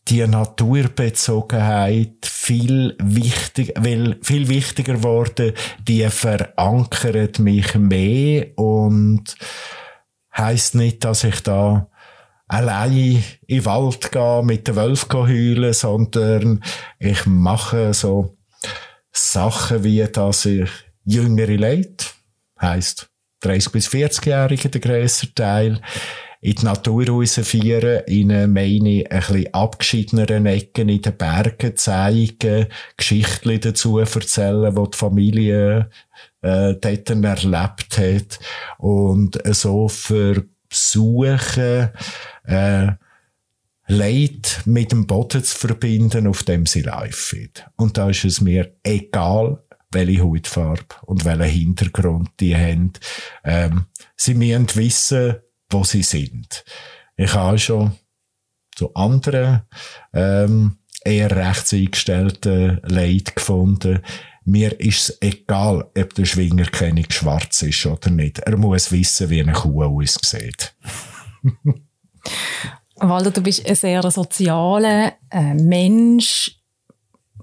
die 0.08 0.26
Naturbezogenheit 0.28 2.26
viel 2.26 2.96
wichtig, 3.02 3.74
weil 3.78 4.18
viel 4.22 4.50
wichtiger 4.50 4.96
geworden, 4.96 5.54
die 5.88 6.08
verankert 6.10 7.40
mich 7.40 7.76
mehr 7.76 8.48
und 8.58 9.36
heißt 10.36 10.76
nicht, 10.76 11.06
dass 11.06 11.24
ich 11.24 11.42
da 11.42 11.90
allein 12.48 13.24
in 13.48 13.58
den 13.60 13.66
Wald 13.66 14.12
gehe, 14.12 14.44
mit 14.44 14.68
den 14.68 14.76
Wölfen 14.76 15.28
heulen, 15.28 15.74
sondern 15.74 16.64
ich 17.00 17.26
mache 17.26 17.94
so 17.94 18.38
Sachen 19.12 19.84
wie, 19.84 20.04
dass 20.04 20.46
ich 20.46 20.70
jüngere 21.06 21.56
Leute, 21.56 22.06
heisst 22.60 23.10
30 23.42 23.72
bis 23.72 23.88
40-Jährige, 23.90 24.70
der 24.70 24.82
grösser 24.82 25.28
Teil, 25.34 25.82
in 26.44 26.56
die 26.56 26.66
Natur 26.66 27.08
rausführen, 27.08 28.04
ihnen 28.06 28.52
meine 28.52 29.06
ein 29.10 29.20
bisschen 29.20 29.54
abgeschiedeneren 29.54 30.46
Ecken 30.46 30.90
in 30.90 31.02
den 31.02 31.16
Bergen 31.16 31.78
zeigen, 31.78 32.68
Geschichten 32.98 33.62
dazu 33.62 34.00
erzählen, 34.00 34.76
die 34.76 34.92
die 34.92 34.98
Familie 34.98 35.90
äh, 36.42 36.74
dort 36.74 37.10
erlebt 37.10 37.98
hat 37.98 38.40
und 38.78 39.40
so 39.56 39.88
versuchen, 39.88 41.90
äh, 42.44 42.88
Leid 43.88 44.62
mit 44.66 44.92
dem 44.92 45.08
Boden 45.08 45.44
zu 45.44 45.58
verbinden, 45.58 46.28
auf 46.28 46.44
dem 46.44 46.66
sie 46.66 46.82
live 46.82 47.22
sind. 47.22 47.66
Und 47.78 47.98
da 47.98 48.10
ist 48.10 48.26
es 48.26 48.42
mir 48.42 48.76
egal, 48.84 49.64
welche 49.92 50.24
Hautfarbe 50.24 50.96
und 51.06 51.24
welchen 51.24 51.44
Hintergrund 51.44 52.32
die 52.40 52.56
haben. 52.56 52.94
Ähm, 53.44 53.86
sie 54.16 54.34
müssen 54.34 54.76
wissen, 54.76 55.36
wo 55.70 55.84
sie 55.84 56.04
sind. 56.04 56.64
Ich 57.16 57.34
habe 57.34 57.60
schon 57.60 57.92
zu 58.76 58.94
anderen 58.94 59.62
ähm, 60.14 60.78
eher 61.04 61.32
rechts 61.32 61.74
eingestellten 61.74 62.80
Leid 62.84 63.36
gefunden. 63.36 64.02
Mir 64.46 64.80
ist 64.80 65.10
es 65.10 65.22
egal, 65.22 65.90
ob 65.98 66.14
der 66.16 66.26
Schwingerkönig 66.26 67.14
schwarz 67.14 67.62
ist 67.62 67.86
oder 67.86 68.10
nicht. 68.10 68.40
Er 68.40 68.58
muss 68.58 68.92
wissen, 68.92 69.30
wie 69.30 69.42
eine 69.42 69.54
Kuh 69.54 69.84
aussieht. 69.84 70.76
Walter, 72.96 73.32
du 73.32 73.42
bist 73.42 73.68
ein 73.68 73.76
sehr 73.76 74.10
sozialer 74.12 75.14
äh, 75.30 75.54
Mensch, 75.54 76.60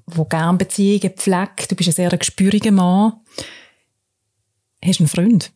der 0.07 0.25
gerne 0.27 0.59
Beziehungen 0.59 1.15
pflegt. 1.17 1.71
Du 1.71 1.77
bist 1.77 1.89
ein 1.91 1.95
sehr 1.95 2.11
gespüriger 2.11 2.71
Mann. 2.71 3.15
Hast 4.85 5.01
du 5.01 5.05
einen 5.05 5.09
Freund? 5.09 5.53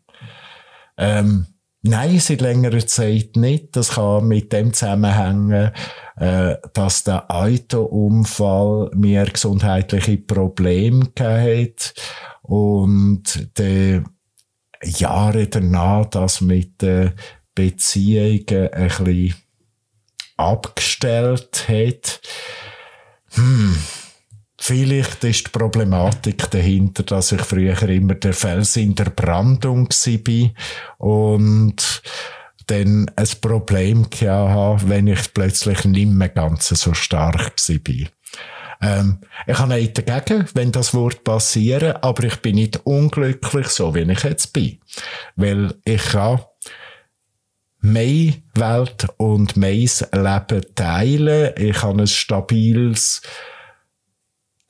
Ähm, 0.96 1.46
Nein, 1.86 2.18
seit 2.18 2.40
längerer 2.40 2.86
Zeit 2.86 3.36
nicht. 3.36 3.76
Das 3.76 3.90
kann 3.90 4.26
mit 4.26 4.54
dem 4.54 4.72
zusammenhängen, 4.72 5.70
äh, 6.16 6.56
dass 6.72 7.04
der 7.04 7.30
Autounfall 7.30 8.90
mir 8.94 9.26
gesundheitliche 9.26 10.16
Probleme 10.16 11.10
hat 11.18 11.94
und 12.40 13.50
die 13.58 14.02
Jahre 14.82 15.46
danach 15.46 16.06
das 16.06 16.40
mit 16.40 16.80
den 16.80 17.12
Beziehungen 17.54 18.72
ein 18.72 18.88
bisschen 18.88 19.34
abgestellt 20.38 21.68
hat. 21.68 22.22
Hm 23.34 23.76
Vielleicht 24.66 25.22
ist 25.24 25.46
die 25.48 25.50
Problematik 25.50 26.50
dahinter, 26.50 27.02
dass 27.02 27.32
ich 27.32 27.42
früher 27.42 27.82
immer 27.82 28.14
der 28.14 28.32
Fels 28.32 28.78
in 28.78 28.94
der 28.94 29.10
Brandung 29.10 29.90
war 29.90 30.50
und 30.96 32.02
dann 32.68 33.10
ein 33.14 33.28
Problem 33.42 34.06
hatte, 34.06 34.88
wenn 34.88 35.08
ich 35.08 35.34
plötzlich 35.34 35.84
nicht 35.84 36.08
mehr 36.08 36.30
ganz 36.30 36.68
so 36.68 36.94
stark 36.94 37.52
war. 37.68 38.08
Ähm, 38.80 39.18
ich 39.46 39.58
habe 39.58 39.74
nichts 39.74 40.02
dagegen, 40.02 40.48
wenn 40.54 40.72
das 40.72 40.94
wird 40.94 41.24
passieren, 41.24 41.96
aber 42.00 42.24
ich 42.24 42.36
bin 42.36 42.54
nicht 42.54 42.86
unglücklich, 42.86 43.68
so 43.68 43.94
wie 43.94 44.10
ich 44.10 44.22
jetzt 44.22 44.54
bin. 44.54 44.78
Weil 45.36 45.74
ich 45.84 46.04
kann 46.04 46.40
meine 47.82 48.42
Welt 48.54 49.08
und 49.18 49.58
mein 49.58 49.90
Leben 50.10 50.74
teilen. 50.74 51.52
Ich 51.58 51.82
habe 51.82 52.00
ein 52.00 52.06
stabiles, 52.06 53.20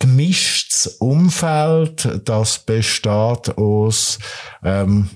gemischtes 0.04 0.86
Umfeld, 0.98 2.28
das 2.28 2.58
besteht 2.58 3.56
aus 3.56 4.18
ähm, 4.62 5.08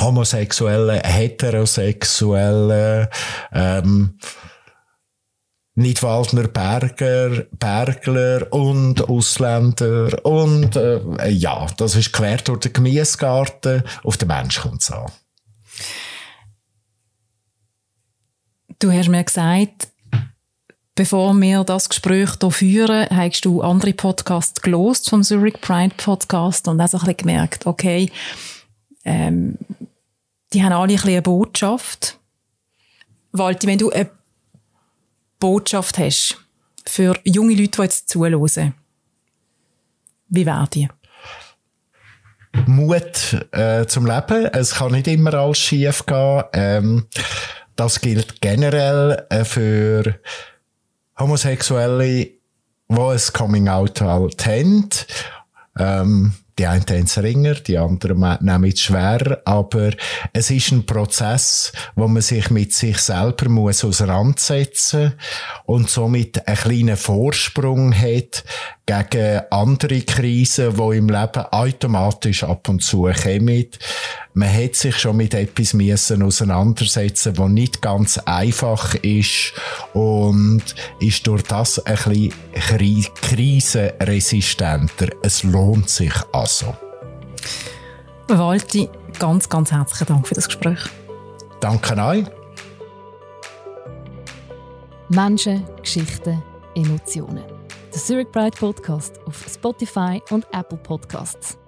homosexuellen, 0.00 1.00
heterosexuellen, 1.00 3.08
ähm, 3.52 4.18
Nidwaldner 5.74 6.48
Berger, 6.48 7.46
Bergler 7.52 8.52
und 8.52 9.08
Ausländer 9.08 10.24
und 10.24 10.76
äh, 10.76 11.28
ja, 11.28 11.66
das 11.78 11.94
ist 11.94 12.12
quer 12.12 12.36
durch 12.38 12.60
den 12.60 12.74
Gemüsegarten. 12.74 13.82
Auf 14.02 14.18
den 14.18 14.28
Mensch 14.28 14.60
kommt 14.60 14.82
es 14.82 14.90
an. 14.90 15.10
Du 18.78 18.92
hast 18.92 19.08
mir 19.08 19.24
gesagt, 19.24 19.91
bevor 20.94 21.34
wir 21.40 21.64
das 21.64 21.88
Gespräch 21.88 22.30
hier 22.40 22.50
führen, 22.50 23.06
hast 23.10 23.44
du 23.44 23.62
andere 23.62 23.92
Podcasts 23.92 24.60
gelost 24.60 25.08
vom 25.08 25.22
Zurich 25.22 25.60
Pride 25.60 25.94
Podcast 25.96 26.68
und 26.68 26.80
hast 26.80 26.94
ein 26.94 27.00
bisschen 27.00 27.16
gemerkt, 27.16 27.66
okay, 27.66 28.10
ähm, 29.04 29.58
die 30.52 30.62
haben 30.62 30.72
alle 30.72 30.82
ein 30.82 30.88
bisschen 30.88 31.10
eine 31.10 31.22
Botschaft. 31.22 32.18
Walti, 33.32 33.66
wenn 33.66 33.78
du 33.78 33.90
eine 33.90 34.10
Botschaft 35.38 35.98
hast 35.98 36.36
für 36.86 37.18
junge 37.24 37.54
Leute, 37.54 37.70
die 37.70 37.82
jetzt 37.82 38.08
zuhören, 38.08 38.74
wie 40.28 40.46
wäre 40.46 40.68
die? 40.72 40.88
Mut 42.66 43.46
äh, 43.52 43.86
zum 43.86 44.06
Leben. 44.06 44.46
Es 44.52 44.74
kann 44.74 44.92
nicht 44.92 45.08
immer 45.08 45.32
alles 45.34 45.58
schief 45.58 46.04
gehen. 46.04 46.42
Ähm, 46.52 47.06
das 47.76 48.00
gilt 48.00 48.40
generell 48.42 49.26
äh, 49.30 49.44
für 49.44 50.18
Homosexuelle, 51.22 52.04
die 52.04 52.40
ein 52.88 53.32
Coming-out 53.32 54.00
halt 54.00 54.46
haben. 54.46 54.88
Ähm, 55.78 56.32
die 56.58 56.66
einen 56.66 56.86
haben 56.86 57.04
es 57.04 57.16
ringer, 57.16 57.54
die 57.54 57.78
anderen 57.78 58.38
nehmen 58.40 58.70
es 58.70 58.80
schwer, 58.80 59.40
aber 59.46 59.92
es 60.34 60.50
ist 60.50 60.70
ein 60.70 60.84
Prozess, 60.84 61.72
wo 61.94 62.08
man 62.08 62.20
sich 62.20 62.50
mit 62.50 62.74
sich 62.74 62.98
selber 62.98 63.48
muss 63.48 63.84
auseinandersetzen 63.84 65.14
und 65.64 65.88
somit 65.88 66.46
einen 66.46 66.56
kleinen 66.56 66.96
Vorsprung 66.98 67.94
hat 67.94 68.44
gegen 69.00 69.40
andere 69.50 70.02
Krisen, 70.02 70.76
die 70.76 70.96
im 70.96 71.08
Leben 71.08 71.44
automatisch 71.50 72.44
ab 72.44 72.68
und 72.68 72.82
zu 72.82 73.02
kommen. 73.02 73.68
Man 74.34 74.52
hat 74.52 74.74
sich 74.76 74.96
schon 74.98 75.16
mit 75.16 75.34
etwas 75.34 75.74
müssen 75.74 76.22
auseinandersetzen, 76.22 77.36
was 77.38 77.50
nicht 77.50 77.82
ganz 77.82 78.18
einfach 78.18 78.94
ist 78.96 79.52
und 79.94 80.62
ist 81.00 81.26
durch 81.26 81.42
das 81.42 81.78
ein 81.84 81.96
bisschen 81.96 83.06
krisenresistenter. 83.20 85.08
Es 85.22 85.42
lohnt 85.42 85.88
sich 85.90 86.14
also. 86.32 86.74
Walti, 88.28 88.88
ganz, 89.18 89.48
ganz 89.48 89.72
herzlichen 89.72 90.06
Dank 90.06 90.28
für 90.28 90.34
das 90.34 90.46
Gespräch. 90.46 90.80
Danke 91.60 91.96
euch. 92.02 92.24
Menschen, 95.08 95.64
Geschichten, 95.82 96.42
Emotionen. 96.74 97.61
Der 97.92 98.00
Zurich 98.00 98.32
Pride 98.32 98.56
Podcast 98.56 99.20
auf 99.26 99.46
Spotify 99.46 100.22
und 100.30 100.46
Apple 100.52 100.78
Podcasts. 100.78 101.61